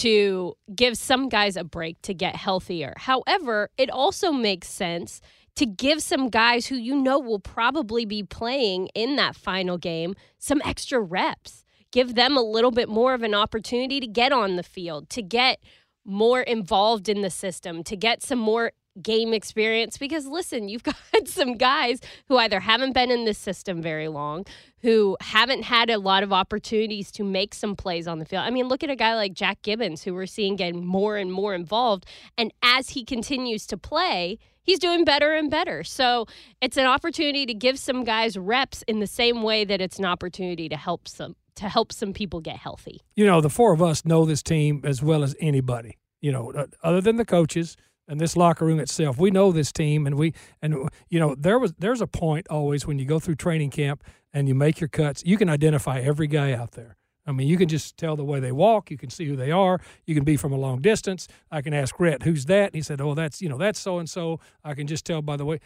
to 0.00 0.54
give 0.74 0.96
some 0.96 1.28
guys 1.28 1.56
a 1.56 1.64
break 1.64 2.00
to 2.02 2.12
get 2.12 2.36
healthier 2.36 2.94
however 2.96 3.70
it 3.76 3.90
also 3.90 4.32
makes 4.32 4.68
sense 4.68 5.20
to 5.56 5.64
give 5.64 6.02
some 6.02 6.28
guys 6.28 6.66
who 6.66 6.76
you 6.76 6.94
know 6.94 7.18
will 7.18 7.40
probably 7.40 8.04
be 8.04 8.22
playing 8.22 8.88
in 8.94 9.16
that 9.16 9.34
final 9.34 9.78
game 9.78 10.14
some 10.38 10.62
extra 10.64 11.00
reps. 11.00 11.64
Give 11.90 12.14
them 12.14 12.36
a 12.36 12.42
little 12.42 12.70
bit 12.70 12.88
more 12.88 13.14
of 13.14 13.22
an 13.22 13.34
opportunity 13.34 13.98
to 14.00 14.06
get 14.06 14.32
on 14.32 14.56
the 14.56 14.62
field, 14.62 15.08
to 15.10 15.22
get 15.22 15.58
more 16.04 16.42
involved 16.42 17.08
in 17.08 17.22
the 17.22 17.30
system, 17.30 17.82
to 17.84 17.96
get 17.96 18.22
some 18.22 18.38
more 18.38 18.72
game 19.02 19.32
experience. 19.32 19.98
Because 19.98 20.26
listen, 20.26 20.68
you've 20.68 20.82
got 20.84 20.96
some 21.26 21.56
guys 21.56 22.00
who 22.28 22.36
either 22.36 22.60
haven't 22.60 22.92
been 22.92 23.10
in 23.10 23.24
this 23.24 23.38
system 23.38 23.82
very 23.82 24.08
long, 24.08 24.44
who 24.82 25.16
haven't 25.20 25.62
had 25.62 25.90
a 25.90 25.98
lot 25.98 26.22
of 26.22 26.32
opportunities 26.32 27.10
to 27.12 27.24
make 27.24 27.54
some 27.54 27.76
plays 27.76 28.06
on 28.06 28.18
the 28.18 28.24
field. 28.24 28.44
I 28.44 28.50
mean, 28.50 28.68
look 28.68 28.84
at 28.84 28.90
a 28.90 28.96
guy 28.96 29.14
like 29.14 29.32
Jack 29.32 29.62
Gibbens, 29.62 30.04
who 30.04 30.14
we're 30.14 30.26
seeing 30.26 30.56
getting 30.56 30.84
more 30.84 31.16
and 31.16 31.32
more 31.32 31.54
involved. 31.54 32.06
And 32.36 32.52
as 32.62 32.90
he 32.90 33.04
continues 33.04 33.66
to 33.66 33.76
play, 33.76 34.38
he's 34.62 34.78
doing 34.78 35.04
better 35.04 35.32
and 35.32 35.50
better. 35.50 35.84
So 35.84 36.26
it's 36.60 36.76
an 36.76 36.86
opportunity 36.86 37.46
to 37.46 37.54
give 37.54 37.78
some 37.78 38.04
guys 38.04 38.36
reps 38.36 38.82
in 38.82 39.00
the 39.00 39.06
same 39.06 39.42
way 39.42 39.64
that 39.64 39.80
it's 39.80 39.98
an 39.98 40.04
opportunity 40.04 40.68
to 40.68 40.76
help 40.76 41.08
some 41.08 41.36
to 41.56 41.70
help 41.70 41.90
some 41.90 42.12
people 42.12 42.40
get 42.40 42.56
healthy. 42.56 43.00
You 43.14 43.24
know, 43.24 43.40
the 43.40 43.48
four 43.48 43.72
of 43.72 43.80
us 43.80 44.04
know 44.04 44.26
this 44.26 44.42
team 44.42 44.82
as 44.84 45.02
well 45.02 45.22
as 45.22 45.34
anybody. 45.40 45.96
You 46.20 46.30
know, 46.30 46.52
uh, 46.52 46.66
other 46.82 47.00
than 47.00 47.16
the 47.16 47.24
coaches 47.24 47.76
and 48.08 48.20
this 48.20 48.36
locker 48.36 48.64
room 48.64 48.80
itself, 48.80 49.18
we 49.18 49.30
know 49.30 49.52
this 49.52 49.72
team, 49.72 50.06
and 50.06 50.16
we 50.16 50.32
and 50.62 50.88
you 51.08 51.18
know 51.18 51.34
there 51.34 51.58
was 51.58 51.74
there's 51.78 52.00
a 52.00 52.06
point 52.06 52.46
always 52.48 52.86
when 52.86 52.98
you 52.98 53.04
go 53.04 53.18
through 53.18 53.36
training 53.36 53.70
camp 53.70 54.04
and 54.32 54.48
you 54.48 54.54
make 54.54 54.80
your 54.80 54.88
cuts, 54.88 55.22
you 55.24 55.36
can 55.36 55.48
identify 55.48 56.00
every 56.00 56.26
guy 56.26 56.52
out 56.52 56.72
there. 56.72 56.96
I 57.26 57.32
mean, 57.32 57.48
you 57.48 57.56
can 57.56 57.68
just 57.68 57.96
tell 57.96 58.14
the 58.14 58.24
way 58.24 58.38
they 58.38 58.52
walk. 58.52 58.90
You 58.90 58.96
can 58.96 59.10
see 59.10 59.24
who 59.24 59.34
they 59.34 59.50
are. 59.50 59.80
You 60.04 60.14
can 60.14 60.24
be 60.24 60.36
from 60.36 60.52
a 60.52 60.56
long 60.56 60.80
distance. 60.80 61.26
I 61.50 61.60
can 61.60 61.74
ask 61.74 61.98
Rhett, 61.98 62.22
"Who's 62.22 62.44
that?" 62.46 62.66
And 62.66 62.74
he 62.74 62.82
said, 62.82 63.00
"Oh, 63.00 63.14
that's 63.14 63.42
you 63.42 63.48
know 63.48 63.58
that's 63.58 63.80
so 63.80 63.98
and 63.98 64.08
so." 64.08 64.40
I 64.62 64.74
can 64.74 64.86
just 64.86 65.04
tell 65.04 65.22
by 65.22 65.36
the 65.36 65.44
way. 65.44 65.60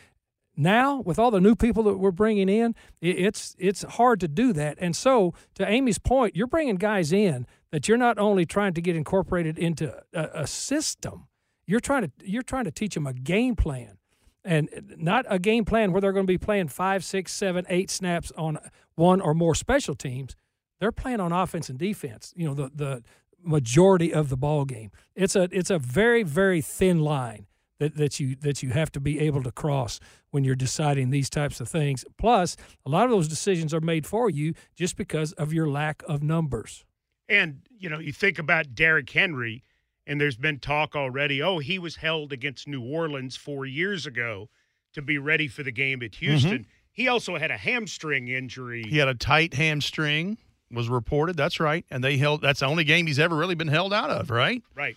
Now, 0.57 1.01
with 1.01 1.19
all 1.19 1.31
the 1.31 1.41
new 1.41 1.55
people 1.55 1.85
that 1.85 1.99
we're 1.99 2.11
bringing 2.11 2.49
in, 2.49 2.75
it's 3.01 3.55
it's 3.59 3.83
hard 3.83 4.21
to 4.21 4.29
do 4.29 4.53
that. 4.55 4.79
And 4.81 4.97
so, 4.97 5.33
to 5.55 5.69
Amy's 5.69 5.99
point, 5.99 6.35
you're 6.35 6.47
bringing 6.47 6.77
guys 6.77 7.13
in 7.13 7.47
that 7.71 7.89
you're 7.89 7.97
not 7.97 8.19
only 8.19 8.45
trying 8.45 8.75
to 8.75 8.83
get 8.83 8.97
incorporated 8.97 9.59
into 9.59 9.95
a, 10.13 10.43
a 10.43 10.47
system, 10.47 11.29
you're 11.71 11.81
trying 11.81 12.03
to 12.03 12.11
you're 12.25 12.43
trying 12.43 12.65
to 12.65 12.71
teach 12.71 12.95
them 12.95 13.07
a 13.07 13.13
game 13.13 13.55
plan 13.55 13.99
and 14.45 14.69
not 14.97 15.25
a 15.29 15.39
game 15.39 15.65
plan 15.65 15.93
where 15.93 16.01
they're 16.01 16.13
going 16.13 16.27
to 16.27 16.33
be 16.33 16.39
playing 16.39 16.69
five, 16.69 17.05
six, 17.05 17.33
seven, 17.33 17.65
eight 17.69 17.91
snaps 17.91 18.33
on 18.37 18.59
one 18.97 19.21
or 19.21 19.35
more 19.35 19.55
special 19.55 19.95
teams. 19.95 20.35
They're 20.81 20.93
playing 20.93 21.21
on 21.21 21.33
offense 21.33 21.69
and 21.69 21.79
defense. 21.79 22.33
You 22.37 22.49
know, 22.49 22.55
the 22.55 22.71
the 22.75 23.03
majority 23.43 24.13
of 24.13 24.29
the 24.29 24.37
ball 24.37 24.65
game. 24.65 24.91
It's 25.15 25.37
a 25.37 25.49
it's 25.53 25.71
a 25.71 25.79
very 25.79 26.23
very 26.23 26.61
thin 26.61 27.01
line 27.01 27.47
that, 27.79 27.97
that 27.97 28.19
you 28.19 28.35
that 28.37 28.63
you 28.63 28.71
have 28.71 28.91
to 28.93 29.01
be 29.01 29.21
able 29.21 29.43
to 29.43 29.53
cross 29.53 30.01
when 30.31 30.43
you're 30.43 30.57
deciding 30.57 31.11
these 31.11 31.31
types 31.31 31.61
of 31.61 31.69
things. 31.69 32.05
Plus, 32.19 32.57
a 32.85 32.91
lot 32.91 33.05
of 33.05 33.11
those 33.11 33.29
decisions 33.29 33.73
are 33.73 33.81
made 33.81 34.07
for 34.07 34.29
you 34.29 34.55
just 34.75 34.97
because 34.97 35.33
of 35.35 35.53
your 35.53 35.69
lack 35.69 36.03
of 36.09 36.23
numbers. 36.23 36.85
And, 37.29 37.61
you 37.79 37.89
know, 37.89 38.01
you 38.01 38.13
think 38.13 38.41
about 38.41 38.75
Derrick 38.75 39.09
Henry, 39.09 39.63
and 40.11 40.21
there's 40.21 40.37
been 40.37 40.59
talk 40.59 40.97
already 40.97 41.41
oh, 41.41 41.61
he 41.61 41.79
was 41.79 41.97
held 41.97 42.33
against 42.33 42.67
New 42.67 42.83
Orleans 42.83 43.37
four 43.37 43.65
years 43.65 44.07
ago 44.07 44.49
to 44.93 45.01
be 45.01 45.19
ready 45.19 45.47
for 45.47 45.63
the 45.63 45.71
game 45.71 46.03
at 46.03 46.11
mm-hmm. 46.11 46.27
Houston. 46.27 46.67
He 46.91 47.07
also 47.07 47.39
had 47.39 47.53
a 47.53 47.57
hamstring 47.57 48.27
injury. 48.27 48.83
He 48.83 48.99
had 48.99 49.07
a 49.07 49.15
tight 49.15 49.55
hamstring, 49.55 50.37
was 50.73 50.89
reported. 50.89 51.37
That's 51.37 51.61
right. 51.61 51.87
And 51.93 52.03
they 52.03 52.17
held 52.17 52.43
that's 52.43 52.59
the 52.59 52.67
only 52.67 52.83
game 52.83 53.07
he's 53.07 53.21
ever 53.21 53.37
really 53.37 53.55
been 53.55 53.69
held 53.69 53.95
out 53.95 54.11
of, 54.11 54.31
right? 54.31 54.61
Right. 54.75 54.97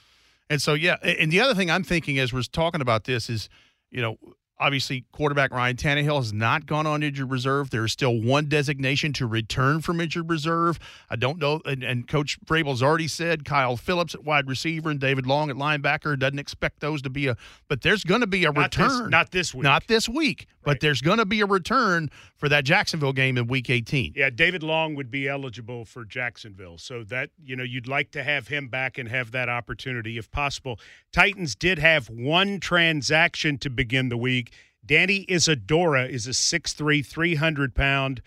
And 0.49 0.59
so, 0.59 0.73
yeah. 0.73 0.95
And 1.03 1.31
the 1.31 1.41
other 1.41 1.53
thing 1.53 1.69
I'm 1.69 1.83
thinking 1.83 2.17
as 2.17 2.33
we're 2.33 2.41
talking 2.41 2.81
about 2.81 3.03
this 3.03 3.29
is, 3.29 3.49
you 3.91 4.01
know, 4.01 4.17
obviously 4.59 5.05
quarterback 5.11 5.51
Ryan 5.51 5.75
Tannehill 5.75 6.17
has 6.17 6.31
not 6.31 6.65
gone 6.65 6.87
on 6.87 7.03
injured 7.03 7.29
reserve. 7.31 7.69
There 7.69 7.83
is 7.83 7.91
still 7.91 8.21
one 8.21 8.45
designation 8.47 9.11
to 9.13 9.27
return 9.27 9.81
from 9.81 9.99
injured 9.99 10.29
reserve. 10.29 10.79
I 11.09 11.15
don't 11.15 11.39
know. 11.39 11.61
And, 11.65 11.83
and 11.83 12.07
Coach 12.07 12.39
Vrabel's 12.45 12.81
already 12.81 13.07
said 13.07 13.45
Kyle 13.45 13.75
Phillips 13.77 14.15
at 14.15 14.23
wide 14.23 14.47
receiver 14.47 14.89
and 14.89 14.99
David 14.99 15.25
Long 15.25 15.49
at 15.49 15.55
linebacker 15.55 16.17
doesn't 16.17 16.39
expect 16.39 16.79
those 16.79 17.01
to 17.01 17.09
be 17.09 17.27
a, 17.27 17.35
but 17.67 17.81
there's 17.81 18.03
going 18.03 18.21
to 18.21 18.27
be 18.27 18.45
a 18.45 18.51
Not 18.51 18.71
this- 18.71 18.79
return. 18.91 19.09
not 19.09 19.31
this 19.31 19.53
week. 19.53 19.63
Not 19.63 19.87
this 19.87 20.07
week, 20.07 20.47
but 20.63 20.79
there's 20.79 21.01
going 21.01 21.17
to 21.17 21.25
be 21.25 21.41
a 21.41 21.45
return 21.45 22.09
for 22.43 22.49
that 22.49 22.65
Jacksonville 22.65 23.13
game 23.13 23.37
in 23.37 23.47
Week 23.47 23.69
18. 23.69 24.15
Yeah, 24.17 24.29
David 24.29 24.63
Long 24.63 24.95
would 24.95 25.09
be 25.09 25.29
eligible 25.29 25.85
for 25.85 26.03
Jacksonville. 26.03 26.77
So 26.77 27.05
that, 27.05 27.29
you 27.41 27.55
know, 27.55 27.63
you'd 27.63 27.87
like 27.87 28.11
to 28.11 28.21
have 28.21 28.49
him 28.49 28.67
back 28.67 28.97
and 28.97 29.07
have 29.07 29.31
that 29.31 29.47
opportunity 29.47 30.17
if 30.17 30.29
possible. 30.29 30.77
Titans 31.13 31.55
did 31.55 31.79
have 31.79 32.09
one 32.09 32.59
transaction 32.59 33.57
to 33.59 33.69
begin 33.69 34.09
the 34.09 34.17
week. 34.17 34.51
Danny 34.85 35.19
Isidora 35.29 36.03
is 36.07 36.27
a 36.27 36.31
6'3, 36.31 37.05
300 37.05 37.73
pound 37.73 38.21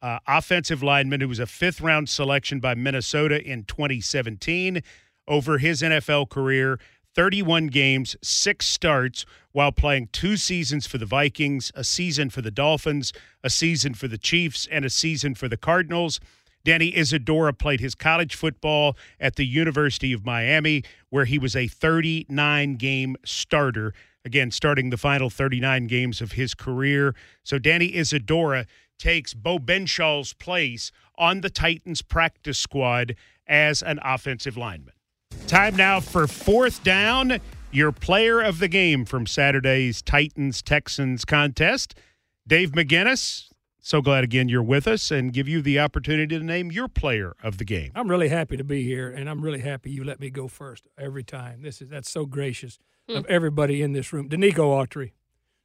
uh, 0.00 0.20
offensive 0.26 0.82
lineman 0.82 1.20
who 1.20 1.28
was 1.28 1.38
a 1.38 1.46
fifth 1.46 1.82
round 1.82 2.08
selection 2.08 2.60
by 2.60 2.74
Minnesota 2.74 3.46
in 3.46 3.64
2017. 3.64 4.82
Over 5.26 5.58
his 5.58 5.82
NFL 5.82 6.30
career, 6.30 6.80
31 7.18 7.66
games, 7.66 8.14
six 8.22 8.64
starts, 8.64 9.26
while 9.50 9.72
playing 9.72 10.08
two 10.12 10.36
seasons 10.36 10.86
for 10.86 10.98
the 10.98 11.04
Vikings, 11.04 11.72
a 11.74 11.82
season 11.82 12.30
for 12.30 12.42
the 12.42 12.50
Dolphins, 12.52 13.12
a 13.42 13.50
season 13.50 13.92
for 13.92 14.06
the 14.06 14.16
Chiefs, 14.16 14.68
and 14.70 14.84
a 14.84 14.88
season 14.88 15.34
for 15.34 15.48
the 15.48 15.56
Cardinals. 15.56 16.20
Danny 16.62 16.96
Isidora 16.96 17.52
played 17.52 17.80
his 17.80 17.96
college 17.96 18.36
football 18.36 18.96
at 19.18 19.34
the 19.34 19.44
University 19.44 20.12
of 20.12 20.24
Miami, 20.24 20.84
where 21.10 21.24
he 21.24 21.40
was 21.40 21.56
a 21.56 21.66
39 21.66 22.76
game 22.76 23.16
starter. 23.24 23.92
Again, 24.24 24.52
starting 24.52 24.90
the 24.90 24.96
final 24.96 25.28
39 25.28 25.88
games 25.88 26.20
of 26.20 26.32
his 26.32 26.54
career. 26.54 27.16
So 27.42 27.58
Danny 27.58 27.96
Isidora 27.96 28.64
takes 28.96 29.34
Bo 29.34 29.58
Benshall's 29.58 30.34
place 30.34 30.92
on 31.16 31.40
the 31.40 31.50
Titans 31.50 32.00
practice 32.00 32.60
squad 32.60 33.16
as 33.44 33.82
an 33.82 33.98
offensive 34.04 34.56
lineman. 34.56 34.94
Time 35.48 35.76
now 35.76 35.98
for 35.98 36.26
fourth 36.26 36.84
down. 36.84 37.40
Your 37.72 37.90
player 37.90 38.38
of 38.38 38.58
the 38.58 38.68
game 38.68 39.06
from 39.06 39.26
Saturday's 39.26 40.02
Titans 40.02 40.60
Texans 40.60 41.24
contest, 41.24 41.94
Dave 42.46 42.72
McGinnis. 42.72 43.48
So 43.80 44.02
glad 44.02 44.24
again 44.24 44.50
you're 44.50 44.62
with 44.62 44.86
us 44.86 45.10
and 45.10 45.32
give 45.32 45.48
you 45.48 45.62
the 45.62 45.78
opportunity 45.78 46.38
to 46.38 46.44
name 46.44 46.70
your 46.70 46.86
player 46.86 47.34
of 47.42 47.56
the 47.56 47.64
game. 47.64 47.92
I'm 47.94 48.10
really 48.10 48.28
happy 48.28 48.58
to 48.58 48.62
be 48.64 48.82
here, 48.82 49.08
and 49.08 49.26
I'm 49.26 49.40
really 49.40 49.60
happy 49.60 49.90
you 49.90 50.04
let 50.04 50.20
me 50.20 50.28
go 50.28 50.48
first 50.48 50.86
every 50.98 51.24
time. 51.24 51.62
This 51.62 51.80
is 51.80 51.88
that's 51.88 52.10
so 52.10 52.26
gracious 52.26 52.78
hmm. 53.08 53.16
of 53.16 53.24
everybody 53.24 53.80
in 53.80 53.92
this 53.92 54.12
room. 54.12 54.28
Denico 54.28 54.58
Autry 54.58 55.12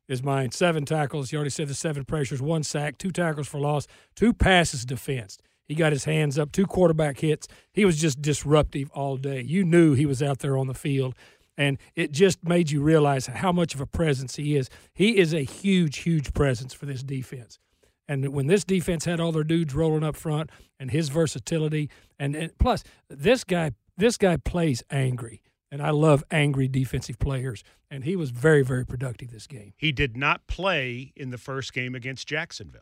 is 0.08 0.24
mine. 0.24 0.52
Seven 0.52 0.86
tackles. 0.86 1.34
You 1.34 1.40
already 1.40 1.50
said 1.50 1.68
the 1.68 1.74
seven 1.74 2.06
pressures, 2.06 2.42
one 2.42 2.64
sack, 2.64 2.98
two 2.98 3.12
tackles 3.12 3.50
for 3.50 3.60
loss, 3.60 3.88
two 4.16 4.32
passes 4.32 4.86
defensed. 4.86 5.42
He 5.68 5.76
got 5.76 5.92
his 5.92 6.06
hands 6.06 6.38
up, 6.38 6.52
two 6.52 6.66
quarterback 6.66 7.20
hits. 7.20 7.48
He 7.72 7.86
was 7.86 8.00
just 8.00 8.22
disruptive 8.22 8.92
all 8.92 9.18
day. 9.18 9.42
You 9.42 9.64
knew 9.64 9.94
he 9.94 10.06
was 10.06 10.22
out 10.22 10.40
there 10.40 10.58
on 10.58 10.68
the 10.68 10.74
field, 10.74 11.16
and 11.58 11.78
it 11.96 12.12
just 12.12 12.44
made 12.44 12.72
you 12.72 12.82
realize 12.82 13.28
how 13.28 13.52
much 13.52 13.74
of 13.74 13.82
a 13.82 13.86
presence 13.86 14.36
he 14.36 14.56
is. 14.56 14.70
He 14.94 15.18
is 15.18 15.34
a 15.34 15.44
huge, 15.44 16.00
huge 16.00 16.34
presence 16.34 16.74
for 16.74 16.86
this 16.86 17.04
defense. 17.04 17.60
And 18.08 18.28
when 18.34 18.48
this 18.48 18.66
defense 18.66 19.06
had 19.06 19.20
all 19.20 19.32
their 19.32 19.46
dudes 19.46 19.74
rolling 19.74 20.04
up 20.04 20.16
front, 20.16 20.50
and 20.80 20.92
his 20.92 21.08
versatility, 21.08 21.90
and, 22.20 22.36
and 22.36 22.58
plus 22.58 22.84
this 23.10 23.46
guy, 23.46 23.72
this 23.96 24.18
guy 24.18 24.36
plays 24.36 24.84
angry, 24.92 25.42
and 25.72 25.82
I 25.82 25.92
love 25.92 26.24
angry 26.30 26.68
defensive 26.68 27.18
players. 27.18 27.64
And 27.90 28.04
he 28.04 28.16
was 28.16 28.32
very, 28.32 28.64
very 28.64 28.86
productive 28.86 29.32
this 29.32 29.48
game. 29.48 29.74
He 29.78 29.92
did 29.92 30.18
not 30.18 30.46
play 30.48 31.14
in 31.16 31.30
the 31.30 31.38
first 31.38 31.74
game 31.74 31.96
against 31.96 32.28
Jacksonville. 32.28 32.82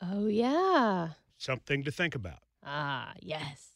Oh, 0.00 0.26
yeah. 0.26 1.08
Something 1.40 1.82
to 1.84 1.90
think 1.90 2.14
about. 2.14 2.40
Ah, 2.62 3.14
yes. 3.18 3.68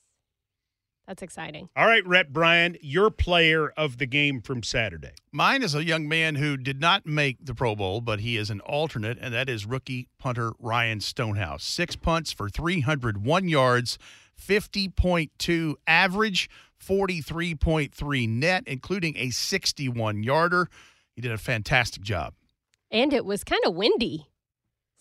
That's 1.09 1.23
exciting. 1.23 1.71
All 1.75 1.87
right, 1.87 2.07
Rhett 2.07 2.31
Bryan, 2.31 2.77
your 2.83 3.11
player 3.11 3.71
of 3.75 3.97
the 3.97 4.05
game 4.05 4.43
from 4.43 4.63
Saturday. 4.63 5.13
Mine 5.33 5.63
is 5.63 5.75
a 5.75 5.83
young 5.83 6.07
man 6.07 6.35
who 6.35 6.59
did 6.59 6.79
not 6.79 7.07
make 7.07 7.39
the 7.43 7.55
Pro 7.55 7.75
Bowl, 7.75 8.03
but 8.03 8.21
he 8.21 8.37
is 8.37 8.51
an 8.51 8.61
alternate, 8.61 9.17
and 9.19 9.33
that 9.33 9.49
is 9.49 9.65
rookie 9.65 10.09
punter 10.19 10.53
Ryan 10.59 11.01
Stonehouse. 11.01 11.65
Six 11.65 11.97
punts 11.97 12.33
for 12.33 12.51
301 12.51 13.49
yards, 13.49 13.99
50.2 14.39 15.75
average, 15.87 16.51
43.3 16.87 18.29
net, 18.29 18.65
including 18.67 19.17
a 19.17 19.31
61 19.31 20.23
yarder. 20.23 20.69
He 21.15 21.23
did 21.23 21.33
a 21.33 21.39
fantastic 21.39 22.03
job. 22.03 22.35
And 22.91 23.15
it 23.15 23.25
was 23.25 23.43
kind 23.43 23.63
of 23.65 23.75
windy. 23.75 24.27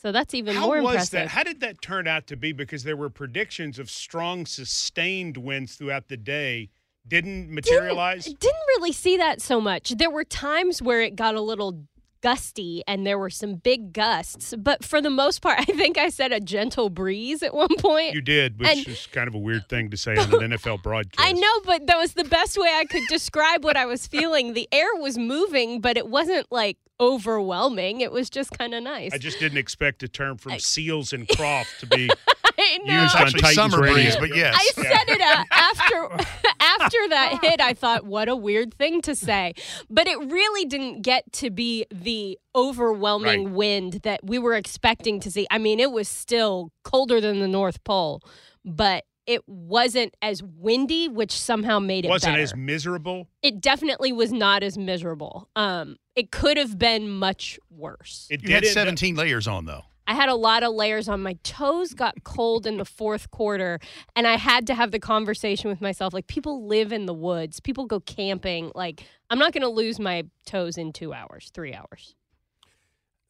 So 0.04 0.12
that's 0.12 0.34
even 0.34 0.54
How 0.56 0.66
more 0.66 0.82
was 0.82 0.92
impressive. 0.94 1.12
that? 1.14 1.28
How 1.30 1.44
did 1.44 1.62
that 1.62 1.82
turn 1.82 2.08
out 2.08 2.28
to 2.28 2.36
be? 2.36 2.52
Because 2.52 2.84
there 2.84 2.98
were 2.98 3.10
predictions 3.10 3.80
of 3.80 3.90
strong, 3.90 4.46
sustained 4.46 5.38
winds 5.38 5.76
throughout 5.76 6.10
the 6.10 6.18
day. 6.18 6.70
Didn't 7.08 7.50
materialize. 7.50 8.26
Didn't, 8.26 8.40
didn't 8.42 8.62
really 8.78 8.92
see 8.92 9.16
that 9.18 9.42
so 9.42 9.60
much. 9.62 9.92
There 9.98 10.10
were 10.10 10.24
times 10.26 10.82
where 10.82 11.02
it 11.02 11.16
got 11.16 11.36
a 11.36 11.42
little 11.42 11.86
gusty 12.22 12.82
and 12.88 13.06
there 13.06 13.20
were 13.20 13.30
some 13.30 13.56
big 13.56 13.92
gusts, 13.92 14.54
but 14.58 14.84
for 14.86 15.02
the 15.02 15.10
most 15.10 15.42
part, 15.42 15.60
I 15.62 15.64
think 15.66 15.98
I 15.98 16.08
said 16.10 16.32
a 16.32 16.40
gentle 16.40 16.90
breeze 16.90 17.44
at 17.44 17.54
one 17.54 17.76
point. 17.78 18.14
You 18.14 18.22
did, 18.22 18.60
which 18.60 18.70
And- 18.70 18.88
is 18.88 19.08
kind 19.08 19.28
of 19.28 19.36
a 19.36 19.40
weird 19.40 19.68
thing 19.70 19.90
to 19.90 19.98
say 19.98 20.16
on 20.18 20.34
an 20.44 20.52
NFL 20.58 20.82
broadcast. 20.84 21.20
I 21.26 21.34
know, 21.34 21.60
but 21.66 21.88
that 21.88 21.98
was 21.98 22.14
the 22.14 22.24
best 22.24 22.58
way 22.58 22.70
I 22.70 22.86
could 22.86 23.04
describe 23.10 23.64
what 23.66 23.76
I 23.78 23.86
was 23.86 24.08
feeling. 24.08 24.54
The 24.54 24.68
air 24.72 24.88
was 24.96 25.18
moving, 25.18 25.82
but 25.82 25.98
it 25.98 26.08
wasn't 26.08 26.50
like 26.52 26.78
overwhelming. 27.00 28.02
It 28.02 28.12
was 28.12 28.30
just 28.30 28.52
kind 28.58 28.74
of 28.74 28.84
nice. 28.84 29.12
I 29.14 29.18
just 29.18 29.40
didn't 29.40 29.58
expect 29.58 30.04
a 30.04 30.08
term 30.08 30.38
from 30.38 30.60
Seals 30.60 31.14
and 31.14 31.28
Croft 31.36 31.80
to 31.82 31.86
be 31.88 32.10
I 32.58 32.80
know. 32.86 33.02
used 33.04 33.16
on 33.16 33.22
Actually, 33.24 33.42
Titans 33.42 33.56
summer 33.56 33.82
radio. 33.84 33.94
breeze, 33.96 34.16
but 34.18 34.36
yes. 34.36 34.56
I 34.58 34.82
said 34.82 35.10
it 35.10 35.22
uh, 35.22 35.44
after 35.52 36.28
after 36.60 36.98
that 37.10 37.40
hit. 37.42 37.60
I 37.62 37.74
thought, 37.74 38.06
what 38.06 38.30
a 38.30 38.36
weird 38.36 38.74
thing 38.76 39.02
to 39.04 39.16
say, 39.16 39.54
but 39.90 40.08
it 40.08 40.18
really 40.20 40.66
didn't 40.66 41.02
get 41.02 41.32
to 41.34 41.50
be 41.50 41.86
the 41.92 42.38
overwhelming 42.56 43.46
Right. 43.46 43.54
wind 43.54 43.94
that 44.04 44.22
we 44.24 44.38
were 44.40 44.54
expecting 44.54 45.20
to 45.22 45.32
see. 45.32 45.48
I 45.52 45.58
mean, 45.58 45.80
it 45.80 45.92
was 45.92 46.08
still 46.08 46.72
colder 46.84 47.20
than 47.20 47.40
the 47.40 47.48
North 47.48 47.84
Pole, 47.84 48.22
but 48.64 49.04
it 49.28 49.42
wasn't 49.48 50.16
as 50.22 50.42
windy, 50.44 51.08
which 51.08 51.32
somehow 51.32 51.80
made 51.80 52.06
it 52.06 52.10
wasn't 52.10 52.34
better. 52.34 52.44
as 52.44 52.56
miserable. 52.56 53.28
it 53.42 53.62
definitely 53.62 54.12
was 54.12 54.32
not 54.34 54.64
as 54.64 54.78
miserable. 54.78 55.50
Um, 55.56 55.98
it 56.16 56.32
could 56.32 56.58
have 56.58 56.78
been 56.78 57.10
much 57.10 57.60
worse. 57.70 58.28
It 58.30 58.42
You 58.42 58.48
did 58.48 58.54
had 58.54 58.64
end 58.64 58.70
up- 58.72 58.74
17 58.74 59.16
layers 59.16 59.48
on, 59.48 59.66
though. 59.66 59.84
I 60.06 60.16
had 60.16 60.28
a 60.28 60.36
lot 60.36 60.64
of 60.64 60.74
layers 60.74 61.08
on. 61.08 61.24
My 61.24 61.38
toes 61.44 61.94
got 61.94 62.26
cold 62.26 62.68
in 62.68 62.76
the 62.76 62.84
fourth 62.84 63.32
quarter, 63.32 63.80
and 64.18 64.28
I 64.28 64.36
had 64.36 64.68
to 64.68 64.76
have 64.76 64.92
the 64.92 65.00
conversation 65.00 65.70
with 65.70 65.80
myself. 65.80 66.14
Like, 66.14 66.28
people 66.28 66.68
live 66.68 66.92
in 66.92 67.06
the 67.06 67.14
woods, 67.14 67.62
people 67.62 67.86
go 67.86 68.02
camping. 68.02 68.70
Like, 68.76 69.06
I'm 69.30 69.40
not 69.40 69.54
going 69.54 69.62
to 69.62 69.70
lose 69.70 70.02
my 70.02 70.24
toes 70.46 70.78
in 70.78 70.92
two 70.92 71.14
hours, 71.14 71.52
three 71.54 71.74
hours. 71.74 72.16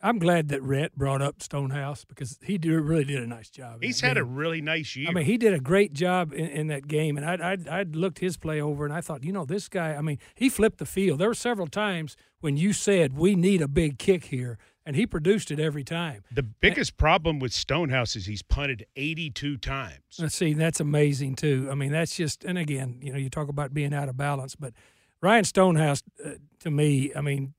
I'm 0.03 0.19
glad 0.19 0.49
that 0.49 0.61
Rhett 0.61 0.97
brought 0.97 1.21
up 1.21 1.41
Stonehouse 1.41 2.03
because 2.03 2.37
he 2.43 2.57
did, 2.57 2.73
really 2.73 3.05
did 3.05 3.23
a 3.23 3.27
nice 3.27 3.49
job. 3.49 3.81
He's 3.81 4.01
had 4.01 4.17
a 4.17 4.23
really 4.25 4.59
nice 4.59 4.97
year. 4.97 5.07
I 5.09 5.13
mean, 5.13 5.23
he 5.23 5.37
did 5.37 5.53
a 5.53 5.61
great 5.61 5.93
job 5.93 6.33
in, 6.33 6.45
in 6.47 6.67
that 6.67 6.89
game, 6.89 7.15
and 7.15 7.25
I'd, 7.25 7.39
I'd 7.39 7.67
I'd 7.69 7.95
looked 7.95 8.19
his 8.19 8.35
play 8.35 8.59
over, 8.59 8.83
and 8.83 8.93
I 8.93 8.99
thought, 8.99 9.23
you 9.23 9.31
know, 9.31 9.45
this 9.45 9.69
guy. 9.69 9.95
I 9.95 10.01
mean, 10.01 10.19
he 10.35 10.49
flipped 10.49 10.79
the 10.79 10.85
field. 10.85 11.19
There 11.19 11.29
were 11.29 11.33
several 11.33 11.67
times 11.67 12.17
when 12.41 12.57
you 12.57 12.73
said 12.73 13.17
we 13.17 13.33
need 13.35 13.61
a 13.61 13.67
big 13.69 13.97
kick 13.97 14.25
here, 14.25 14.57
and 14.85 14.97
he 14.97 15.07
produced 15.07 15.51
it 15.51 15.59
every 15.59 15.85
time. 15.85 16.23
the 16.29 16.43
biggest 16.43 16.97
problem 16.97 17.39
with 17.39 17.53
Stonehouse 17.53 18.17
is 18.17 18.25
he's 18.25 18.41
punted 18.43 18.85
82 18.97 19.55
times. 19.57 20.01
Let's 20.19 20.35
see, 20.35 20.53
that's 20.53 20.81
amazing 20.81 21.35
too. 21.35 21.69
I 21.71 21.75
mean, 21.75 21.93
that's 21.93 22.17
just, 22.17 22.43
and 22.43 22.57
again, 22.57 22.99
you 23.01 23.13
know, 23.13 23.17
you 23.17 23.29
talk 23.29 23.47
about 23.47 23.73
being 23.73 23.93
out 23.93 24.09
of 24.09 24.17
balance, 24.17 24.57
but 24.57 24.73
Ryan 25.21 25.45
Stonehouse, 25.45 26.03
uh, 26.25 26.31
to 26.59 26.69
me, 26.69 27.13
I 27.15 27.21
mean, 27.21 27.53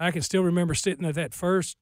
I 0.00 0.10
can 0.10 0.22
still 0.22 0.42
remember 0.42 0.74
sitting 0.74 1.04
at 1.04 1.14
that 1.14 1.34
first 1.34 1.76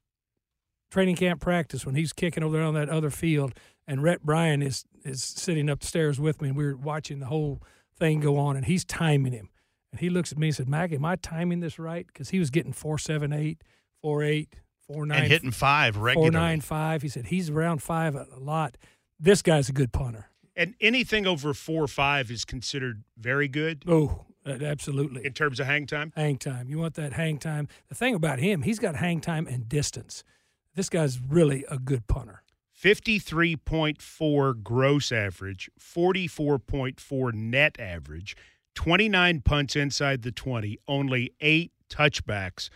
training 0.91 1.17
camp 1.17 1.41
practice 1.41 1.87
when 1.87 1.95
he's 1.95 2.13
kicking 2.13 2.43
over 2.43 2.57
there 2.57 2.67
on 2.67 2.75
that 2.75 2.89
other 2.89 3.11
field, 3.11 3.55
and 3.87 4.03
Rhett 4.03 4.23
Bryan 4.23 4.63
is 4.63 4.85
is 5.05 5.23
sitting 5.23 5.71
upstairs 5.71 6.21
with 6.21 6.43
me, 6.43 6.49
and 6.49 6.57
we 6.57 6.65
were 6.65 6.77
watching 6.77 7.21
the 7.21 7.27
whole 7.27 7.63
thing 7.97 8.21
go 8.21 8.37
on, 8.37 8.57
and 8.57 8.67
he's 8.67 8.85
timing 8.85 9.33
him, 9.33 9.49
and 9.93 10.01
he 10.01 10.11
looks 10.11 10.33
at 10.33 10.39
me 10.39 10.49
and 10.49 10.57
said, 10.57 10.69
"Mac, 10.69 10.93
am 10.93 11.05
I 11.05 11.17
timing 11.17 11.61
this 11.61 11.79
right?" 11.79 12.07
Because 12.07 12.31
he 12.31 12.39
was 12.39 12.51
getting 12.51 12.73
four 12.73 12.99
seven 12.99 13.33
eight, 13.33 13.63
four 14.03 14.23
eight, 14.23 14.55
four 14.87 15.07
nine, 15.07 15.21
and 15.23 15.29
hitting 15.29 15.51
five 15.53 15.97
regularly. 15.97 16.31
nine 16.31 16.61
five. 16.61 17.03
He 17.03 17.09
said 17.09 17.27
he's 17.27 17.49
around 17.51 17.83
five 17.83 18.15
a, 18.15 18.27
lot. 18.39 18.77
This 19.21 19.43
guy's 19.43 19.69
a 19.69 19.73
good 19.73 19.93
punter. 19.93 20.27
And 20.55 20.75
anything 20.81 21.25
over 21.25 21.55
4 21.55 21.85
or 21.85 21.87
5 21.87 22.33
is 22.33 22.45
considered 22.45 23.05
very 23.17 23.47
good 23.47 23.85
Oh, 23.87 24.27
Uh, 24.49 24.65
absolutely. 24.65 25.25
in 25.25 25.33
terms 25.33 25.61
of 25.61 25.67
hang 25.67 25.87
time. 25.87 26.13
hang 26.17 26.39
time. 26.39 26.69
You 26.69 26.79
want 26.79 26.95
that 26.95 27.13
hang 27.13 27.39
time. 27.39 27.69
The 27.89 27.95
thing 27.95 28.15
about 28.15 28.39
him, 28.39 28.63
he's 28.63 28.79
got 28.79 28.97
hang 28.97 29.21
time 29.21 29.47
and 29.47 29.69
distance. 29.69 30.25
This 30.75 30.89
guy's 30.89 31.21
really 31.21 31.65
a 31.71 31.79
good 31.79 32.07
punter. 32.07 32.43
53.4 32.81 34.63
gross 34.63 35.11
average, 35.11 35.69
44.4 35.81 37.35
net 37.35 37.77
average, 37.81 38.37
29 38.77 39.41
punts 39.41 39.75
inside 39.75 40.23
the 40.23 40.31
20, 40.31 40.79
only 40.87 41.33
eight 41.41 41.73
touchbacks. 41.91 42.69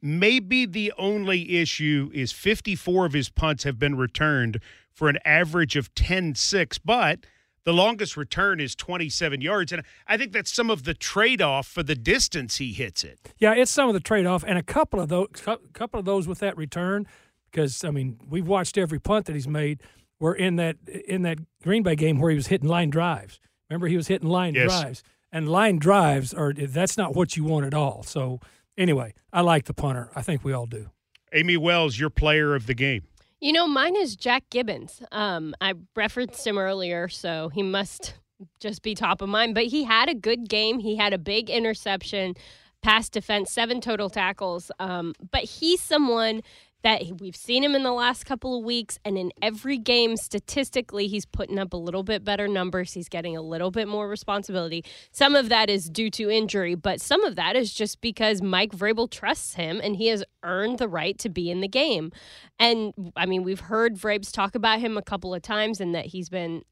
Maybe 0.00 0.64
the 0.64 0.94
only 0.96 1.58
issue 1.58 2.10
is 2.14 2.32
54 2.32 3.06
of 3.06 3.12
his 3.12 3.28
punts 3.28 3.64
have 3.64 3.78
been 3.78 3.96
returned 3.96 4.60
for 4.90 5.10
an 5.10 5.18
average 5.26 5.76
of 5.76 5.94
10 5.94 6.34
6, 6.34 6.78
but 6.78 7.26
the 7.64 7.72
longest 7.72 8.16
return 8.16 8.60
is 8.60 8.74
27 8.74 9.40
yards. 9.40 9.72
And 9.72 9.82
I 10.06 10.16
think 10.16 10.32
that's 10.32 10.52
some 10.52 10.70
of 10.70 10.84
the 10.84 10.94
trade 10.94 11.42
off 11.42 11.66
for 11.66 11.82
the 11.82 11.94
distance 11.94 12.56
he 12.56 12.72
hits 12.72 13.04
it. 13.04 13.18
Yeah, 13.38 13.52
it's 13.54 13.70
some 13.70 13.88
of 13.88 13.94
the 13.94 14.00
trade 14.00 14.26
off, 14.26 14.44
and 14.46 14.58
a 14.58 14.62
couple 14.62 15.00
of 15.00 15.08
those, 15.08 15.28
couple 15.72 16.00
of 16.00 16.06
those 16.06 16.26
with 16.26 16.38
that 16.40 16.56
return. 16.56 17.06
because 17.50 17.84
I 17.84 17.90
mean 17.90 18.18
we've 18.28 18.46
watched 18.46 18.78
every 18.78 19.00
punt 19.00 19.26
that 19.26 19.34
he's 19.34 19.48
made. 19.48 19.82
We're 20.20 20.34
in 20.34 20.56
that 20.56 20.76
in 21.06 21.22
that 21.22 21.38
Green 21.62 21.82
Bay 21.82 21.96
game 21.96 22.18
where 22.20 22.30
he 22.30 22.36
was 22.36 22.46
hitting 22.48 22.68
line 22.68 22.90
drives. 22.90 23.40
Remember 23.68 23.86
he 23.88 23.96
was 23.96 24.08
hitting 24.08 24.28
line 24.28 24.54
Yes. 24.54 24.66
drives, 24.80 25.02
and 25.32 25.48
line 25.48 25.78
drives 25.78 26.32
are 26.34 26.52
that's 26.52 26.96
not 26.96 27.14
what 27.14 27.36
you 27.36 27.44
want 27.44 27.66
at 27.66 27.74
all. 27.74 28.02
So 28.02 28.40
anyway, 28.78 29.14
I 29.32 29.40
like 29.40 29.64
the 29.64 29.74
punter. 29.74 30.10
I 30.14 30.22
think 30.22 30.44
we 30.44 30.52
all 30.52 30.66
do. 30.66 30.90
Amy 31.32 31.56
Wells, 31.56 31.98
your 31.98 32.10
player 32.10 32.54
of 32.54 32.66
the 32.66 32.74
game. 32.74 33.02
You 33.40 33.54
know, 33.54 33.66
mine 33.66 33.96
is 33.96 34.16
Jack 34.16 34.44
Gibbens. 34.50 35.02
Um, 35.12 35.54
I 35.62 35.72
referenced 35.96 36.46
him 36.46 36.58
earlier, 36.58 37.08
so 37.08 37.48
he 37.48 37.62
must 37.62 38.14
just 38.60 38.82
be 38.82 38.94
top 38.94 39.22
of 39.22 39.30
mind. 39.30 39.54
But 39.54 39.64
he 39.64 39.84
had 39.84 40.10
a 40.10 40.14
good 40.14 40.48
game. 40.48 40.78
He 40.78 40.96
had 40.96 41.14
a 41.14 41.18
big 41.18 41.48
interception, 41.48 42.34
pass 42.82 43.08
defense, 43.08 43.50
seven 43.50 43.80
total 43.80 44.10
tackles. 44.10 44.70
Um, 44.78 45.14
but 45.30 45.44
he's 45.44 45.80
someone 45.80 46.42
that 46.82 47.02
we've 47.20 47.36
seen 47.36 47.62
him 47.62 47.74
in 47.74 47.82
the 47.82 47.92
last 47.92 48.24
couple 48.24 48.58
of 48.58 48.64
weeks, 48.64 48.98
and 49.04 49.18
in 49.18 49.32
every 49.42 49.78
game, 49.78 50.16
statistically, 50.16 51.06
he's 51.08 51.26
putting 51.26 51.58
up 51.58 51.72
a 51.72 51.76
little 51.76 52.02
bit 52.02 52.24
better 52.24 52.48
numbers. 52.48 52.92
He's 52.92 53.08
getting 53.08 53.36
a 53.36 53.42
little 53.42 53.70
bit 53.70 53.88
more 53.88 54.08
responsibility. 54.08 54.84
Some 55.10 55.36
of 55.36 55.48
that 55.48 55.68
is 55.68 55.90
due 55.90 56.10
to 56.10 56.30
injury, 56.30 56.74
but 56.74 57.00
some 57.00 57.24
of 57.24 57.36
that 57.36 57.56
is 57.56 57.74
just 57.74 58.00
because 58.00 58.40
Mike 58.40 58.72
Vrabel 58.72 59.10
trusts 59.10 59.54
him, 59.54 59.80
and 59.82 59.96
he 59.96 60.08
has 60.08 60.24
earned 60.42 60.78
the 60.78 60.88
right 60.88 61.18
to 61.18 61.28
be 61.28 61.50
in 61.50 61.60
the 61.60 61.68
game. 61.68 62.12
And 62.58 63.12
I 63.16 63.26
mean, 63.26 63.42
we've 63.42 63.60
heard 63.60 63.96
Vrabes 63.96 64.32
talk 64.32 64.54
about 64.54 64.80
him 64.80 64.96
a 64.96 65.02
couple 65.02 65.34
of 65.34 65.42
times, 65.42 65.80
and 65.80 65.94
that 65.94 66.06
he's 66.06 66.28
been 66.28 66.62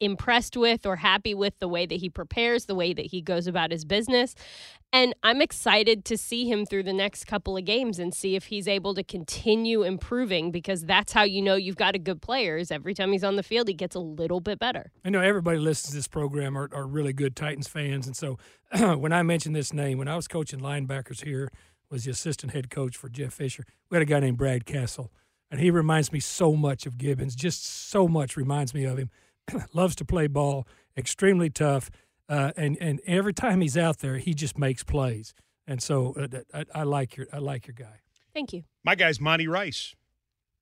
impressed 0.00 0.56
with 0.56 0.86
or 0.86 0.96
happy 0.96 1.34
with 1.34 1.58
the 1.58 1.68
way 1.68 1.86
that 1.86 1.96
he 1.96 2.08
prepares, 2.08 2.64
the 2.64 2.74
way 2.74 2.92
that 2.92 3.06
he 3.06 3.20
goes 3.20 3.46
about 3.46 3.70
his 3.70 3.84
business. 3.84 4.34
And 4.92 5.14
I'm 5.22 5.40
excited 5.40 6.04
to 6.06 6.16
see 6.16 6.50
him 6.50 6.66
through 6.66 6.82
the 6.82 6.92
next 6.92 7.26
couple 7.26 7.56
of 7.56 7.64
games 7.64 8.00
and 8.00 8.12
see 8.12 8.34
if 8.34 8.46
he's 8.46 8.66
able 8.66 8.94
to 8.94 9.04
continue 9.04 9.82
improving 9.82 10.50
because 10.50 10.82
that's 10.82 11.12
how 11.12 11.22
you 11.22 11.40
know 11.42 11.54
you've 11.54 11.76
got 11.76 11.94
a 11.94 11.98
good 11.98 12.20
player 12.20 12.56
is 12.56 12.72
every 12.72 12.94
time 12.94 13.12
he's 13.12 13.22
on 13.22 13.36
the 13.36 13.42
field 13.42 13.68
he 13.68 13.74
gets 13.74 13.94
a 13.94 14.00
little 14.00 14.40
bit 14.40 14.58
better. 14.58 14.90
I 15.04 15.10
know 15.10 15.20
everybody 15.20 15.58
listens 15.58 15.90
to 15.90 15.96
this 15.96 16.08
program 16.08 16.58
are, 16.58 16.68
are 16.72 16.86
really 16.86 17.12
good 17.12 17.36
Titans 17.36 17.68
fans, 17.68 18.06
and 18.06 18.16
so 18.16 18.38
when 18.96 19.12
I 19.12 19.22
mentioned 19.22 19.54
this 19.54 19.72
name, 19.72 19.98
when 19.98 20.08
I 20.08 20.16
was 20.16 20.26
coaching 20.26 20.58
linebackers 20.58 21.24
here, 21.24 21.52
was 21.90 22.04
the 22.04 22.10
assistant 22.10 22.52
head 22.52 22.70
coach 22.70 22.96
for 22.96 23.08
Jeff 23.08 23.34
Fisher. 23.34 23.64
We 23.90 23.96
had 23.96 24.02
a 24.02 24.06
guy 24.06 24.20
named 24.20 24.38
Brad 24.38 24.64
Kassell, 24.64 25.08
and 25.50 25.60
he 25.60 25.70
reminds 25.70 26.12
me 26.12 26.20
so 26.20 26.54
much 26.54 26.86
of 26.86 26.96
Gibbens. 26.96 27.34
Just 27.34 27.64
so 27.64 28.08
much 28.08 28.36
reminds 28.36 28.72
me 28.74 28.84
of 28.84 28.98
him. 28.98 29.10
Loves 29.72 29.96
to 29.96 30.04
play 30.04 30.26
ball, 30.26 30.66
extremely 30.96 31.50
tough, 31.50 31.90
uh, 32.28 32.52
and 32.56 32.76
and 32.80 33.00
every 33.06 33.34
time 33.34 33.60
he's 33.60 33.76
out 33.76 33.98
there, 33.98 34.18
he 34.18 34.34
just 34.34 34.58
makes 34.58 34.82
plays. 34.84 35.34
And 35.66 35.82
so 35.82 36.14
uh, 36.14 36.38
I, 36.52 36.80
I 36.80 36.82
like 36.84 37.16
your 37.16 37.26
I 37.32 37.38
like 37.38 37.66
your 37.66 37.74
guy. 37.74 38.00
Thank 38.34 38.52
you. 38.52 38.64
My 38.84 38.94
guy's 38.94 39.20
Monty 39.20 39.48
Rice, 39.48 39.94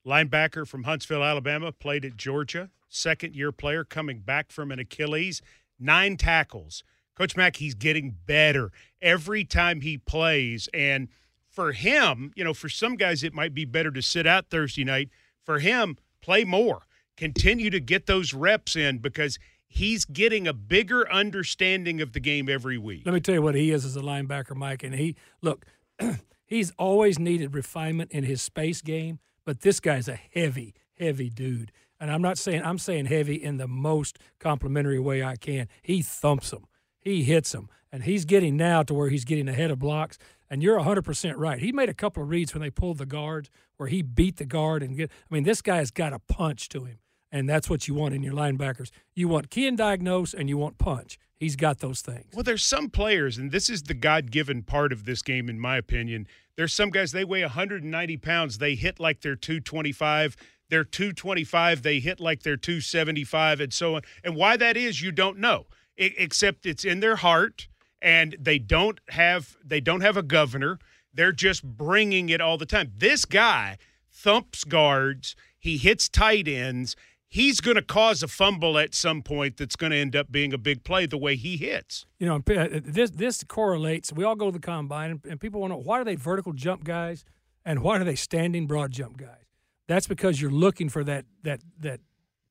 linebacker 0.07 0.66
from 0.66 0.84
Huntsville, 0.84 1.22
Alabama, 1.22 1.72
played 1.72 2.05
at 2.05 2.16
Georgia, 2.16 2.70
second 2.89 3.34
year 3.34 3.53
player 3.53 3.84
coming 3.84 4.20
back 4.20 4.51
from 4.51 4.70
an 4.70 4.78
Achilles, 4.78 5.43
nine 5.78 6.16
tackles. 6.16 6.82
Coach 7.14 7.36
Mack, 7.36 7.57
he's 7.57 7.74
getting 7.74 8.14
better 8.26 8.70
every 9.03 9.45
time 9.45 9.80
he 9.80 9.99
plays. 9.99 10.68
And 10.72 11.09
for 11.49 11.72
him, 11.72 12.32
you 12.36 12.45
know, 12.45 12.55
for 12.55 12.68
some 12.68 12.95
guys, 12.95 13.24
it 13.24 13.34
might 13.34 13.53
be 13.53 13.64
better 13.64 13.91
to 13.91 14.01
sit 14.01 14.26
out 14.26 14.51
Thursday 14.51 14.84
night. 14.84 15.09
For 15.45 15.59
him, 15.59 15.97
play 16.20 16.45
more, 16.45 16.82
continue 17.18 17.68
to 17.68 17.80
get 17.80 18.06
those 18.06 18.32
reps 18.32 18.76
in 18.76 18.98
because 18.98 19.38
he's 19.66 20.04
getting 20.04 20.46
a 20.46 20.52
bigger 20.52 21.10
understanding 21.10 22.00
of 22.00 22.12
the 22.12 22.20
game 22.20 22.48
every 22.48 22.78
week. 22.78 23.02
Let 23.04 23.14
me 23.14 23.20
tell 23.20 23.34
you 23.34 23.42
what 23.42 23.54
he 23.54 23.70
is 23.70 23.84
as 23.84 23.96
a 23.96 24.00
linebacker, 24.00 24.56
Mike. 24.56 24.82
And 24.82 24.94
he 24.94 25.16
look, 25.42 25.66
he's 26.46 26.72
always 26.78 27.18
needed 27.18 27.54
refinement 27.54 28.12
in 28.12 28.24
his 28.24 28.40
space 28.40 28.80
game, 28.80 29.18
but 29.44 29.60
this 29.60 29.80
guy's 29.80 30.08
a 30.08 30.14
heavy, 30.14 30.74
heavy 30.98 31.28
dude. 31.28 31.72
And 32.00 32.10
I'm 32.10 32.22
not 32.22 32.38
saying 32.38 32.62
I'm 32.64 32.78
saying 32.78 33.06
heavy 33.06 33.34
in 33.34 33.56
the 33.56 33.68
most 33.68 34.18
complimentary 34.38 35.00
way 35.00 35.22
I 35.22 35.36
can. 35.36 35.68
He 35.82 36.00
thumps 36.02 36.50
them, 36.50 36.66
he 37.00 37.24
hits 37.24 37.52
them, 37.52 37.68
and 37.90 38.04
he's 38.04 38.24
getting 38.24 38.56
now 38.56 38.82
to 38.84 38.94
where 38.94 39.08
he's 39.08 39.24
getting 39.24 39.48
ahead 39.48 39.70
of 39.70 39.78
blocks. 39.78 40.18
And 40.50 40.62
you're 40.62 40.78
100% 40.78 41.34
right. 41.36 41.58
He 41.58 41.72
made 41.72 41.90
a 41.90 41.94
couple 41.94 42.22
of 42.22 42.30
reads 42.30 42.54
when 42.54 42.62
they 42.62 42.70
pulled 42.70 42.96
the 42.96 43.04
guards 43.04 43.50
where 43.76 43.88
he 43.88 44.00
beat 44.00 44.36
the 44.36 44.46
guard 44.46 44.82
and 44.82 44.96
get. 44.96 45.10
I 45.10 45.34
mean, 45.34 45.44
this 45.44 45.60
guy's 45.60 45.90
got 45.90 46.12
a 46.12 46.18
punch 46.18 46.68
to 46.70 46.84
him, 46.84 46.98
and 47.31 47.49
that's 47.49 47.68
what 47.68 47.89
you 47.89 47.95
want 47.95 48.14
in 48.14 48.22
your 48.22 48.35
linebackers. 48.35 48.91
You 49.14 49.29
want 49.29 49.51
key 49.51 49.66
and 49.66 49.76
diagnose, 49.76 50.35
and 50.35 50.49
you 50.49 50.59
want 50.59 50.79
punch. 50.79 51.18
He's 51.37 51.57
got 51.57 51.79
those 51.79 52.01
things. 52.01 52.26
Well, 52.35 52.43
there's 52.43 52.64
some 52.64 52.91
players, 52.91 53.39
and 53.39 53.53
this 53.53 53.70
is 53.70 53.85
the 53.85 53.95
God 53.95 54.31
given 54.31 54.62
part 54.62 54.93
of 54.93 55.05
this 55.05 55.22
game, 55.22 55.49
in 55.49 55.61
my 55.61 55.76
opinion. 55.76 56.26
There's 56.57 56.72
some 56.72 56.91
guys, 56.91 57.12
they 57.12 57.24
weigh 57.24 57.43
190 57.43 58.16
pounds. 58.16 58.59
They 58.59 58.74
hit 58.74 58.99
like 58.99 59.20
they're 59.20 59.37
225. 59.37 60.37
They're 60.68 60.85
225. 60.85 61.83
They 61.83 62.01
hit 62.01 62.18
like 62.18 62.43
they're 62.43 62.57
275, 62.57 63.61
and 63.61 63.72
so 63.72 63.95
on. 63.95 64.03
And 64.24 64.35
why 64.35 64.57
that 64.57 64.76
is, 64.76 65.01
you 65.01 65.12
don't 65.12 65.39
know, 65.39 65.66
except 65.97 66.66
it's 66.66 66.85
in 66.85 67.01
their 67.01 67.16
heart, 67.16 67.68
and 68.03 68.37
they 68.39 68.59
don't 68.59 69.01
have 69.11 69.57
they 69.64 69.81
don't 69.81 70.01
have 70.01 70.16
a 70.16 70.22
governor. 70.22 70.79
They're 71.14 71.33
just 71.33 71.64
bringing 71.64 72.29
it 72.29 72.41
all 72.41 72.59
the 72.59 72.66
time. 72.66 72.93
This 72.97 73.24
guy 73.24 73.79
thumps 74.11 74.64
guards. 74.64 75.37
He 75.59 75.79
hits 75.79 76.09
tight 76.09 76.49
ends. 76.49 76.97
He's 77.31 77.61
going 77.61 77.74
to 77.76 77.83
cause 77.83 78.22
a 78.22 78.29
fumble 78.29 78.79
at 78.79 78.95
some 78.95 79.22
point 79.22 79.59
that's 79.59 79.76
going 79.76 79.93
to 79.93 79.99
end 79.99 80.16
up 80.16 80.33
being 80.33 80.55
a 80.55 80.59
big 80.59 80.83
play 80.83 81.05
the 81.05 81.18
way 81.18 81.37
he 81.37 81.59
hits. 81.59 82.07
you 82.18 82.26
know, 82.26 82.37
uh, 82.37 82.81
this 82.83 83.11
this 83.11 83.45
correlates. 83.45 84.12
We 84.12 84.24
all 84.24 84.35
go 84.35 84.47
to 84.47 84.53
the 84.53 84.59
combine, 84.66 85.11
and, 85.11 85.20
and 85.29 85.41
people 85.41 85.61
want 85.61 85.72
to 85.72 85.76
know 85.76 85.83
why 85.83 86.01
are 86.01 86.05
they 86.05 86.14
vertical 86.16 86.53
jump 86.55 86.85
guys, 86.85 87.24
and 87.66 87.83
why 87.83 87.99
are 87.99 88.05
they 88.05 88.14
standing 88.14 88.66
broad 88.66 88.93
jump 88.93 89.18
guys? 89.18 89.45
That's 89.89 90.07
because 90.07 90.41
you're 90.41 90.51
looking 90.51 90.89
for 90.89 91.05
that 91.05 91.26
that 91.43 91.61
that 91.81 92.01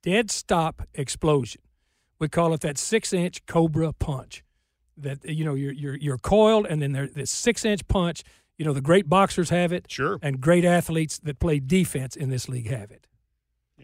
dead 0.04 0.30
stop 0.30 0.84
explosion. 0.94 1.62
We 2.20 2.28
call 2.30 2.54
it 2.54 2.62
that 2.62 2.78
six 2.78 3.14
inch 3.14 3.46
cobra 3.48 3.94
punch. 3.94 4.44
That 4.96 5.26
you 5.26 5.44
know 5.44 5.56
you're 5.56 5.74
you're 5.74 5.96
you're 5.98 6.18
coiled, 6.20 6.68
and 6.68 6.82
then 6.84 6.92
there 6.92 7.08
this 7.08 7.32
six 7.32 7.66
inch 7.66 7.88
punch. 7.88 8.24
You 8.60 8.66
know 8.66 8.74
the 8.74 8.82
great 8.82 9.08
boxers 9.10 9.50
have 9.50 9.72
it, 9.74 9.86
Sure. 9.90 10.18
and 10.22 10.40
great 10.42 10.66
athletes 10.66 11.20
that 11.20 11.40
play 11.40 11.60
defense 11.60 12.16
in 12.16 12.30
this 12.30 12.48
league 12.50 12.68
have 12.70 12.90
it. 12.92 13.06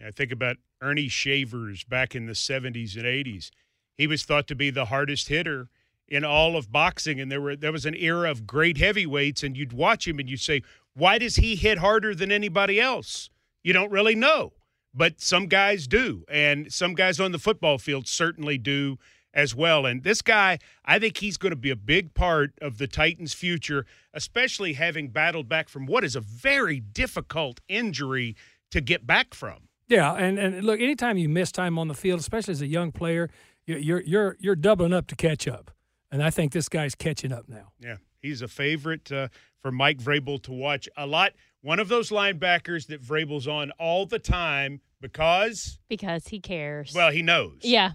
I 0.02 0.10
think 0.10 0.32
about 0.32 0.56
Earnie 0.82 1.08
Shavers 1.08 1.84
back 1.84 2.14
in 2.14 2.26
the 2.26 2.32
70s 2.32 2.96
and 2.96 3.04
80s. 3.04 3.50
He 3.96 4.06
was 4.06 4.24
thought 4.24 4.46
to 4.48 4.54
be 4.54 4.70
the 4.70 4.86
hardest 4.86 5.28
hitter 5.28 5.68
in 6.08 6.24
all 6.24 6.56
of 6.56 6.72
boxing, 6.72 7.20
and 7.20 7.30
there 7.30 7.40
were 7.40 7.56
there 7.56 7.72
was 7.72 7.86
an 7.86 7.94
era 7.94 8.30
of 8.30 8.46
great 8.46 8.76
heavyweights, 8.78 9.42
and 9.42 9.56
you'd 9.56 9.72
watch 9.72 10.06
him 10.06 10.18
and 10.18 10.28
you'd 10.28 10.40
say, 10.40 10.62
"Why 10.94 11.18
does 11.18 11.36
he 11.36 11.56
hit 11.56 11.78
harder 11.78 12.14
than 12.14 12.32
anybody 12.32 12.80
else?" 12.80 13.30
You 13.62 13.72
don't 13.72 13.90
really 13.90 14.14
know, 14.14 14.52
but 14.92 15.20
some 15.20 15.46
guys 15.46 15.86
do, 15.86 16.24
and 16.28 16.72
some 16.72 16.94
guys 16.94 17.20
on 17.20 17.32
the 17.32 17.38
football 17.38 17.78
field 17.78 18.06
certainly 18.06 18.58
do 18.58 18.98
as 19.32 19.54
well. 19.54 19.86
And 19.86 20.02
this 20.02 20.22
guy, 20.22 20.58
I 20.84 20.98
think 20.98 21.18
he's 21.18 21.36
going 21.36 21.50
to 21.50 21.56
be 21.56 21.70
a 21.70 21.76
big 21.76 22.14
part 22.14 22.52
of 22.60 22.78
the 22.78 22.86
Titans' 22.86 23.32
future, 23.32 23.86
especially 24.12 24.74
having 24.74 25.08
battled 25.08 25.48
back 25.48 25.68
from 25.68 25.86
what 25.86 26.04
is 26.04 26.14
a 26.14 26.20
very 26.20 26.80
difficult 26.80 27.60
injury 27.68 28.36
to 28.70 28.80
get 28.80 29.06
back 29.06 29.34
from. 29.34 29.68
Yeah, 29.88 30.14
and, 30.14 30.38
and 30.38 30.64
look, 30.64 30.80
anytime 30.80 31.18
you 31.18 31.28
miss 31.28 31.52
time 31.52 31.78
on 31.78 31.88
the 31.88 31.94
field, 31.94 32.20
especially 32.20 32.52
as 32.52 32.62
a 32.62 32.66
young 32.66 32.90
player, 32.92 33.28
you- 33.66 33.76
you're 33.76 34.00
you're 34.02 34.36
you're 34.40 34.56
doubling 34.56 34.92
up 34.92 35.06
to 35.08 35.16
catch 35.16 35.46
up, 35.46 35.70
and 36.10 36.22
I 36.22 36.30
think 36.30 36.52
this 36.52 36.68
guy's 36.68 36.94
catching 36.94 37.32
up 37.32 37.48
now. 37.48 37.72
Yeah, 37.78 37.96
he's 38.22 38.40
a 38.42 38.48
favorite 38.48 39.10
uh, 39.12 39.28
for 39.60 39.70
Mike 39.70 39.98
Vrabel 39.98 40.42
to 40.44 40.52
watch 40.52 40.88
a 40.96 41.06
lot. 41.06 41.32
One 41.62 41.78
of 41.80 41.88
those 41.88 42.10
linebackers 42.10 42.86
that 42.88 43.02
Vrabel's 43.02 43.46
on 43.48 43.70
all 43.78 44.04
the 44.06 44.18
time 44.18 44.80
because, 45.00 45.78
Because 45.88 46.28
he 46.28 46.40
cares. 46.40 46.92
well, 46.94 47.10
he 47.10 47.22
knows. 47.22 47.58
Yeah. 47.62 47.92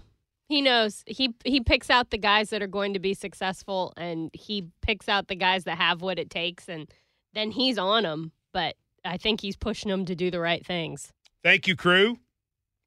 He 0.48 0.60
knows. 0.62 1.04
He 1.06 1.34
he 1.44 1.60
picks 1.60 1.88
out 1.90 2.10
the 2.10 2.18
guys 2.18 2.50
that 2.50 2.60
are 2.62 2.66
going 2.66 2.94
to 2.94 2.98
be 2.98 3.14
successful 3.14 3.92
and 3.96 4.30
he 4.32 4.66
picks 4.82 5.08
out 5.08 5.28
the 5.28 5.36
guys 5.36 5.62
that 5.64 5.76
have 5.78 6.02
what 6.02 6.18
it 6.18 6.28
takes 6.30 6.68
and 6.68 6.88
then 7.34 7.52
he's 7.52 7.78
on 7.78 8.02
them, 8.02 8.32
but 8.52 8.74
I 9.04 9.16
think 9.16 9.40
he's 9.40 9.56
pushing 9.56 9.88
them 9.90 10.04
to 10.06 10.16
do 10.16 10.28
the 10.32 10.40
right 10.40 10.66
things. 10.66 11.12
Thank 11.42 11.66
you, 11.66 11.76
crew. 11.76 12.18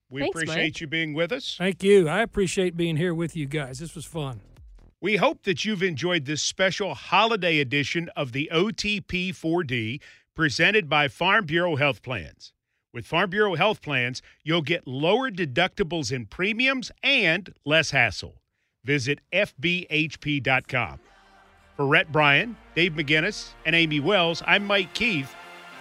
We 0.10 0.22
Thanks, 0.22 0.36
appreciate 0.36 0.64
Mike. 0.64 0.82
you 0.82 0.88
being 0.88 1.14
with 1.14 1.32
us. 1.32 1.56
Thank 1.58 1.84
you. 1.84 2.08
I 2.08 2.22
appreciate 2.22 2.78
being 2.78 2.98
here 2.98 3.14
with 3.14 3.36
you 3.36 3.48
guys. 3.48 3.80
This 3.80 3.96
was 3.96 4.06
fun. 4.06 4.42
We 5.02 5.16
hope 5.18 5.44
that 5.44 5.66
you've 5.66 5.84
enjoyed 5.84 6.26
this 6.26 6.42
special 6.42 6.94
holiday 6.94 7.60
edition 7.60 8.10
of 8.16 8.32
the 8.32 8.50
OTP 8.54 9.30
4D 9.32 10.00
presented 10.36 10.88
by 10.88 11.08
Farm 11.08 11.46
Bureau 11.46 11.76
Health 11.76 12.02
Plans. 12.02 12.54
With 12.94 13.08
Farm 13.08 13.32
Bureau 13.32 13.56
Health 13.56 13.82
Plans, 13.82 14.22
you'll 14.44 14.62
get 14.62 14.88
lower 14.88 15.32
deductibles 15.32 16.12
in 16.12 16.28
premiums 16.28 16.92
and 17.02 17.54
less 17.66 17.90
hassle. 17.92 18.36
Visit 18.86 19.20
FBHP.com. 19.34 21.00
For 21.76 21.88
Rhett 21.88 22.12
Bryan, 22.12 22.56
Dave 22.76 22.94
McGinnis, 22.94 23.50
and 23.66 23.76
Amy 23.76 24.00
Wells, 24.00 24.44
I'm 24.46 24.68
Mike 24.68 24.94
Keith, 24.94 25.34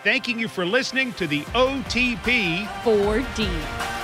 thanking 0.03 0.39
you 0.39 0.49
for 0.49 0.67
listening 0.67 1.13
to 1.15 1.27
the 1.27 1.43
OTP 1.55 2.67
4D. 2.83 4.02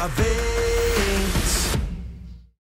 A 0.00 0.06
vez. 0.06 0.77